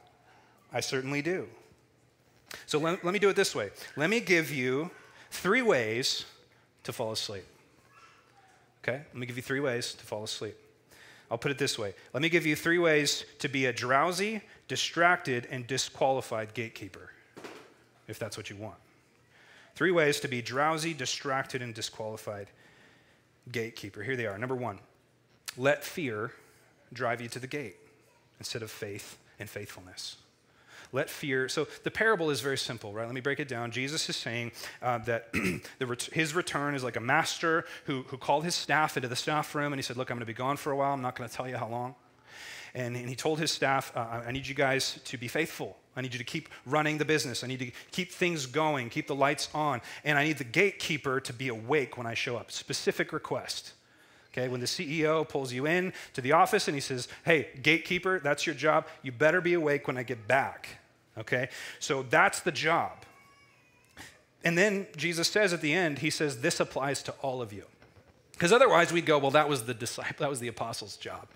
I 0.72 0.80
certainly 0.80 1.22
do. 1.22 1.48
So 2.66 2.80
let, 2.80 3.04
let 3.04 3.14
me 3.14 3.20
do 3.20 3.30
it 3.30 3.36
this 3.36 3.56
way. 3.56 3.72
Let 3.96 4.10
me 4.10 4.20
give 4.20 4.52
you 4.52 4.92
three 5.32 5.62
ways 5.62 6.26
to 6.84 6.94
fall 6.94 7.12
asleep. 7.12 7.46
Okay? 8.88 9.02
Let 9.08 9.16
me 9.16 9.26
give 9.26 9.36
you 9.36 9.42
three 9.42 9.60
ways 9.60 9.96
to 9.96 10.06
fall 10.06 10.24
asleep. 10.24 10.56
I'll 11.32 11.40
put 11.40 11.50
it 11.50 11.58
this 11.58 11.80
way 11.80 11.96
let 12.14 12.22
me 12.22 12.30
give 12.30 12.46
you 12.46 12.56
three 12.56 12.78
ways 12.78 13.26
to 13.40 13.48
be 13.48 13.66
a 13.66 13.74
drowsy, 13.74 14.42
distracted, 14.68 15.48
and 15.50 15.66
disqualified 15.66 16.54
gatekeeper, 16.54 17.10
if 18.08 18.20
that's 18.20 18.38
what 18.38 18.50
you 18.50 18.56
want. 18.56 18.78
Three 19.74 19.92
ways 19.92 20.20
to 20.22 20.28
be 20.28 20.42
drowsy, 20.42 20.94
distracted, 20.94 21.62
and 21.62 21.74
disqualified 21.74 22.48
gatekeeper. 23.52 24.04
Here 24.04 24.16
they 24.16 24.28
are. 24.28 24.38
Number 24.38 24.56
one, 24.56 24.80
let 25.58 25.84
fear 25.84 26.32
drive 26.94 27.22
you 27.22 27.28
to 27.30 27.40
the 27.40 27.48
gate 27.48 27.78
instead 28.40 28.62
of 28.62 28.70
faith 28.70 29.18
and 29.40 29.50
faithfulness. 29.50 30.18
Let 30.92 31.10
fear. 31.10 31.50
So 31.50 31.68
the 31.84 31.92
parable 31.92 32.30
is 32.30 32.42
very 32.42 32.58
simple, 32.58 32.94
right? 32.94 33.06
Let 33.06 33.14
me 33.14 33.22
break 33.22 33.40
it 33.40 33.48
down. 33.48 33.72
Jesus 33.72 34.10
is 34.10 34.16
saying 34.16 34.52
uh, 34.82 35.00
that 35.00 35.32
the, 35.80 36.10
his 36.12 36.34
return 36.34 36.76
is 36.76 36.84
like 36.84 36.96
a 36.96 37.02
master 37.02 37.66
who, 37.86 38.04
who 38.04 38.18
called 38.18 38.44
his 38.44 38.56
staff 38.56 38.98
into 38.98 39.10
the 39.10 39.16
staff 39.16 39.54
room 39.56 39.74
and 39.74 39.80
he 39.80 39.84
said, 39.84 39.98
Look, 39.98 40.10
I'm 40.10 40.18
going 40.18 40.22
to 40.22 40.26
be 40.26 40.34
gone 40.34 40.58
for 40.58 40.72
a 40.72 40.76
while. 40.76 40.94
I'm 40.94 41.02
not 41.02 41.16
going 41.16 41.30
to 41.30 41.36
tell 41.36 41.48
you 41.48 41.58
how 41.58 41.68
long. 41.68 41.96
And, 42.74 42.98
and 42.98 43.08
he 43.08 43.16
told 43.16 43.40
his 43.40 43.52
staff, 43.52 43.94
uh, 43.96 44.22
I 44.28 44.32
need 44.32 44.46
you 44.46 44.54
guys 44.54 45.00
to 45.06 45.18
be 45.18 45.30
faithful. 45.30 45.78
I 45.96 46.02
need 46.02 46.12
you 46.12 46.18
to 46.18 46.26
keep 46.26 46.50
running 46.66 46.98
the 46.98 47.06
business. 47.06 47.42
I 47.42 47.48
need 47.48 47.60
to 47.60 47.72
keep 47.92 48.12
things 48.12 48.46
going, 48.46 48.90
keep 48.90 49.08
the 49.08 49.16
lights 49.16 49.48
on. 49.54 49.82
And 50.04 50.18
I 50.18 50.26
need 50.26 50.38
the 50.38 50.44
gatekeeper 50.44 51.22
to 51.22 51.34
be 51.34 51.48
awake 51.48 51.98
when 51.98 52.06
I 52.06 52.16
show 52.16 52.36
up. 52.36 52.52
Specific 52.52 53.14
request. 53.14 53.72
Okay, 54.36 54.50
when 54.50 54.60
the 54.60 54.66
CEO 54.66 55.28
pulls 55.28 55.54
you 55.54 55.66
in 55.66 55.94
to 56.14 56.20
the 56.20 56.34
office 56.34 56.68
and 56.68 56.76
he 56.76 56.82
says, 56.82 57.08
Hey, 57.24 57.48
gatekeeper, 57.62 58.20
that's 58.20 58.46
your 58.46 58.54
job. 58.54 58.86
You 59.02 59.14
better 59.14 59.40
be 59.40 59.54
awake 59.54 59.88
when 59.88 59.98
I 59.98 60.04
get 60.04 60.28
back. 60.28 60.68
Okay? 61.18 61.48
So 61.80 62.04
that's 62.04 62.42
the 62.42 62.52
job. 62.52 63.06
And 64.44 64.58
then 64.58 64.88
Jesus 64.98 65.30
says 65.30 65.54
at 65.54 65.62
the 65.62 65.72
end, 65.72 66.00
he 66.00 66.10
says, 66.10 66.42
This 66.42 66.60
applies 66.60 67.02
to 67.04 67.14
all 67.22 67.42
of 67.42 67.54
you. 67.54 67.64
Because 68.34 68.52
otherwise 68.52 68.92
we'd 68.92 69.06
go, 69.06 69.18
Well, 69.18 69.32
that 69.32 69.48
was 69.48 69.64
the 69.64 69.74
disciple, 69.74 70.26
that 70.26 70.30
was 70.30 70.42
the 70.42 70.50
apostle's 70.50 70.98
job. 70.98 71.28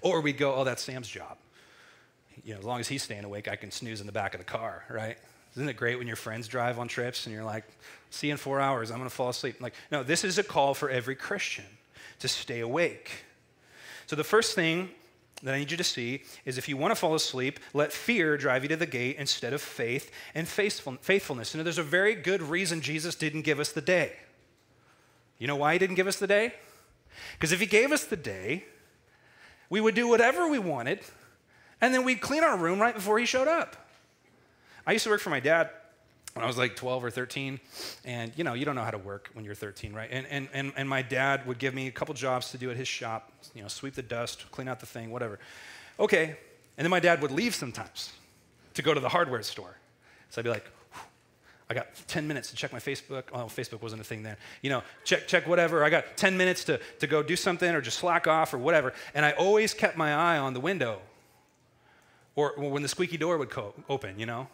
Or 0.00 0.20
we'd 0.20 0.38
go, 0.38 0.54
Oh, 0.54 0.62
that's 0.62 0.82
Sam's 0.82 1.08
job. 1.08 1.38
You 2.44 2.52
know, 2.54 2.60
as 2.60 2.64
long 2.64 2.78
as 2.78 2.86
he's 2.86 3.02
staying 3.02 3.24
awake, 3.24 3.48
I 3.48 3.56
can 3.56 3.72
snooze 3.72 4.00
in 4.00 4.06
the 4.06 4.12
back 4.12 4.34
of 4.34 4.38
the 4.38 4.44
car, 4.44 4.84
right? 4.88 5.18
Isn't 5.56 5.68
it 5.68 5.76
great 5.76 5.98
when 5.98 6.06
your 6.06 6.14
friends 6.14 6.46
drive 6.46 6.78
on 6.78 6.86
trips 6.86 7.26
and 7.26 7.34
you're 7.34 7.42
like, 7.42 7.64
see 8.10 8.28
you 8.28 8.32
in 8.34 8.36
four 8.36 8.60
hours, 8.60 8.92
I'm 8.92 8.98
gonna 8.98 9.10
fall 9.10 9.28
asleep? 9.28 9.60
Like, 9.60 9.74
no, 9.90 10.04
this 10.04 10.22
is 10.22 10.38
a 10.38 10.44
call 10.44 10.72
for 10.74 10.88
every 10.88 11.16
Christian 11.16 11.64
to 12.18 12.28
stay 12.28 12.60
awake. 12.60 13.24
So 14.06 14.16
the 14.16 14.24
first 14.24 14.54
thing 14.54 14.90
that 15.42 15.54
I 15.54 15.58
need 15.58 15.70
you 15.70 15.76
to 15.76 15.84
see 15.84 16.22
is 16.44 16.58
if 16.58 16.68
you 16.68 16.76
want 16.76 16.90
to 16.90 16.96
fall 16.96 17.14
asleep, 17.14 17.60
let 17.72 17.92
fear 17.92 18.36
drive 18.36 18.64
you 18.64 18.68
to 18.70 18.76
the 18.76 18.86
gate 18.86 19.16
instead 19.18 19.52
of 19.52 19.62
faith 19.62 20.10
and 20.34 20.48
faithfulness. 20.48 21.54
And 21.54 21.64
there's 21.64 21.78
a 21.78 21.82
very 21.82 22.14
good 22.14 22.42
reason 22.42 22.80
Jesus 22.80 23.14
didn't 23.14 23.42
give 23.42 23.60
us 23.60 23.70
the 23.70 23.80
day. 23.80 24.14
You 25.38 25.46
know 25.46 25.56
why 25.56 25.74
he 25.74 25.78
didn't 25.78 25.96
give 25.96 26.08
us 26.08 26.16
the 26.16 26.26
day? 26.26 26.54
Because 27.32 27.52
if 27.52 27.60
he 27.60 27.66
gave 27.66 27.92
us 27.92 28.04
the 28.04 28.16
day, 28.16 28.64
we 29.70 29.80
would 29.80 29.94
do 29.94 30.08
whatever 30.08 30.48
we 30.48 30.58
wanted, 30.58 31.00
and 31.80 31.94
then 31.94 32.04
we'd 32.04 32.20
clean 32.20 32.42
our 32.42 32.56
room 32.56 32.80
right 32.80 32.94
before 32.94 33.18
he 33.18 33.26
showed 33.26 33.46
up. 33.46 33.76
I 34.86 34.92
used 34.92 35.04
to 35.04 35.10
work 35.10 35.20
for 35.20 35.30
my 35.30 35.40
dad 35.40 35.70
when 36.38 36.44
I 36.44 36.46
was 36.46 36.56
like 36.56 36.76
12 36.76 37.04
or 37.04 37.10
13. 37.10 37.58
And 38.04 38.32
you 38.36 38.44
know, 38.44 38.54
you 38.54 38.64
don't 38.64 38.76
know 38.76 38.84
how 38.84 38.92
to 38.92 38.98
work 38.98 39.28
when 39.32 39.44
you're 39.44 39.56
13, 39.56 39.92
right? 39.92 40.08
And, 40.10 40.24
and, 40.28 40.48
and, 40.52 40.72
and 40.76 40.88
my 40.88 41.02
dad 41.02 41.44
would 41.48 41.58
give 41.58 41.74
me 41.74 41.88
a 41.88 41.90
couple 41.90 42.14
jobs 42.14 42.52
to 42.52 42.58
do 42.58 42.70
at 42.70 42.76
his 42.76 42.86
shop, 42.86 43.32
you 43.54 43.62
know, 43.62 43.68
sweep 43.68 43.94
the 43.94 44.02
dust, 44.02 44.44
clean 44.52 44.68
out 44.68 44.78
the 44.78 44.86
thing, 44.86 45.10
whatever. 45.10 45.40
Okay. 45.98 46.36
And 46.76 46.84
then 46.84 46.90
my 46.90 47.00
dad 47.00 47.20
would 47.22 47.32
leave 47.32 47.56
sometimes 47.56 48.12
to 48.74 48.82
go 48.82 48.94
to 48.94 49.00
the 49.00 49.08
hardware 49.08 49.42
store. 49.42 49.76
So 50.30 50.40
I'd 50.40 50.44
be 50.44 50.50
like, 50.50 50.64
I 51.68 51.74
got 51.74 51.88
10 52.06 52.28
minutes 52.28 52.50
to 52.50 52.56
check 52.56 52.72
my 52.72 52.78
Facebook. 52.78 53.24
Oh, 53.32 53.46
Facebook 53.46 53.82
wasn't 53.82 54.00
a 54.00 54.04
thing 54.04 54.22
then. 54.22 54.36
You 54.62 54.70
know, 54.70 54.82
check, 55.02 55.26
check 55.26 55.48
whatever. 55.48 55.82
I 55.82 55.90
got 55.90 56.16
10 56.16 56.36
minutes 56.36 56.62
to, 56.64 56.80
to 57.00 57.08
go 57.08 57.20
do 57.20 57.34
something 57.34 57.74
or 57.74 57.80
just 57.80 57.98
slack 57.98 58.28
off 58.28 58.54
or 58.54 58.58
whatever. 58.58 58.92
And 59.12 59.24
I 59.26 59.32
always 59.32 59.74
kept 59.74 59.96
my 59.96 60.14
eye 60.14 60.38
on 60.38 60.54
the 60.54 60.60
window 60.60 61.00
or 62.36 62.52
when 62.56 62.82
the 62.82 62.88
squeaky 62.88 63.16
door 63.16 63.36
would 63.38 63.50
co- 63.50 63.74
open, 63.88 64.20
you 64.20 64.26
know. 64.26 64.46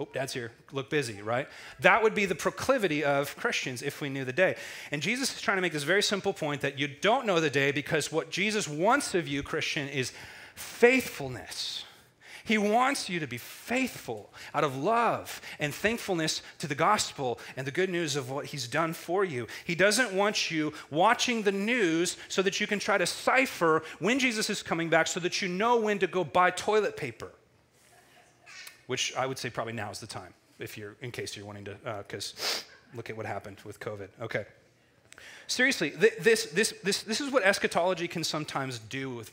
Oh, 0.00 0.08
dad's 0.14 0.32
here. 0.32 0.50
Look 0.72 0.88
busy, 0.88 1.20
right? 1.20 1.46
That 1.80 2.02
would 2.02 2.14
be 2.14 2.24
the 2.24 2.34
proclivity 2.34 3.04
of 3.04 3.36
Christians 3.36 3.82
if 3.82 4.00
we 4.00 4.08
knew 4.08 4.24
the 4.24 4.32
day. 4.32 4.56
And 4.90 5.02
Jesus 5.02 5.36
is 5.36 5.42
trying 5.42 5.58
to 5.58 5.60
make 5.60 5.74
this 5.74 5.82
very 5.82 6.02
simple 6.02 6.32
point 6.32 6.62
that 6.62 6.78
you 6.78 6.88
don't 6.88 7.26
know 7.26 7.38
the 7.38 7.50
day 7.50 7.70
because 7.70 8.10
what 8.10 8.30
Jesus 8.30 8.66
wants 8.66 9.14
of 9.14 9.28
you, 9.28 9.42
Christian, 9.42 9.88
is 9.88 10.12
faithfulness. 10.54 11.84
He 12.44 12.56
wants 12.56 13.10
you 13.10 13.20
to 13.20 13.26
be 13.26 13.36
faithful 13.36 14.32
out 14.54 14.64
of 14.64 14.74
love 14.74 15.42
and 15.58 15.74
thankfulness 15.74 16.40
to 16.60 16.66
the 16.66 16.74
gospel 16.74 17.38
and 17.54 17.66
the 17.66 17.70
good 17.70 17.90
news 17.90 18.16
of 18.16 18.30
what 18.30 18.46
he's 18.46 18.66
done 18.66 18.94
for 18.94 19.22
you. 19.22 19.48
He 19.66 19.74
doesn't 19.74 20.14
want 20.14 20.50
you 20.50 20.72
watching 20.90 21.42
the 21.42 21.52
news 21.52 22.16
so 22.28 22.40
that 22.40 22.58
you 22.58 22.66
can 22.66 22.78
try 22.78 22.96
to 22.96 23.04
cipher 23.04 23.82
when 23.98 24.18
Jesus 24.18 24.48
is 24.48 24.62
coming 24.62 24.88
back 24.88 25.08
so 25.08 25.20
that 25.20 25.42
you 25.42 25.48
know 25.48 25.78
when 25.78 25.98
to 25.98 26.06
go 26.06 26.24
buy 26.24 26.50
toilet 26.50 26.96
paper 26.96 27.30
which 28.90 29.14
I 29.14 29.24
would 29.24 29.38
say 29.38 29.50
probably 29.50 29.72
now 29.72 29.88
is 29.92 30.00
the 30.00 30.08
time, 30.08 30.34
if 30.58 30.76
you're, 30.76 30.96
in 31.00 31.12
case 31.12 31.36
you're 31.36 31.46
wanting 31.46 31.64
to, 31.66 31.76
because 31.98 32.64
uh, 32.66 32.96
look 32.96 33.08
at 33.08 33.16
what 33.16 33.24
happened 33.24 33.58
with 33.64 33.78
COVID. 33.78 34.08
Okay. 34.20 34.44
Seriously, 35.46 35.90
th- 35.90 36.16
this, 36.18 36.46
this, 36.46 36.74
this, 36.82 37.04
this 37.04 37.20
is 37.20 37.30
what 37.30 37.44
eschatology 37.44 38.08
can 38.08 38.24
sometimes 38.24 38.80
do. 38.80 39.14
With, 39.14 39.30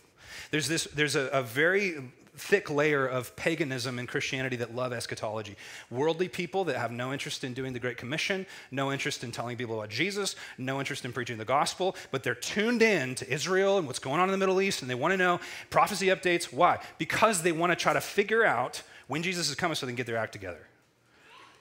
there's 0.52 0.68
this, 0.68 0.84
there's 0.94 1.16
a, 1.16 1.26
a 1.30 1.42
very 1.42 1.96
thick 2.36 2.70
layer 2.70 3.08
of 3.08 3.36
paganism 3.36 3.98
and 3.98 4.08
Christianity 4.08 4.58
that 4.58 4.76
love 4.76 4.94
eschatology. 4.94 5.56
Worldly 5.90 6.28
people 6.28 6.64
that 6.66 6.78
have 6.78 6.92
no 6.92 7.12
interest 7.12 7.44
in 7.44 7.56
doing 7.56 7.74
the 7.74 7.80
Great 7.80 7.98
Commission, 7.98 8.46
no 8.70 8.92
interest 8.92 9.24
in 9.24 9.32
telling 9.32 9.58
people 9.58 9.74
about 9.74 9.90
Jesus, 9.90 10.36
no 10.60 10.78
interest 10.80 11.04
in 11.04 11.12
preaching 11.12 11.40
the 11.40 11.46
gospel, 11.46 11.96
but 12.12 12.22
they're 12.22 12.36
tuned 12.36 12.84
in 12.84 13.16
to 13.16 13.28
Israel 13.28 13.80
and 13.80 13.88
what's 13.88 13.98
going 13.98 14.20
on 14.20 14.28
in 14.28 14.32
the 14.32 14.38
Middle 14.38 14.62
East, 14.62 14.84
and 14.84 14.92
they 14.92 14.94
want 14.94 15.14
to 15.14 15.18
know 15.18 15.40
prophecy 15.72 16.08
updates. 16.08 16.54
Why? 16.54 16.78
Because 17.00 17.42
they 17.42 17.52
want 17.52 17.72
to 17.72 17.76
try 17.76 17.94
to 17.94 18.02
figure 18.02 18.46
out 18.46 18.84
when 19.08 19.24
Jesus 19.24 19.50
is 19.50 19.56
coming 19.56 19.76
so 19.76 19.86
they 19.86 19.92
can 19.92 19.98
get 19.98 20.06
their 20.06 20.18
act 20.18 20.34
together. 20.34 20.68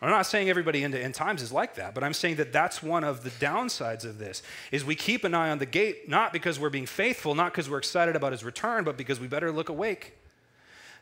I'm 0.03 0.11
not 0.11 0.27
saying 0.27 0.51
everybody 0.51 0.83
into 0.83 1.03
end 1.03 1.15
times 1.15 1.41
is 1.41 1.51
like 1.51 1.77
that, 1.77 1.95
but 1.95 2.05
I'm 2.05 2.13
saying 2.13 2.37
that 2.37 2.53
that's 2.53 2.83
one 2.83 3.03
of 3.03 3.23
the 3.25 3.31
downsides 3.31 4.05
of 4.05 4.19
this 4.19 4.43
is 4.71 4.85
we 4.85 4.95
keep 4.95 5.25
an 5.25 5.35
eye 5.35 5.49
on 5.51 5.59
the 5.59 5.67
gate 5.67 6.09
not 6.09 6.35
because 6.35 6.59
we're 6.61 6.71
being 6.71 6.87
faithful, 6.87 7.35
not 7.35 7.53
because 7.53 7.71
we're 7.71 7.79
excited 7.79 8.15
about 8.15 8.33
his 8.33 8.45
return, 8.45 8.85
but 8.85 8.99
because 8.99 9.19
we 9.19 9.27
better 9.27 9.51
look 9.51 9.71
awake. 9.71 10.19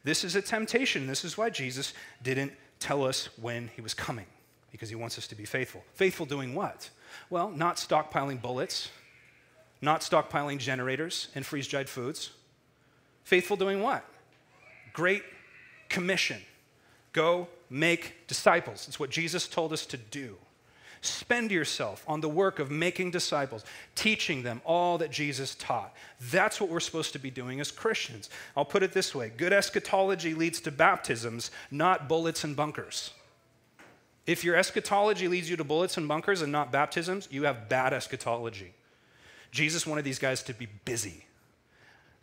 This 0.05 0.23
is 0.23 0.37
a 0.37 0.43
temptation. 0.43 1.07
This 1.09 1.25
is 1.25 1.37
why 1.37 1.51
Jesus 1.51 1.93
didn't 2.23 2.53
tell 2.79 3.05
us 3.05 3.31
when 3.41 3.69
he 3.75 3.81
was 3.81 3.95
coming 3.95 4.27
because 4.71 4.89
he 4.89 4.95
wants 4.95 5.19
us 5.19 5.27
to 5.29 5.35
be 5.35 5.45
faithful. 5.45 5.83
Faithful 5.95 6.27
doing 6.27 6.55
what? 6.55 6.91
Well, 7.31 7.51
not 7.51 7.77
stockpiling 7.77 8.41
bullets, 8.41 8.91
not 9.81 10.03
stockpiling 10.03 10.59
generators 10.59 11.29
and 11.35 11.45
freeze-dried 11.45 11.89
foods. 11.89 12.31
Faithful 13.25 13.57
doing 13.57 13.83
what? 13.83 14.05
Great 14.93 15.23
commission 15.95 16.43
go 17.13 17.47
make 17.71 18.27
disciples. 18.27 18.87
It's 18.89 18.99
what 18.99 19.11
Jesus 19.11 19.47
told 19.47 19.73
us 19.73 19.87
to 19.87 19.97
do. 19.97 20.37
Spend 21.01 21.53
yourself 21.53 22.03
on 22.09 22.21
the 22.21 22.29
work 22.29 22.59
of 22.59 22.71
making 22.71 23.13
disciples, 23.13 23.65
teaching 23.95 24.43
them 24.43 24.61
all 24.65 24.99
that 24.99 25.13
Jesus 25.13 25.55
taught. 25.55 25.95
That's 26.33 26.61
what 26.61 26.69
we're 26.71 26.81
supposed 26.81 27.13
to 27.13 27.19
be 27.19 27.31
doing 27.31 27.61
as 27.61 27.71
Christians. 27.71 28.29
I'll 28.57 28.65
put 28.65 28.83
it 28.83 28.93
this 28.93 29.15
way 29.15 29.31
good 29.37 29.53
eschatology 29.53 30.35
leads 30.35 30.61
to 30.63 30.73
baptisms, 30.73 31.53
not 31.71 32.09
bullets 32.09 32.43
and 32.43 32.57
bunkers. 32.57 33.13
If 34.27 34.43
your 34.43 34.57
eschatology 34.57 35.29
leads 35.29 35.49
you 35.49 35.57
to 35.57 35.65
bullets 35.65 35.97
and 35.97 36.09
bunkers 36.09 36.43
and 36.43 36.51
not 36.51 36.73
baptisms, 36.73 37.29
you 37.31 37.45
have 37.45 37.69
bad 37.69 37.93
eschatology. 37.93 38.73
Jesus 39.53 39.87
wanted 39.87 40.05
these 40.05 40.19
guys 40.19 40.43
to 40.45 40.55
be 40.55 40.67
busy 40.85 41.27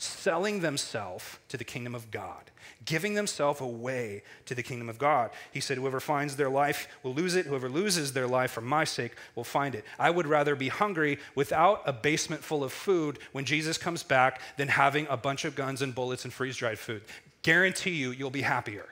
selling 0.04 0.62
themselves 0.62 1.38
to 1.50 1.58
the 1.58 1.64
kingdom 1.64 1.94
of 1.94 2.10
God, 2.12 2.52
giving 2.86 3.14
themselves 3.14 3.62
away 3.62 4.24
to 4.46 4.56
the 4.56 4.64
kingdom 4.64 4.90
of 4.90 4.98
God. 4.98 5.32
He 5.52 5.60
said, 5.60 5.78
Whoever 5.78 6.00
finds 6.00 6.36
their 6.36 6.50
life 6.50 6.88
will 7.04 7.14
lose 7.14 7.36
it. 7.36 7.46
Whoever 7.46 7.70
loses 7.70 8.14
their 8.14 8.28
life 8.28 8.52
for 8.52 8.62
my 8.62 8.84
sake 8.84 9.16
will 9.36 9.44
find 9.44 9.76
it. 9.76 9.86
I 10.00 10.10
would 10.10 10.28
rather 10.28 10.56
be 10.56 10.70
hungry 10.70 11.20
without 11.36 11.84
a 11.86 11.94
basement 11.94 12.44
full 12.44 12.64
of 12.64 12.74
food 12.74 13.20
when 13.32 13.46
Jesus 13.46 13.78
comes 13.78 14.04
back 14.04 14.42
than 14.58 14.68
having 14.68 15.08
a 15.10 15.18
bunch 15.18 15.46
of 15.46 15.56
guns 15.56 15.82
and 15.82 15.94
bullets 15.94 16.24
and 16.24 16.34
freeze 16.34 16.58
dried 16.58 16.80
food. 16.80 17.04
Guarantee 17.44 17.92
you, 17.92 18.12
you'll 18.12 18.30
be 18.30 18.42
happier 18.42 18.88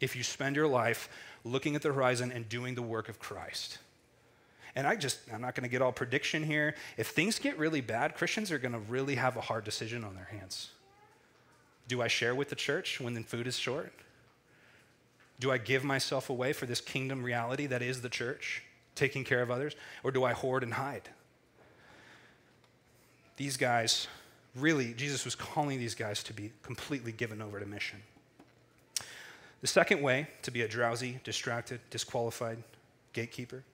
if 0.00 0.16
you 0.16 0.22
spend 0.22 0.56
your 0.56 0.68
life 0.68 1.08
looking 1.44 1.74
at 1.74 1.82
the 1.82 1.92
horizon 1.92 2.30
and 2.30 2.48
doing 2.48 2.74
the 2.74 2.82
work 2.82 3.08
of 3.08 3.18
Christ. 3.18 3.78
And 4.74 4.86
I 4.86 4.96
just, 4.96 5.18
I'm 5.32 5.40
not 5.40 5.54
going 5.54 5.64
to 5.64 5.70
get 5.70 5.82
all 5.82 5.92
prediction 5.92 6.42
here. 6.42 6.74
If 6.96 7.08
things 7.08 7.38
get 7.38 7.58
really 7.58 7.80
bad, 7.80 8.14
Christians 8.14 8.50
are 8.50 8.58
going 8.58 8.72
to 8.72 8.78
really 8.78 9.16
have 9.16 9.36
a 9.36 9.40
hard 9.40 9.64
decision 9.64 10.02
on 10.02 10.14
their 10.14 10.24
hands. 10.24 10.70
Do 11.88 12.00
I 12.00 12.08
share 12.08 12.34
with 12.34 12.48
the 12.48 12.56
church 12.56 13.00
when 13.00 13.12
the 13.12 13.22
food 13.22 13.46
is 13.46 13.58
short? 13.58 13.92
Do 15.40 15.50
I 15.50 15.58
give 15.58 15.84
myself 15.84 16.30
away 16.30 16.52
for 16.52 16.66
this 16.66 16.80
kingdom 16.80 17.22
reality 17.22 17.66
that 17.66 17.82
is 17.82 18.00
the 18.00 18.08
church, 18.08 18.62
taking 18.94 19.24
care 19.24 19.42
of 19.42 19.50
others? 19.50 19.74
Or 20.04 20.10
do 20.10 20.24
I 20.24 20.32
hoard 20.32 20.62
and 20.62 20.72
hide? 20.72 21.08
These 23.36 23.56
guys, 23.56 24.06
really, 24.56 24.94
Jesus 24.94 25.24
was 25.24 25.34
calling 25.34 25.78
these 25.78 25.94
guys 25.94 26.22
to 26.24 26.32
be 26.32 26.52
completely 26.62 27.12
given 27.12 27.42
over 27.42 27.60
to 27.60 27.66
mission. 27.66 28.00
The 29.60 29.66
second 29.66 30.00
way 30.00 30.28
to 30.42 30.50
be 30.50 30.62
a 30.62 30.68
drowsy, 30.68 31.20
distracted, 31.24 31.80
disqualified 31.90 32.58
gatekeeper 33.12 33.64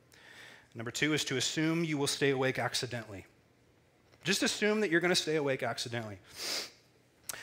Number 0.74 0.90
two 0.90 1.12
is 1.14 1.24
to 1.24 1.36
assume 1.36 1.84
you 1.84 1.98
will 1.98 2.06
stay 2.06 2.30
awake 2.30 2.58
accidentally. 2.58 3.26
Just 4.24 4.42
assume 4.42 4.80
that 4.80 4.90
you're 4.90 5.00
going 5.00 5.10
to 5.10 5.16
stay 5.16 5.36
awake 5.36 5.62
accidentally. 5.62 6.18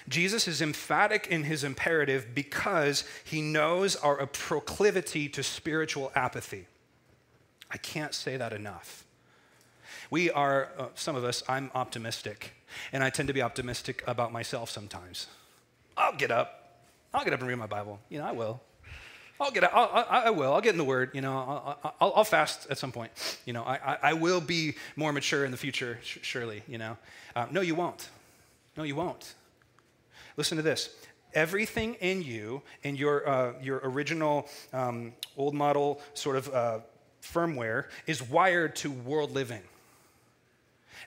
Jesus 0.07 0.47
is 0.47 0.61
emphatic 0.61 1.27
in 1.27 1.43
his 1.43 1.63
imperative 1.63 2.35
because 2.35 3.03
he 3.23 3.41
knows 3.41 3.95
our 3.95 4.25
proclivity 4.27 5.27
to 5.29 5.41
spiritual 5.41 6.11
apathy. 6.15 6.67
I 7.71 7.77
can't 7.77 8.13
say 8.13 8.37
that 8.37 8.53
enough. 8.53 9.05
We 10.11 10.29
are, 10.29 10.69
uh, 10.77 10.87
some 10.93 11.15
of 11.15 11.23
us, 11.23 11.41
I'm 11.49 11.71
optimistic, 11.73 12.53
and 12.93 13.03
I 13.03 13.09
tend 13.09 13.27
to 13.27 13.33
be 13.33 13.41
optimistic 13.41 14.03
about 14.05 14.31
myself 14.31 14.69
sometimes. 14.69 15.27
I'll 15.97 16.15
get 16.15 16.29
up. 16.29 16.83
I'll 17.13 17.23
get 17.23 17.33
up 17.33 17.39
and 17.39 17.49
read 17.49 17.57
my 17.57 17.65
Bible. 17.65 17.99
You 18.09 18.19
know, 18.19 18.25
I 18.25 18.31
will. 18.31 18.61
I'll 19.39 19.51
get, 19.51 19.63
I'll, 19.73 20.05
I, 20.09 20.23
I 20.25 20.29
will. 20.29 20.53
I'll 20.53 20.61
get 20.61 20.71
in 20.71 20.77
the 20.77 20.85
Word. 20.85 21.11
You 21.13 21.21
know, 21.21 21.33
I'll, 21.33 21.93
I'll, 21.99 22.13
I'll 22.17 22.23
fast 22.23 22.67
at 22.69 22.77
some 22.77 22.91
point. 22.91 23.11
You 23.45 23.53
know, 23.53 23.63
I, 23.63 23.97
I, 24.01 24.13
will 24.13 24.39
be 24.39 24.75
more 24.95 25.11
mature 25.11 25.43
in 25.43 25.51
the 25.51 25.57
future, 25.57 25.99
surely. 26.03 26.63
You 26.67 26.77
know, 26.77 26.97
uh, 27.35 27.47
no, 27.51 27.61
you 27.61 27.75
won't. 27.75 28.09
No, 28.77 28.83
you 28.83 28.95
won't. 28.95 29.35
Listen 30.37 30.55
to 30.57 30.61
this. 30.61 30.89
Everything 31.33 31.95
in 31.95 32.21
you, 32.21 32.61
in 32.83 32.95
your 32.95 33.27
uh, 33.27 33.53
your 33.61 33.81
original 33.83 34.47
um, 34.71 35.11
old 35.35 35.53
model 35.53 36.01
sort 36.13 36.37
of 36.37 36.53
uh, 36.53 36.79
firmware, 37.21 37.85
is 38.07 38.23
wired 38.23 38.75
to 38.77 38.91
world 38.91 39.31
living. 39.31 39.61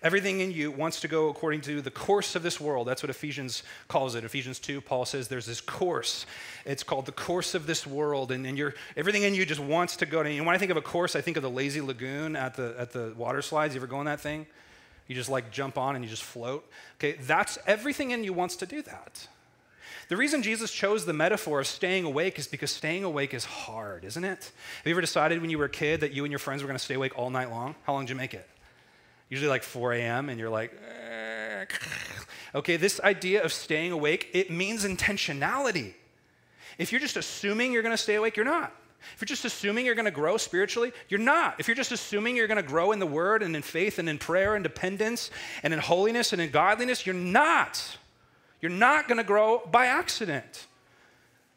Everything 0.02 0.40
in 0.40 0.52
you 0.52 0.70
wants 0.70 1.00
to 1.00 1.08
go 1.08 1.28
according 1.28 1.60
to 1.62 1.80
the 1.80 1.90
course 1.90 2.36
of 2.36 2.42
this 2.42 2.60
world. 2.60 2.86
That's 2.86 3.02
what 3.02 3.10
Ephesians 3.10 3.62
calls 3.88 4.14
it. 4.14 4.24
Ephesians 4.24 4.58
2, 4.58 4.80
Paul 4.80 5.04
says 5.04 5.28
there's 5.28 5.46
this 5.46 5.60
course. 5.60 6.26
It's 6.64 6.82
called 6.82 7.06
the 7.06 7.12
course 7.12 7.54
of 7.54 7.66
this 7.66 7.86
world. 7.86 8.30
And, 8.32 8.46
and 8.46 8.56
you 8.56 8.72
everything 8.96 9.22
in 9.22 9.34
you 9.34 9.44
just 9.44 9.60
wants 9.60 9.96
to 9.96 10.06
go. 10.06 10.20
And 10.20 10.46
when 10.46 10.54
I 10.54 10.58
think 10.58 10.70
of 10.70 10.76
a 10.76 10.82
course, 10.82 11.16
I 11.16 11.20
think 11.20 11.36
of 11.36 11.42
the 11.42 11.50
lazy 11.50 11.80
lagoon 11.80 12.36
at 12.36 12.54
the, 12.54 12.74
at 12.78 12.92
the 12.92 13.14
water 13.16 13.42
slides. 13.42 13.74
You 13.74 13.80
ever 13.80 13.86
go 13.86 13.96
on 13.96 14.06
that 14.06 14.20
thing? 14.20 14.46
You 15.06 15.14
just 15.14 15.30
like 15.30 15.50
jump 15.50 15.78
on 15.78 15.96
and 15.96 16.04
you 16.04 16.10
just 16.10 16.22
float. 16.22 16.70
Okay, 16.98 17.18
that's 17.22 17.58
everything 17.66 18.10
in 18.10 18.24
you 18.24 18.32
wants 18.32 18.56
to 18.56 18.66
do 18.66 18.82
that. 18.82 19.26
The 20.08 20.16
reason 20.16 20.42
Jesus 20.42 20.72
chose 20.72 21.04
the 21.04 21.12
metaphor 21.12 21.60
of 21.60 21.66
staying 21.66 22.04
awake 22.04 22.38
is 22.38 22.46
because 22.46 22.70
staying 22.70 23.04
awake 23.04 23.34
is 23.34 23.44
hard, 23.44 24.04
isn't 24.04 24.24
it? 24.24 24.38
Have 24.78 24.86
you 24.86 24.92
ever 24.92 25.02
decided 25.02 25.40
when 25.40 25.50
you 25.50 25.58
were 25.58 25.66
a 25.66 25.70
kid 25.70 26.00
that 26.00 26.12
you 26.12 26.24
and 26.24 26.32
your 26.32 26.38
friends 26.38 26.62
were 26.62 26.66
going 26.66 26.78
to 26.78 26.84
stay 26.84 26.94
awake 26.94 27.18
all 27.18 27.28
night 27.28 27.50
long? 27.50 27.74
How 27.84 27.92
long 27.92 28.04
did 28.04 28.10
you 28.10 28.16
make 28.16 28.32
it? 28.32 28.48
Usually 29.28 29.48
like 29.48 29.62
4 29.62 29.92
a.m., 29.94 30.28
and 30.28 30.38
you're 30.38 30.50
like, 30.50 30.72
okay, 32.54 32.76
this 32.76 33.00
idea 33.00 33.44
of 33.44 33.52
staying 33.52 33.92
awake, 33.92 34.28
it 34.32 34.50
means 34.50 34.84
intentionality. 34.84 35.94
If 36.78 36.92
you're 36.92 37.00
just 37.00 37.16
assuming 37.16 37.72
you're 37.72 37.82
gonna 37.82 37.96
stay 37.96 38.14
awake, 38.14 38.36
you're 38.36 38.44
not. 38.44 38.72
If 39.14 39.20
you're 39.20 39.26
just 39.26 39.44
assuming 39.44 39.86
you're 39.86 39.94
gonna 39.94 40.10
grow 40.10 40.36
spiritually, 40.36 40.92
you're 41.08 41.20
not. 41.20 41.56
If 41.58 41.68
you're 41.68 41.74
just 41.74 41.92
assuming 41.92 42.36
you're 42.36 42.46
gonna 42.46 42.62
grow 42.62 42.92
in 42.92 42.98
the 42.98 43.06
word 43.06 43.42
and 43.42 43.54
in 43.56 43.62
faith 43.62 43.98
and 43.98 44.08
in 44.08 44.18
prayer 44.18 44.54
and 44.54 44.62
dependence 44.62 45.30
and 45.62 45.72
in 45.72 45.80
holiness 45.80 46.32
and 46.32 46.40
in 46.40 46.50
godliness, 46.50 47.04
you're 47.04 47.14
not. 47.14 47.98
You're 48.60 48.70
not 48.70 49.08
gonna 49.08 49.24
grow 49.24 49.62
by 49.70 49.86
accident. 49.86 50.66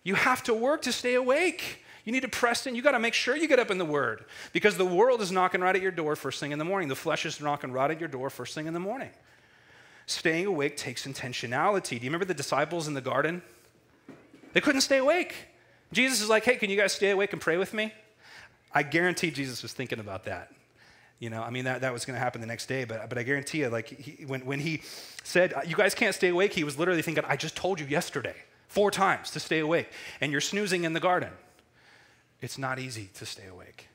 You 0.03 0.15
have 0.15 0.43
to 0.43 0.53
work 0.53 0.81
to 0.83 0.91
stay 0.91 1.13
awake. 1.13 1.80
You 2.03 2.11
need 2.11 2.21
to 2.21 2.27
press 2.27 2.65
in. 2.65 2.75
You 2.75 2.81
got 2.81 2.91
to 2.91 2.99
make 2.99 3.13
sure 3.13 3.35
you 3.35 3.47
get 3.47 3.59
up 3.59 3.71
in 3.71 3.77
the 3.77 3.85
Word 3.85 4.25
because 4.53 4.77
the 4.77 4.85
world 4.85 5.21
is 5.21 5.31
knocking 5.31 5.61
right 5.61 5.75
at 5.75 5.81
your 5.81 5.91
door 5.91 6.15
first 6.15 6.39
thing 6.39 6.51
in 6.51 6.59
the 6.59 6.65
morning. 6.65 6.89
The 6.89 6.95
flesh 6.95 7.25
is 7.25 7.39
knocking 7.39 7.71
right 7.71 7.91
at 7.91 7.99
your 7.99 8.09
door 8.09 8.29
first 8.29 8.55
thing 8.55 8.67
in 8.67 8.73
the 8.73 8.79
morning. 8.79 9.09
Staying 10.07 10.45
awake 10.47 10.77
takes 10.77 11.05
intentionality. 11.05 11.89
Do 11.89 11.95
you 11.97 12.09
remember 12.09 12.25
the 12.25 12.33
disciples 12.33 12.87
in 12.87 12.93
the 12.93 13.01
garden? 13.01 13.41
They 14.53 14.61
couldn't 14.61 14.81
stay 14.81 14.97
awake. 14.97 15.35
Jesus 15.93 16.21
is 16.21 16.29
like, 16.29 16.43
hey, 16.43 16.55
can 16.55 16.69
you 16.69 16.77
guys 16.77 16.93
stay 16.93 17.11
awake 17.11 17.33
and 17.33 17.41
pray 17.41 17.57
with 17.57 17.73
me? 17.73 17.93
I 18.73 18.83
guarantee 18.83 19.31
Jesus 19.31 19.61
was 19.61 19.73
thinking 19.73 19.99
about 19.99 20.25
that. 20.25 20.51
You 21.19 21.29
know, 21.29 21.43
I 21.43 21.51
mean, 21.51 21.65
that, 21.65 21.81
that 21.81 21.93
was 21.93 22.03
going 22.03 22.15
to 22.15 22.19
happen 22.19 22.41
the 22.41 22.47
next 22.47 22.65
day, 22.65 22.83
but, 22.83 23.07
but 23.07 23.17
I 23.17 23.23
guarantee 23.23 23.59
you, 23.59 23.69
like, 23.69 23.87
he, 23.89 24.25
when, 24.25 24.41
when 24.41 24.59
he 24.59 24.81
said, 25.23 25.53
you 25.67 25.75
guys 25.75 25.93
can't 25.93 26.15
stay 26.15 26.29
awake, 26.29 26.53
he 26.53 26.63
was 26.63 26.79
literally 26.79 27.03
thinking, 27.03 27.23
I 27.27 27.35
just 27.35 27.55
told 27.55 27.79
you 27.79 27.85
yesterday, 27.85 28.35
four 28.67 28.89
times 28.89 29.29
to 29.31 29.39
stay 29.39 29.59
awake, 29.59 29.87
and 30.19 30.31
you're 30.31 30.41
snoozing 30.41 30.83
in 30.83 30.93
the 30.93 30.99
garden 30.99 31.29
it's 32.41 32.57
not 32.57 32.79
easy 32.79 33.09
to 33.15 33.25
stay 33.25 33.47
awake. 33.47 33.87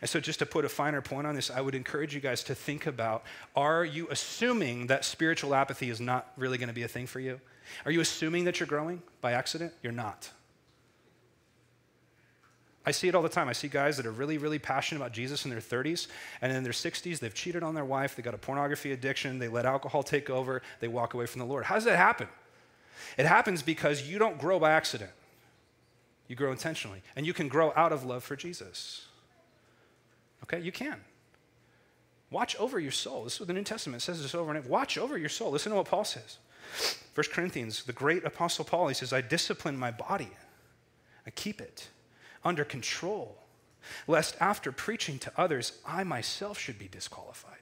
And 0.00 0.10
so, 0.10 0.18
just 0.18 0.40
to 0.40 0.46
put 0.46 0.64
a 0.64 0.68
finer 0.68 1.00
point 1.00 1.26
on 1.26 1.34
this, 1.34 1.50
I 1.50 1.60
would 1.60 1.74
encourage 1.74 2.14
you 2.14 2.20
guys 2.20 2.42
to 2.44 2.54
think 2.54 2.86
about 2.86 3.22
are 3.54 3.84
you 3.84 4.08
assuming 4.10 4.88
that 4.88 5.04
spiritual 5.04 5.54
apathy 5.54 5.90
is 5.90 6.00
not 6.00 6.32
really 6.36 6.58
going 6.58 6.68
to 6.68 6.74
be 6.74 6.82
a 6.82 6.88
thing 6.88 7.06
for 7.06 7.20
you? 7.20 7.40
Are 7.84 7.90
you 7.90 8.00
assuming 8.00 8.44
that 8.44 8.60
you're 8.60 8.66
growing 8.66 9.02
by 9.20 9.32
accident? 9.32 9.72
You're 9.82 9.92
not. 9.92 10.30
I 12.84 12.92
see 12.92 13.08
it 13.08 13.16
all 13.16 13.22
the 13.22 13.28
time. 13.28 13.48
I 13.48 13.52
see 13.52 13.66
guys 13.66 13.96
that 13.96 14.06
are 14.06 14.12
really, 14.12 14.38
really 14.38 14.60
passionate 14.60 15.00
about 15.00 15.12
Jesus 15.12 15.44
in 15.44 15.50
their 15.50 15.60
30s, 15.60 16.06
and 16.40 16.52
in 16.52 16.62
their 16.62 16.72
60s, 16.72 17.18
they've 17.18 17.34
cheated 17.34 17.64
on 17.64 17.74
their 17.74 17.84
wife, 17.84 18.14
they 18.14 18.22
got 18.22 18.34
a 18.34 18.38
pornography 18.38 18.92
addiction, 18.92 19.40
they 19.40 19.48
let 19.48 19.66
alcohol 19.66 20.04
take 20.04 20.30
over, 20.30 20.62
they 20.78 20.86
walk 20.86 21.14
away 21.14 21.26
from 21.26 21.40
the 21.40 21.46
Lord. 21.46 21.64
How 21.64 21.74
does 21.74 21.84
that 21.84 21.96
happen? 21.96 22.28
It 23.18 23.26
happens 23.26 23.60
because 23.62 24.08
you 24.08 24.20
don't 24.20 24.38
grow 24.38 24.60
by 24.60 24.70
accident. 24.70 25.10
You 26.28 26.36
grow 26.36 26.50
intentionally. 26.50 27.02
And 27.14 27.26
you 27.26 27.32
can 27.32 27.48
grow 27.48 27.72
out 27.76 27.92
of 27.92 28.04
love 28.04 28.24
for 28.24 28.36
Jesus. 28.36 29.06
Okay, 30.42 30.60
you 30.60 30.72
can. 30.72 31.00
Watch 32.30 32.56
over 32.56 32.80
your 32.80 32.92
soul. 32.92 33.24
This 33.24 33.34
is 33.34 33.40
what 33.40 33.46
the 33.46 33.54
New 33.54 33.62
Testament 33.62 34.02
says 34.02 34.20
this 34.20 34.34
over 34.34 34.50
and 34.50 34.58
over. 34.58 34.68
Watch 34.68 34.98
over 34.98 35.16
your 35.16 35.28
soul. 35.28 35.50
Listen 35.50 35.70
to 35.70 35.76
what 35.76 35.86
Paul 35.86 36.04
says. 36.04 36.38
1 37.14 37.24
Corinthians, 37.32 37.84
the 37.84 37.92
great 37.92 38.24
apostle 38.24 38.64
Paul, 38.64 38.88
he 38.88 38.94
says, 38.94 39.12
I 39.12 39.20
discipline 39.20 39.76
my 39.76 39.90
body. 39.90 40.30
I 41.26 41.30
keep 41.30 41.60
it 41.60 41.88
under 42.44 42.64
control, 42.64 43.38
lest 44.06 44.36
after 44.40 44.72
preaching 44.72 45.18
to 45.20 45.32
others, 45.36 45.80
I 45.86 46.04
myself 46.04 46.58
should 46.58 46.78
be 46.78 46.88
disqualified. 46.88 47.52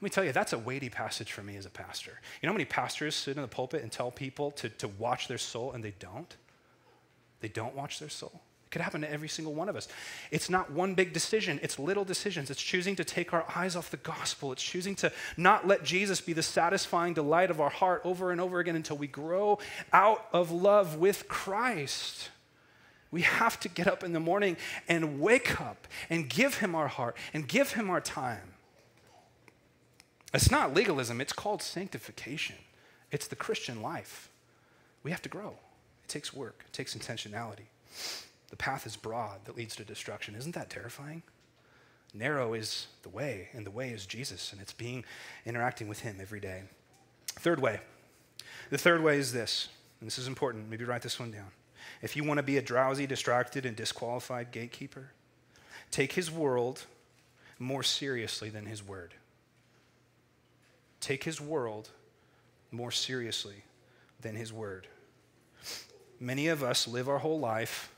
Let 0.00 0.02
me 0.02 0.10
tell 0.10 0.24
you, 0.24 0.32
that's 0.32 0.52
a 0.52 0.58
weighty 0.58 0.90
passage 0.90 1.32
for 1.32 1.42
me 1.42 1.56
as 1.56 1.66
a 1.66 1.70
pastor. 1.70 2.20
You 2.40 2.46
know 2.46 2.52
how 2.52 2.58
many 2.58 2.66
pastors 2.66 3.16
sit 3.16 3.36
in 3.36 3.42
the 3.42 3.48
pulpit 3.48 3.82
and 3.82 3.90
tell 3.90 4.10
people 4.12 4.52
to, 4.52 4.68
to 4.68 4.86
watch 4.86 5.26
their 5.26 5.38
soul 5.38 5.72
and 5.72 5.82
they 5.82 5.94
don't? 5.98 6.36
They 7.40 7.48
don't 7.48 7.74
watch 7.74 7.98
their 7.98 8.08
soul. 8.08 8.40
It 8.68 8.72
could 8.72 8.82
happen 8.82 9.00
to 9.00 9.10
every 9.10 9.28
single 9.28 9.54
one 9.54 9.70
of 9.70 9.76
us. 9.76 9.88
It's 10.30 10.50
not 10.50 10.70
one 10.70 10.92
big 10.92 11.14
decision, 11.14 11.58
it's 11.62 11.78
little 11.78 12.04
decisions. 12.04 12.50
It's 12.50 12.60
choosing 12.60 12.96
to 12.96 13.04
take 13.04 13.32
our 13.32 13.46
eyes 13.56 13.76
off 13.76 13.90
the 13.90 13.96
gospel. 13.96 14.52
It's 14.52 14.62
choosing 14.62 14.94
to 14.96 15.10
not 15.38 15.66
let 15.66 15.84
Jesus 15.84 16.20
be 16.20 16.34
the 16.34 16.42
satisfying 16.42 17.14
delight 17.14 17.50
of 17.50 17.62
our 17.62 17.70
heart 17.70 18.02
over 18.04 18.30
and 18.30 18.40
over 18.40 18.58
again 18.58 18.76
until 18.76 18.98
we 18.98 19.06
grow 19.06 19.58
out 19.92 20.26
of 20.34 20.50
love 20.50 20.96
with 20.96 21.28
Christ. 21.28 22.28
We 23.10 23.22
have 23.22 23.58
to 23.60 23.70
get 23.70 23.86
up 23.86 24.04
in 24.04 24.12
the 24.12 24.20
morning 24.20 24.58
and 24.86 25.18
wake 25.18 25.62
up 25.62 25.88
and 26.10 26.28
give 26.28 26.58
Him 26.58 26.74
our 26.74 26.88
heart 26.88 27.16
and 27.32 27.48
give 27.48 27.72
Him 27.72 27.88
our 27.88 28.02
time. 28.02 28.52
It's 30.34 30.50
not 30.50 30.74
legalism, 30.74 31.22
it's 31.22 31.32
called 31.32 31.62
sanctification. 31.62 32.56
It's 33.10 33.26
the 33.26 33.36
Christian 33.36 33.80
life. 33.80 34.28
We 35.02 35.10
have 35.10 35.22
to 35.22 35.30
grow. 35.30 35.54
It 36.08 36.12
takes 36.12 36.32
work, 36.32 36.64
it 36.66 36.72
takes 36.72 36.94
intentionality. 36.94 37.66
The 38.48 38.56
path 38.56 38.86
is 38.86 38.96
broad 38.96 39.44
that 39.44 39.58
leads 39.58 39.76
to 39.76 39.84
destruction. 39.84 40.34
Isn't 40.34 40.54
that 40.54 40.70
terrifying? 40.70 41.22
Narrow 42.14 42.54
is 42.54 42.86
the 43.02 43.10
way, 43.10 43.50
and 43.52 43.66
the 43.66 43.70
way 43.70 43.90
is 43.90 44.06
Jesus, 44.06 44.50
and 44.52 44.60
it's 44.62 44.72
being 44.72 45.04
interacting 45.44 45.86
with 45.86 46.00
Him 46.00 46.16
every 46.18 46.40
day. 46.40 46.62
Third 47.26 47.60
way. 47.60 47.80
The 48.70 48.78
third 48.78 49.02
way 49.02 49.18
is 49.18 49.34
this, 49.34 49.68
and 50.00 50.06
this 50.06 50.18
is 50.18 50.28
important. 50.28 50.70
Maybe 50.70 50.86
write 50.86 51.02
this 51.02 51.20
one 51.20 51.30
down. 51.30 51.50
If 52.00 52.16
you 52.16 52.24
want 52.24 52.38
to 52.38 52.42
be 52.42 52.56
a 52.56 52.62
drowsy, 52.62 53.06
distracted, 53.06 53.66
and 53.66 53.76
disqualified 53.76 54.50
gatekeeper, 54.50 55.10
take 55.90 56.14
His 56.14 56.30
world 56.30 56.86
more 57.58 57.82
seriously 57.82 58.48
than 58.48 58.64
His 58.64 58.82
word. 58.82 59.12
Take 61.00 61.24
His 61.24 61.38
world 61.38 61.90
more 62.70 62.92
seriously 62.92 63.64
than 64.22 64.36
His 64.36 64.54
word. 64.54 64.88
Many 66.20 66.48
of 66.48 66.62
us 66.62 66.88
live 66.88 67.08
our 67.08 67.18
whole 67.18 67.38
life 67.38 67.92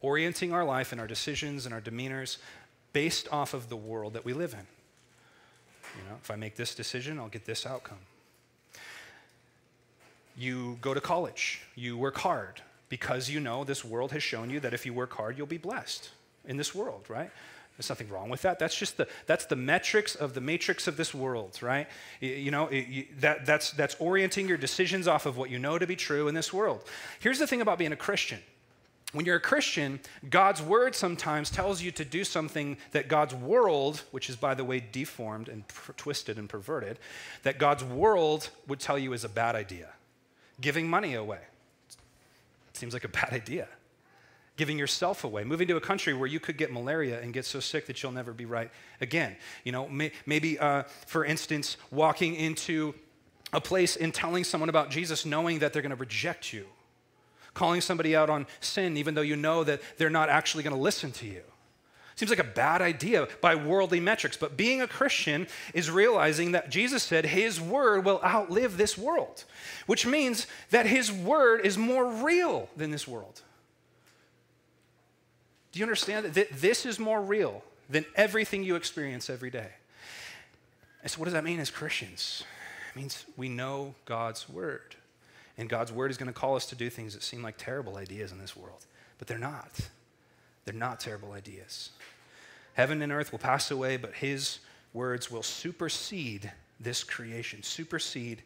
orienting 0.00 0.52
our 0.52 0.64
life 0.64 0.92
and 0.92 1.00
our 1.00 1.06
decisions 1.06 1.66
and 1.66 1.74
our 1.74 1.80
demeanors 1.80 2.38
based 2.92 3.28
off 3.30 3.54
of 3.54 3.68
the 3.68 3.76
world 3.76 4.14
that 4.14 4.24
we 4.24 4.32
live 4.32 4.54
in. 4.54 4.66
You 5.96 6.08
know, 6.08 6.16
if 6.22 6.30
I 6.30 6.36
make 6.36 6.56
this 6.56 6.74
decision, 6.74 7.18
I'll 7.18 7.28
get 7.28 7.44
this 7.44 7.66
outcome. 7.66 7.98
You 10.36 10.78
go 10.80 10.94
to 10.94 11.00
college, 11.00 11.62
you 11.74 11.98
work 11.98 12.16
hard 12.18 12.62
because 12.88 13.28
you 13.28 13.40
know 13.40 13.64
this 13.64 13.84
world 13.84 14.12
has 14.12 14.22
shown 14.22 14.48
you 14.50 14.60
that 14.60 14.72
if 14.72 14.86
you 14.86 14.94
work 14.94 15.12
hard, 15.12 15.36
you'll 15.36 15.46
be 15.46 15.58
blessed 15.58 16.10
in 16.46 16.56
this 16.56 16.74
world, 16.74 17.04
right? 17.08 17.30
There's 17.80 17.88
nothing 17.88 18.10
wrong 18.10 18.28
with 18.28 18.42
that. 18.42 18.58
That's 18.58 18.76
just 18.76 18.98
the 18.98 19.08
that's 19.24 19.46
the 19.46 19.56
metrics 19.56 20.14
of 20.14 20.34
the 20.34 20.42
matrix 20.42 20.86
of 20.86 20.98
this 20.98 21.14
world, 21.14 21.58
right? 21.62 21.88
You, 22.20 22.50
know 22.50 22.66
it, 22.66 22.88
you, 22.88 23.06
that 23.20 23.46
that's 23.46 23.70
that's 23.70 23.96
orienting 23.98 24.48
your 24.48 24.58
decisions 24.58 25.08
off 25.08 25.24
of 25.24 25.38
what 25.38 25.48
you 25.48 25.58
know 25.58 25.78
to 25.78 25.86
be 25.86 25.96
true 25.96 26.28
in 26.28 26.34
this 26.34 26.52
world. 26.52 26.84
Here's 27.20 27.38
the 27.38 27.46
thing 27.46 27.62
about 27.62 27.78
being 27.78 27.92
a 27.92 27.96
Christian 27.96 28.40
when 29.12 29.24
you're 29.24 29.36
a 29.36 29.40
Christian, 29.40 29.98
God's 30.28 30.60
word 30.60 30.94
sometimes 30.94 31.48
tells 31.48 31.80
you 31.80 31.90
to 31.92 32.04
do 32.04 32.22
something 32.22 32.76
that 32.92 33.08
God's 33.08 33.34
world, 33.34 34.02
which 34.10 34.28
is, 34.28 34.36
by 34.36 34.54
the 34.54 34.62
way, 34.62 34.84
deformed 34.92 35.48
and 35.48 35.66
per- 35.66 35.94
twisted 35.94 36.38
and 36.38 36.50
perverted, 36.50 36.98
that 37.42 37.58
God's 37.58 37.82
world 37.82 38.50
would 38.68 38.78
tell 38.78 38.98
you 38.98 39.14
is 39.14 39.24
a 39.24 39.28
bad 39.30 39.56
idea. 39.56 39.88
Giving 40.60 40.86
money 40.86 41.14
away 41.14 41.40
seems 42.74 42.92
like 42.92 43.04
a 43.04 43.08
bad 43.08 43.32
idea. 43.32 43.68
Giving 44.60 44.78
yourself 44.78 45.24
away, 45.24 45.42
moving 45.42 45.68
to 45.68 45.78
a 45.78 45.80
country 45.80 46.12
where 46.12 46.26
you 46.26 46.38
could 46.38 46.58
get 46.58 46.70
malaria 46.70 47.18
and 47.22 47.32
get 47.32 47.46
so 47.46 47.60
sick 47.60 47.86
that 47.86 48.02
you'll 48.02 48.12
never 48.12 48.34
be 48.34 48.44
right 48.44 48.70
again. 49.00 49.36
You 49.64 49.72
know, 49.72 49.88
may, 49.88 50.12
maybe, 50.26 50.58
uh, 50.58 50.82
for 51.06 51.24
instance, 51.24 51.78
walking 51.90 52.34
into 52.34 52.94
a 53.54 53.60
place 53.62 53.96
and 53.96 54.12
telling 54.12 54.44
someone 54.44 54.68
about 54.68 54.90
Jesus 54.90 55.24
knowing 55.24 55.60
that 55.60 55.72
they're 55.72 55.80
going 55.80 55.96
to 55.96 55.96
reject 55.96 56.52
you 56.52 56.66
calling 57.54 57.80
somebody 57.80 58.14
out 58.14 58.28
on 58.28 58.46
sin 58.60 58.98
even 58.98 59.14
though 59.14 59.22
you 59.22 59.34
know 59.34 59.64
that 59.64 59.80
they're 59.96 60.10
not 60.10 60.28
actually 60.28 60.62
going 60.62 60.76
to 60.76 60.82
listen 60.82 61.10
to 61.10 61.26
you. 61.26 61.42
Seems 62.16 62.28
like 62.28 62.38
a 62.38 62.44
bad 62.44 62.82
idea 62.82 63.28
by 63.40 63.54
worldly 63.54 63.98
metrics, 63.98 64.36
but 64.36 64.58
being 64.58 64.82
a 64.82 64.86
Christian 64.86 65.46
is 65.72 65.90
realizing 65.90 66.52
that 66.52 66.68
Jesus 66.68 67.02
said 67.02 67.24
his 67.24 67.58
word 67.58 68.04
will 68.04 68.20
outlive 68.22 68.76
this 68.76 68.98
world, 68.98 69.44
which 69.86 70.04
means 70.04 70.46
that 70.68 70.84
his 70.84 71.10
word 71.10 71.64
is 71.64 71.78
more 71.78 72.06
real 72.06 72.68
than 72.76 72.90
this 72.90 73.08
world. 73.08 73.40
Do 75.72 75.78
you 75.78 75.84
understand 75.84 76.26
that 76.26 76.50
this 76.50 76.84
is 76.84 76.98
more 76.98 77.20
real 77.20 77.62
than 77.88 78.04
everything 78.14 78.62
you 78.62 78.76
experience 78.76 79.30
every 79.30 79.50
day? 79.50 79.70
And 81.02 81.10
so, 81.10 81.18
what 81.18 81.24
does 81.24 81.34
that 81.34 81.44
mean 81.44 81.60
as 81.60 81.70
Christians? 81.70 82.44
It 82.90 82.98
means 82.98 83.24
we 83.36 83.48
know 83.48 83.94
God's 84.04 84.48
word. 84.48 84.96
And 85.56 85.68
God's 85.68 85.92
word 85.92 86.10
is 86.10 86.16
going 86.16 86.32
to 86.32 86.38
call 86.38 86.56
us 86.56 86.66
to 86.66 86.74
do 86.74 86.88
things 86.88 87.14
that 87.14 87.22
seem 87.22 87.42
like 87.42 87.56
terrible 87.58 87.96
ideas 87.96 88.32
in 88.32 88.38
this 88.38 88.56
world, 88.56 88.86
but 89.18 89.28
they're 89.28 89.38
not. 89.38 89.78
They're 90.64 90.74
not 90.74 91.00
terrible 91.00 91.32
ideas. 91.32 91.90
Heaven 92.74 93.02
and 93.02 93.12
earth 93.12 93.32
will 93.32 93.38
pass 93.38 93.70
away, 93.70 93.96
but 93.96 94.14
his 94.14 94.60
words 94.92 95.30
will 95.30 95.42
supersede 95.42 96.50
this 96.78 97.04
creation, 97.04 97.62
supersede 97.62 98.42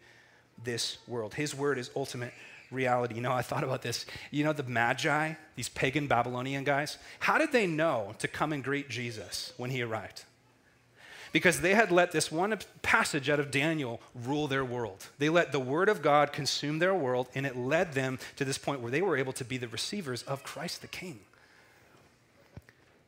this 0.64 0.98
world. 1.06 1.34
His 1.34 1.54
word 1.54 1.78
is 1.78 1.90
ultimate 1.94 2.32
reality. 2.70 3.14
You 3.14 3.20
know, 3.20 3.32
I 3.32 3.42
thought 3.42 3.64
about 3.64 3.82
this. 3.82 4.06
You 4.30 4.44
know, 4.44 4.52
the 4.52 4.62
Magi, 4.62 5.34
these 5.56 5.68
pagan 5.68 6.06
Babylonian 6.06 6.64
guys, 6.64 6.98
how 7.20 7.38
did 7.38 7.52
they 7.52 7.66
know 7.66 8.14
to 8.18 8.28
come 8.28 8.52
and 8.52 8.62
greet 8.62 8.88
Jesus 8.88 9.52
when 9.56 9.70
he 9.70 9.82
arrived? 9.82 10.24
because 11.34 11.62
they 11.62 11.74
had 11.74 11.90
let 11.90 12.12
this 12.12 12.30
one 12.30 12.56
passage 12.82 13.28
out 13.28 13.40
of 13.40 13.50
Daniel 13.50 14.00
rule 14.14 14.46
their 14.46 14.64
world. 14.64 15.08
They 15.18 15.28
let 15.28 15.50
the 15.50 15.58
word 15.58 15.88
of 15.88 16.00
God 16.00 16.32
consume 16.32 16.78
their 16.78 16.94
world, 16.94 17.28
and 17.34 17.44
it 17.44 17.56
led 17.56 17.92
them 17.92 18.20
to 18.36 18.44
this 18.44 18.56
point 18.56 18.80
where 18.80 18.92
they 18.92 19.02
were 19.02 19.16
able 19.16 19.32
to 19.32 19.44
be 19.44 19.58
the 19.58 19.66
receivers 19.66 20.22
of 20.22 20.44
Christ 20.44 20.80
the 20.80 20.86
King. 20.86 21.18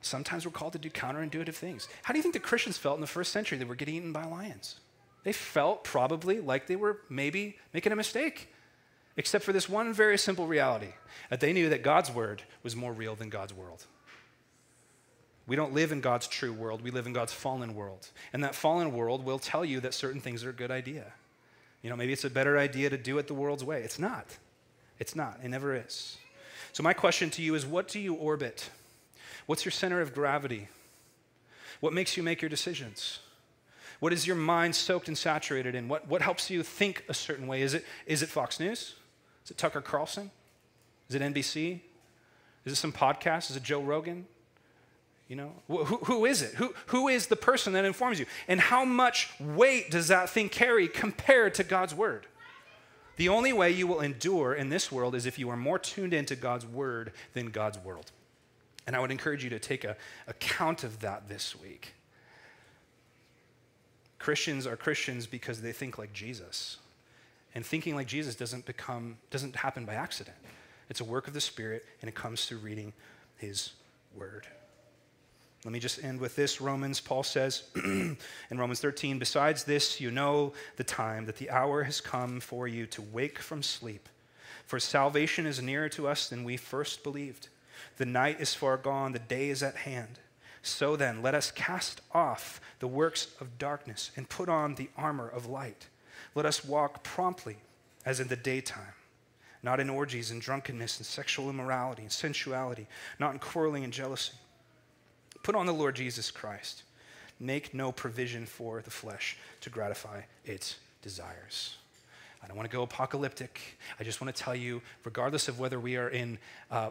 Sometimes 0.01 0.45
we're 0.45 0.51
called 0.51 0.73
to 0.73 0.79
do 0.81 0.91
counterintuitive 0.91 1.55
things. 1.55 1.87
How 2.03 2.13
do 2.13 2.19
you 2.19 2.23
think 2.25 2.35
the 2.35 2.41
Christians 2.41 2.77
felt 2.77 2.97
in 2.97 3.01
the 3.01 3.07
first 3.07 3.31
century 3.31 3.59
They 3.59 3.65
were 3.65 3.77
getting 3.77 3.95
eaten 3.95 4.13
by 4.13 4.25
lions? 4.25 4.81
They 5.23 5.33
felt 5.33 5.85
probably 5.85 6.41
like 6.41 6.67
they 6.67 6.77
were 6.77 7.03
maybe 7.09 7.57
making 7.73 7.93
a 7.93 7.97
mistake, 7.97 8.53
except 9.17 9.45
for 9.45 9.53
this 9.53 9.69
one 9.69 9.93
very 9.93 10.19
simple 10.19 10.47
reality 10.47 10.93
that 11.31 11.41
they 11.41 11.53
knew 11.53 11.69
that 11.71 11.83
God's 11.83 12.11
word 12.11 12.43
was 12.63 12.77
more 12.77 12.93
real 12.93 13.15
than 13.15 13.31
God's 13.31 13.55
world. 13.55 13.87
We 15.47 15.57
don't 15.57 15.73
live 15.73 15.93
in 15.93 16.01
God's 16.01 16.27
true 16.27 16.53
world, 16.53 16.83
we 16.83 16.91
live 16.91 17.07
in 17.07 17.13
God's 17.13 17.33
fallen 17.33 17.75
world. 17.75 18.09
And 18.33 18.43
that 18.43 18.55
fallen 18.55 18.93
world 18.93 19.25
will 19.25 19.39
tell 19.39 19.65
you 19.65 19.81
that 19.81 19.95
certain 19.95 20.21
things 20.21 20.45
are 20.45 20.51
a 20.51 20.55
good 20.55 20.71
idea. 20.71 21.13
You 21.83 21.91
know, 21.91 21.97
maybe 21.97 22.13
it's 22.13 22.25
a 22.25 22.31
better 22.31 22.59
idea 22.59 22.91
to 22.91 22.99
do 22.99 23.19
it 23.19 23.29
the 23.29 23.35
world's 23.35 23.63
way. 23.63 23.83
It's 23.83 23.99
not. 23.99 24.27
It's 24.99 25.15
not. 25.15 25.39
It 25.43 25.49
never 25.49 25.75
is. 25.75 26.17
So, 26.73 26.83
my 26.83 26.93
question 26.93 27.31
to 27.31 27.43
you 27.43 27.55
is 27.55 27.65
what 27.65 27.89
do 27.89 28.01
you 28.01 28.15
orbit? 28.15 28.71
What's 29.47 29.65
your 29.65 29.73
center 29.73 30.01
of 30.01 30.13
gravity? 30.13 30.69
What 31.81 31.93
makes 31.93 32.17
you 32.17 32.23
make 32.23 32.43
your 32.43 32.49
decisions? 32.49 33.21
What 34.01 34.13
is 34.13 34.27
your 34.27 34.37
mind 34.37 34.75
soaked 34.75 35.09
and 35.09 35.17
saturated 35.17 35.75
in? 35.75 35.89
What, 35.89 36.09
what 36.09 36.23
helps 36.23 36.51
you 36.51 36.63
think 36.63 37.05
a 37.09 37.15
certain 37.15 37.47
way? 37.47 37.63
Is 37.63 37.75
it, 37.75 37.85
is 38.07 38.23
it 38.23 38.29
Fox 38.29 38.59
News? 38.59 38.95
Is 39.47 39.53
it 39.53 39.59
Tucker 39.59 39.81
Carlson? 39.81 40.33
Is 41.09 41.15
it 41.15 41.23
NBC? 41.23 41.79
Is 42.65 42.73
it 42.73 42.77
some 42.77 42.93
podcast? 42.93 43.49
Is 43.49 43.57
it 43.57 43.63
Joe 43.63 43.81
Rogan? 43.81 44.27
You 45.29 45.37
know, 45.37 45.53
who, 45.69 45.85
who 45.85 46.27
is 46.27 46.43
it? 46.43 46.55
Who, 46.55 46.75
who 46.87 47.07
is 47.07 47.29
the 47.29 47.37
person 47.37 47.73
that 47.75 47.85
informs 47.85 48.19
you? 48.19 48.27
And 48.49 48.61
how 48.61 48.85
much 48.85 49.31
weight 49.39 49.89
does 49.91 50.09
that 50.09 50.31
thing 50.31 50.49
carry 50.49 50.89
compared 50.89 51.55
to 51.55 51.65
God's 51.65 51.95
word? 51.95 52.27
The 53.17 53.29
only 53.29 53.53
way 53.53 53.71
you 53.71 53.87
will 53.87 54.01
endure 54.01 54.53
in 54.53 54.69
this 54.69 54.91
world 54.91 55.15
is 55.15 55.27
if 55.27 55.39
you 55.39 55.49
are 55.49 55.57
more 55.57 55.79
tuned 55.79 56.13
into 56.13 56.35
God's 56.35 56.67
word 56.67 57.13
than 57.33 57.51
God's 57.51 57.79
world. 57.79 58.11
And 58.85 58.97
I 58.97 59.01
would 59.01 59.13
encourage 59.13 59.45
you 59.45 59.51
to 59.51 59.61
take 59.61 59.85
a 59.85 59.97
account 60.27 60.83
of 60.83 61.01
that 61.01 61.29
this 61.29 61.55
week. 61.55 61.95
Christians 64.19 64.67
are 64.67 64.77
Christians 64.77 65.27
because 65.27 65.63
they 65.63 65.73
think 65.73 65.99
like 65.99 66.13
Jesus. 66.13 66.79
And 67.57 67.65
thinking 67.65 67.95
like 67.95 68.07
Jesus 68.07 68.37
doesn't 68.37 68.67
become 68.67 69.17
doesn't 69.31 69.57
happen 69.57 69.87
by 69.87 69.95
accident. 69.95 70.37
It's 70.91 71.01
a 71.01 71.05
work 71.05 71.27
of 71.27 71.33
the 71.33 71.41
Spirit 71.41 71.87
and 72.03 72.09
it 72.09 72.15
comes 72.15 72.45
through 72.45 72.59
reading 72.59 72.93
his 73.39 73.73
word. 74.15 74.47
Let 75.65 75.73
me 75.73 75.81
just 75.81 76.05
end 76.05 76.21
with 76.21 76.37
this. 76.37 76.61
Romans, 76.61 77.01
Paul 77.01 77.23
says 77.23 77.65
in 77.75 78.19
Romans 78.53 78.81
13, 78.81 79.19
besides 79.19 79.65
this, 79.65 80.03
you 80.03 80.11
know 80.11 80.53
the 80.77 80.85
time, 80.85 81.25
that 81.25 81.39
the 81.39 81.49
hour 81.49 81.83
has 81.85 81.99
come 81.99 82.41
for 82.41 82.69
you 82.69 82.87
to 82.89 83.01
wake 83.01 83.39
from 83.39 83.63
sleep. 83.63 84.11
For 84.67 84.79
salvation 84.79 85.47
is 85.47 85.63
nearer 85.63 85.89
to 85.89 86.07
us 86.07 86.29
than 86.29 86.45
we 86.45 86.59
first 86.59 87.03
believed. 87.03 87.49
The 87.97 88.05
night 88.05 88.39
is 88.39 88.53
far 88.53 88.77
gone, 88.77 89.13
the 89.13 89.19
day 89.19 89.49
is 89.49 89.63
at 89.63 89.77
hand. 89.77 90.19
So 90.61 90.95
then, 90.95 91.23
let 91.23 91.35
us 91.35 91.51
cast 91.51 92.03
off 92.13 92.61
the 92.81 92.87
works 92.87 93.29
of 93.41 93.59
darkness 93.59 94.11
and 94.15 94.29
put 94.29 94.51
on 94.51 94.75
the 94.75 94.91
armor 94.95 95.27
of 95.29 95.47
light. 95.47 95.87
Let 96.37 96.47
us 96.47 96.65
walk 96.65 97.03
promptly 97.03 97.57
as 98.05 98.21
in 98.21 98.29
the 98.29 98.37
daytime, 98.37 98.95
not 99.65 99.81
in 99.81 99.91
orgies 99.91 100.31
and 100.31 100.41
drunkenness 100.41 100.99
and 100.99 101.07
sexual 101.07 101.51
immorality 101.51 102.03
and 102.03 102.13
sensuality, 102.13 102.87
not 103.19 103.33
in 103.33 103.41
quarreling 103.41 103.83
and 103.83 103.93
jealousy 103.93 104.35
Put 105.47 105.55
on 105.55 105.67
the 105.67 105.73
Lord 105.73 105.95
Jesus 105.95 106.33
Christ. 106.33 106.83
Make 107.39 107.73
no 107.73 107.93
provision 107.93 108.47
for 108.47 108.83
the 108.83 108.91
flesh 108.91 109.37
to 109.61 109.71
gratify 109.71 110.23
its 110.45 110.75
desires. 111.03 111.77
I 112.43 112.49
don't 112.49 112.57
want 112.57 112.69
to 112.69 112.77
go 112.77 112.83
apocalyptic. 112.83 113.61
I 114.01 114.03
just 114.03 114.21
want 114.21 114.35
to 114.35 114.43
tell 114.43 114.57
you, 114.57 114.83
regardless 115.05 115.47
of 115.47 115.61
whether 115.61 115.79
we 115.79 115.97
are 115.97 116.09
in 116.09 116.39
uh, 116.69 116.91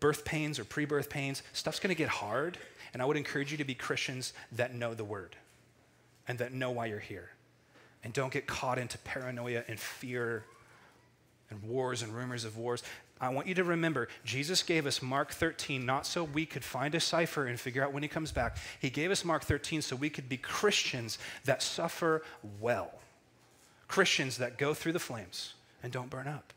birth 0.00 0.24
pains 0.24 0.58
or 0.58 0.64
pre 0.64 0.86
birth 0.86 1.08
pains, 1.08 1.44
stuff's 1.52 1.78
going 1.78 1.94
to 1.94 1.98
get 1.98 2.08
hard. 2.08 2.58
And 2.92 3.00
I 3.00 3.04
would 3.04 3.16
encourage 3.16 3.52
you 3.52 3.58
to 3.58 3.64
be 3.64 3.76
Christians 3.76 4.32
that 4.50 4.74
know 4.74 4.94
the 4.94 5.04
word 5.04 5.36
and 6.26 6.36
that 6.38 6.52
know 6.52 6.72
why 6.72 6.86
you're 6.86 6.98
here. 6.98 7.30
And 8.04 8.12
don't 8.12 8.32
get 8.32 8.46
caught 8.46 8.78
into 8.78 8.98
paranoia 8.98 9.64
and 9.66 9.80
fear 9.80 10.44
and 11.50 11.62
wars 11.62 12.02
and 12.02 12.14
rumors 12.14 12.44
of 12.44 12.56
wars. 12.56 12.82
I 13.20 13.30
want 13.30 13.46
you 13.46 13.54
to 13.54 13.64
remember, 13.64 14.08
Jesus 14.24 14.62
gave 14.62 14.86
us 14.86 15.00
Mark 15.00 15.32
13 15.32 15.86
not 15.86 16.06
so 16.06 16.24
we 16.24 16.44
could 16.44 16.64
find 16.64 16.94
a 16.94 17.00
cipher 17.00 17.46
and 17.46 17.58
figure 17.58 17.82
out 17.82 17.92
when 17.92 18.02
he 18.02 18.08
comes 18.08 18.32
back. 18.32 18.58
He 18.80 18.90
gave 18.90 19.10
us 19.10 19.24
Mark 19.24 19.44
13 19.44 19.82
so 19.82 19.96
we 19.96 20.10
could 20.10 20.28
be 20.28 20.36
Christians 20.36 21.18
that 21.44 21.62
suffer 21.62 22.22
well, 22.60 22.92
Christians 23.88 24.38
that 24.38 24.58
go 24.58 24.74
through 24.74 24.92
the 24.92 24.98
flames 24.98 25.54
and 25.82 25.92
don't 25.92 26.10
burn 26.10 26.28
up, 26.28 26.52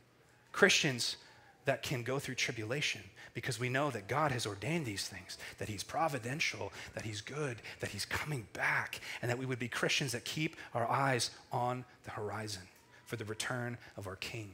Christians 0.51 1.17
that 1.65 1.83
can 1.83 2.03
go 2.03 2.17
through 2.19 2.35
tribulation 2.35 3.01
because 3.38 3.59
we 3.59 3.69
know 3.69 3.91
that 3.91 4.07
God 4.07 4.31
has 4.31 4.47
ordained 4.47 4.88
these 4.88 5.07
things, 5.07 5.38
that 5.59 5.69
He's 5.69 5.83
providential, 5.83 6.73
that 6.95 7.03
He's 7.03 7.21
good, 7.21 7.57
that 7.81 7.91
He's 7.91 8.03
coming 8.03 8.47
back, 8.53 8.99
and 9.21 9.29
that 9.29 9.38
we 9.38 9.45
would 9.45 9.59
be 9.59 9.67
Christians 9.67 10.13
that 10.13 10.25
keep 10.25 10.55
our 10.73 10.89
eyes 10.89 11.29
on 11.51 11.85
the 12.03 12.09
horizon 12.09 12.63
for 13.05 13.15
the 13.15 13.25
return 13.25 13.77
of 13.95 14.07
our 14.07 14.15
King. 14.15 14.49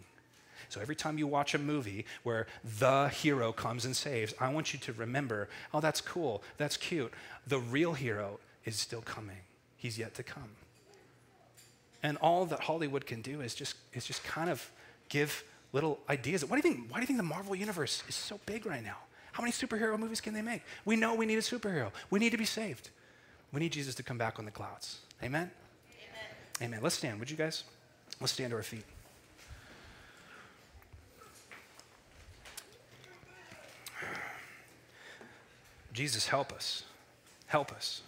So 0.68 0.82
every 0.82 0.98
time 0.98 1.18
you 1.18 1.28
watch 1.28 1.56
a 1.56 1.60
movie 1.60 2.06
where 2.24 2.46
the 2.78 3.08
hero 3.08 3.54
comes 3.54 3.86
and 3.86 3.96
saves, 3.96 4.34
I 4.38 4.52
want 4.52 4.74
you 4.74 4.80
to 4.80 4.92
remember 4.92 5.48
oh, 5.74 5.80
that's 5.80 6.02
cool, 6.02 6.44
that's 6.58 6.76
cute. 6.76 7.14
The 7.48 7.60
real 7.60 7.94
hero 7.94 8.42
is 8.66 8.76
still 8.76 9.02
coming, 9.02 9.44
He's 9.78 9.98
yet 9.98 10.14
to 10.16 10.24
come. 10.24 10.50
And 12.04 12.18
all 12.18 12.46
that 12.48 12.60
Hollywood 12.60 13.06
can 13.06 13.22
do 13.22 13.40
is 13.40 13.56
just, 13.56 13.78
is 13.94 14.06
just 14.06 14.26
kind 14.26 14.50
of 14.50 14.70
give 15.08 15.46
little 15.74 16.00
ideas. 16.10 16.46
What 16.46 16.62
do 16.62 16.68
you 16.68 16.76
think? 16.76 16.90
Why 16.90 16.98
do 16.98 17.02
you 17.02 17.08
think 17.08 17.18
the 17.18 17.24
Marvel 17.24 17.56
universe 17.56 18.04
is 18.08 18.16
so 18.16 18.40
big 18.46 18.66
right 18.66 18.84
now? 18.84 18.98
How 19.34 19.42
many 19.42 19.52
superhero 19.52 19.98
movies 20.00 20.22
can 20.22 20.34
they 20.34 20.44
make? 20.44 20.62
We 20.86 20.96
know 20.96 21.16
we 21.16 21.26
need 21.26 21.40
a 21.40 21.42
superhero. 21.42 21.92
We 22.12 22.20
need 22.20 22.30
to 22.30 22.38
be 22.38 22.46
saved. 22.46 22.92
We 23.52 23.60
need 23.60 23.72
Jesus 23.72 23.96
to 23.96 24.04
come 24.04 24.18
back 24.18 24.40
on 24.40 24.46
the 24.46 24.52
clouds. 24.52 25.00
Amen? 25.22 25.50
Amen. 26.62 26.70
Amen. 26.70 26.80
Let's 26.82 26.96
stand. 26.96 27.20
Would 27.20 27.30
you 27.30 27.38
guys? 27.38 27.64
Let's 28.22 28.32
stand 28.32 28.52
to 28.52 28.58
our 28.58 28.64
feet. 28.64 28.86
Jesus, 35.94 36.28
help 36.28 36.52
us. 36.52 36.84
Help 37.48 37.72
us. 37.72 38.02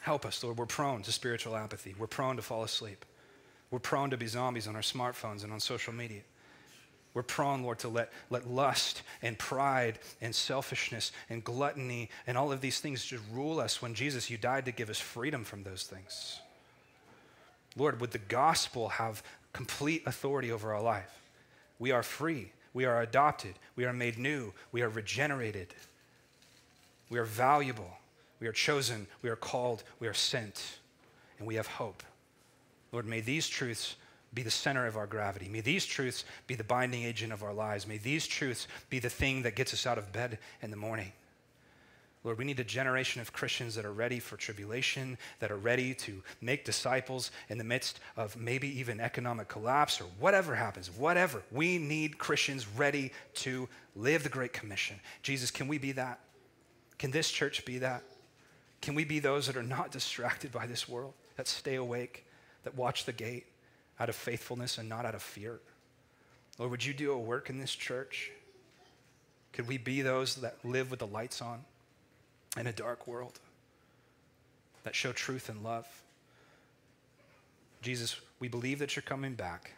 Help 0.00 0.26
us, 0.26 0.42
Lord. 0.42 0.58
We're 0.58 0.66
prone 0.66 1.02
to 1.02 1.12
spiritual 1.12 1.56
apathy. 1.56 1.94
We're 1.98 2.06
prone 2.06 2.36
to 2.36 2.42
fall 2.42 2.64
asleep. 2.64 3.04
We're 3.72 3.78
prone 3.78 4.10
to 4.10 4.18
be 4.18 4.26
zombies 4.26 4.68
on 4.68 4.76
our 4.76 4.82
smartphones 4.82 5.42
and 5.42 5.52
on 5.52 5.58
social 5.58 5.94
media. 5.94 6.20
We're 7.14 7.22
prone, 7.22 7.62
Lord, 7.62 7.78
to 7.80 7.88
let, 7.88 8.12
let 8.28 8.46
lust 8.46 9.02
and 9.22 9.38
pride 9.38 9.98
and 10.20 10.34
selfishness 10.34 11.10
and 11.30 11.42
gluttony 11.42 12.10
and 12.26 12.36
all 12.36 12.52
of 12.52 12.60
these 12.60 12.80
things 12.80 13.04
just 13.04 13.22
rule 13.32 13.58
us 13.58 13.80
when 13.80 13.94
Jesus, 13.94 14.28
you 14.30 14.36
died 14.36 14.66
to 14.66 14.72
give 14.72 14.90
us 14.90 14.98
freedom 14.98 15.42
from 15.42 15.62
those 15.62 15.84
things. 15.84 16.40
Lord, 17.74 18.00
would 18.00 18.10
the 18.10 18.18
gospel 18.18 18.90
have 18.90 19.22
complete 19.54 20.02
authority 20.06 20.52
over 20.52 20.74
our 20.74 20.82
life? 20.82 21.18
We 21.78 21.92
are 21.92 22.02
free. 22.02 22.52
We 22.74 22.84
are 22.84 23.00
adopted. 23.00 23.54
We 23.74 23.86
are 23.86 23.92
made 23.94 24.18
new. 24.18 24.52
We 24.70 24.82
are 24.82 24.88
regenerated. 24.90 25.74
We 27.08 27.18
are 27.18 27.24
valuable. 27.24 27.90
We 28.38 28.46
are 28.46 28.52
chosen. 28.52 29.06
We 29.22 29.30
are 29.30 29.36
called. 29.36 29.82
We 29.98 30.08
are 30.08 30.14
sent. 30.14 30.78
And 31.38 31.46
we 31.46 31.54
have 31.54 31.66
hope. 31.66 32.02
Lord, 32.92 33.06
may 33.06 33.20
these 33.20 33.48
truths 33.48 33.96
be 34.34 34.42
the 34.42 34.50
center 34.50 34.86
of 34.86 34.96
our 34.96 35.06
gravity. 35.06 35.48
May 35.48 35.60
these 35.60 35.84
truths 35.84 36.24
be 36.46 36.54
the 36.54 36.64
binding 36.64 37.02
agent 37.02 37.32
of 37.32 37.42
our 37.42 37.52
lives. 37.52 37.86
May 37.86 37.98
these 37.98 38.26
truths 38.26 38.68
be 38.88 38.98
the 38.98 39.10
thing 39.10 39.42
that 39.42 39.56
gets 39.56 39.74
us 39.74 39.86
out 39.86 39.98
of 39.98 40.12
bed 40.12 40.38
in 40.62 40.70
the 40.70 40.76
morning. 40.76 41.12
Lord, 42.24 42.38
we 42.38 42.44
need 42.44 42.60
a 42.60 42.64
generation 42.64 43.20
of 43.20 43.32
Christians 43.32 43.74
that 43.74 43.84
are 43.84 43.92
ready 43.92 44.20
for 44.20 44.36
tribulation, 44.36 45.18
that 45.40 45.50
are 45.50 45.56
ready 45.56 45.92
to 45.94 46.22
make 46.40 46.64
disciples 46.64 47.32
in 47.48 47.58
the 47.58 47.64
midst 47.64 47.98
of 48.16 48.36
maybe 48.36 48.68
even 48.78 49.00
economic 49.00 49.48
collapse 49.48 50.00
or 50.00 50.04
whatever 50.20 50.54
happens, 50.54 50.88
whatever. 50.88 51.42
We 51.50 51.78
need 51.78 52.18
Christians 52.18 52.68
ready 52.68 53.10
to 53.34 53.68
live 53.96 54.22
the 54.22 54.28
Great 54.28 54.52
Commission. 54.52 55.00
Jesus, 55.22 55.50
can 55.50 55.66
we 55.66 55.78
be 55.78 55.92
that? 55.92 56.20
Can 56.96 57.10
this 57.10 57.28
church 57.28 57.64
be 57.64 57.78
that? 57.78 58.04
Can 58.80 58.94
we 58.94 59.04
be 59.04 59.18
those 59.18 59.48
that 59.48 59.56
are 59.56 59.62
not 59.62 59.90
distracted 59.90 60.52
by 60.52 60.66
this 60.66 60.88
world, 60.88 61.14
that 61.36 61.48
stay 61.48 61.74
awake? 61.74 62.24
That 62.64 62.76
watch 62.76 63.04
the 63.04 63.12
gate 63.12 63.46
out 63.98 64.08
of 64.08 64.14
faithfulness 64.14 64.78
and 64.78 64.88
not 64.88 65.04
out 65.04 65.14
of 65.14 65.22
fear. 65.22 65.60
Lord, 66.58 66.70
would 66.70 66.84
you 66.84 66.94
do 66.94 67.12
a 67.12 67.18
work 67.18 67.50
in 67.50 67.58
this 67.58 67.74
church? 67.74 68.30
Could 69.52 69.68
we 69.68 69.78
be 69.78 70.02
those 70.02 70.36
that 70.36 70.56
live 70.64 70.90
with 70.90 71.00
the 71.00 71.06
lights 71.06 71.42
on 71.42 71.64
in 72.58 72.66
a 72.66 72.72
dark 72.72 73.06
world, 73.06 73.38
that 74.84 74.94
show 74.94 75.12
truth 75.12 75.48
and 75.48 75.62
love? 75.62 75.86
Jesus, 77.82 78.20
we 78.38 78.48
believe 78.48 78.78
that 78.78 78.96
you're 78.96 79.02
coming 79.02 79.34
back, 79.34 79.72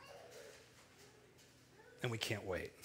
and 2.02 2.10
we 2.10 2.18
can't 2.18 2.46
wait. 2.46 2.72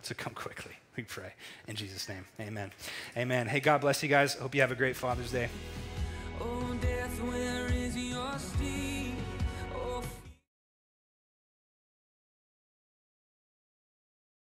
So 0.00 0.14
come 0.14 0.32
quickly, 0.32 0.72
we 0.96 1.02
pray. 1.02 1.34
In 1.66 1.74
Jesus' 1.74 2.08
name, 2.08 2.24
amen. 2.40 2.70
Amen. 3.16 3.46
Hey, 3.46 3.60
God 3.60 3.82
bless 3.82 4.02
you 4.02 4.08
guys. 4.08 4.34
Hope 4.34 4.54
you 4.54 4.62
have 4.62 4.70
a 4.70 4.76
great 4.76 4.96
Father's 4.96 5.32
Day. 5.32 5.48
Oh, 6.40 6.78
death, 6.80 7.20
where 7.24 7.66
is 7.66 7.96
your 7.96 8.38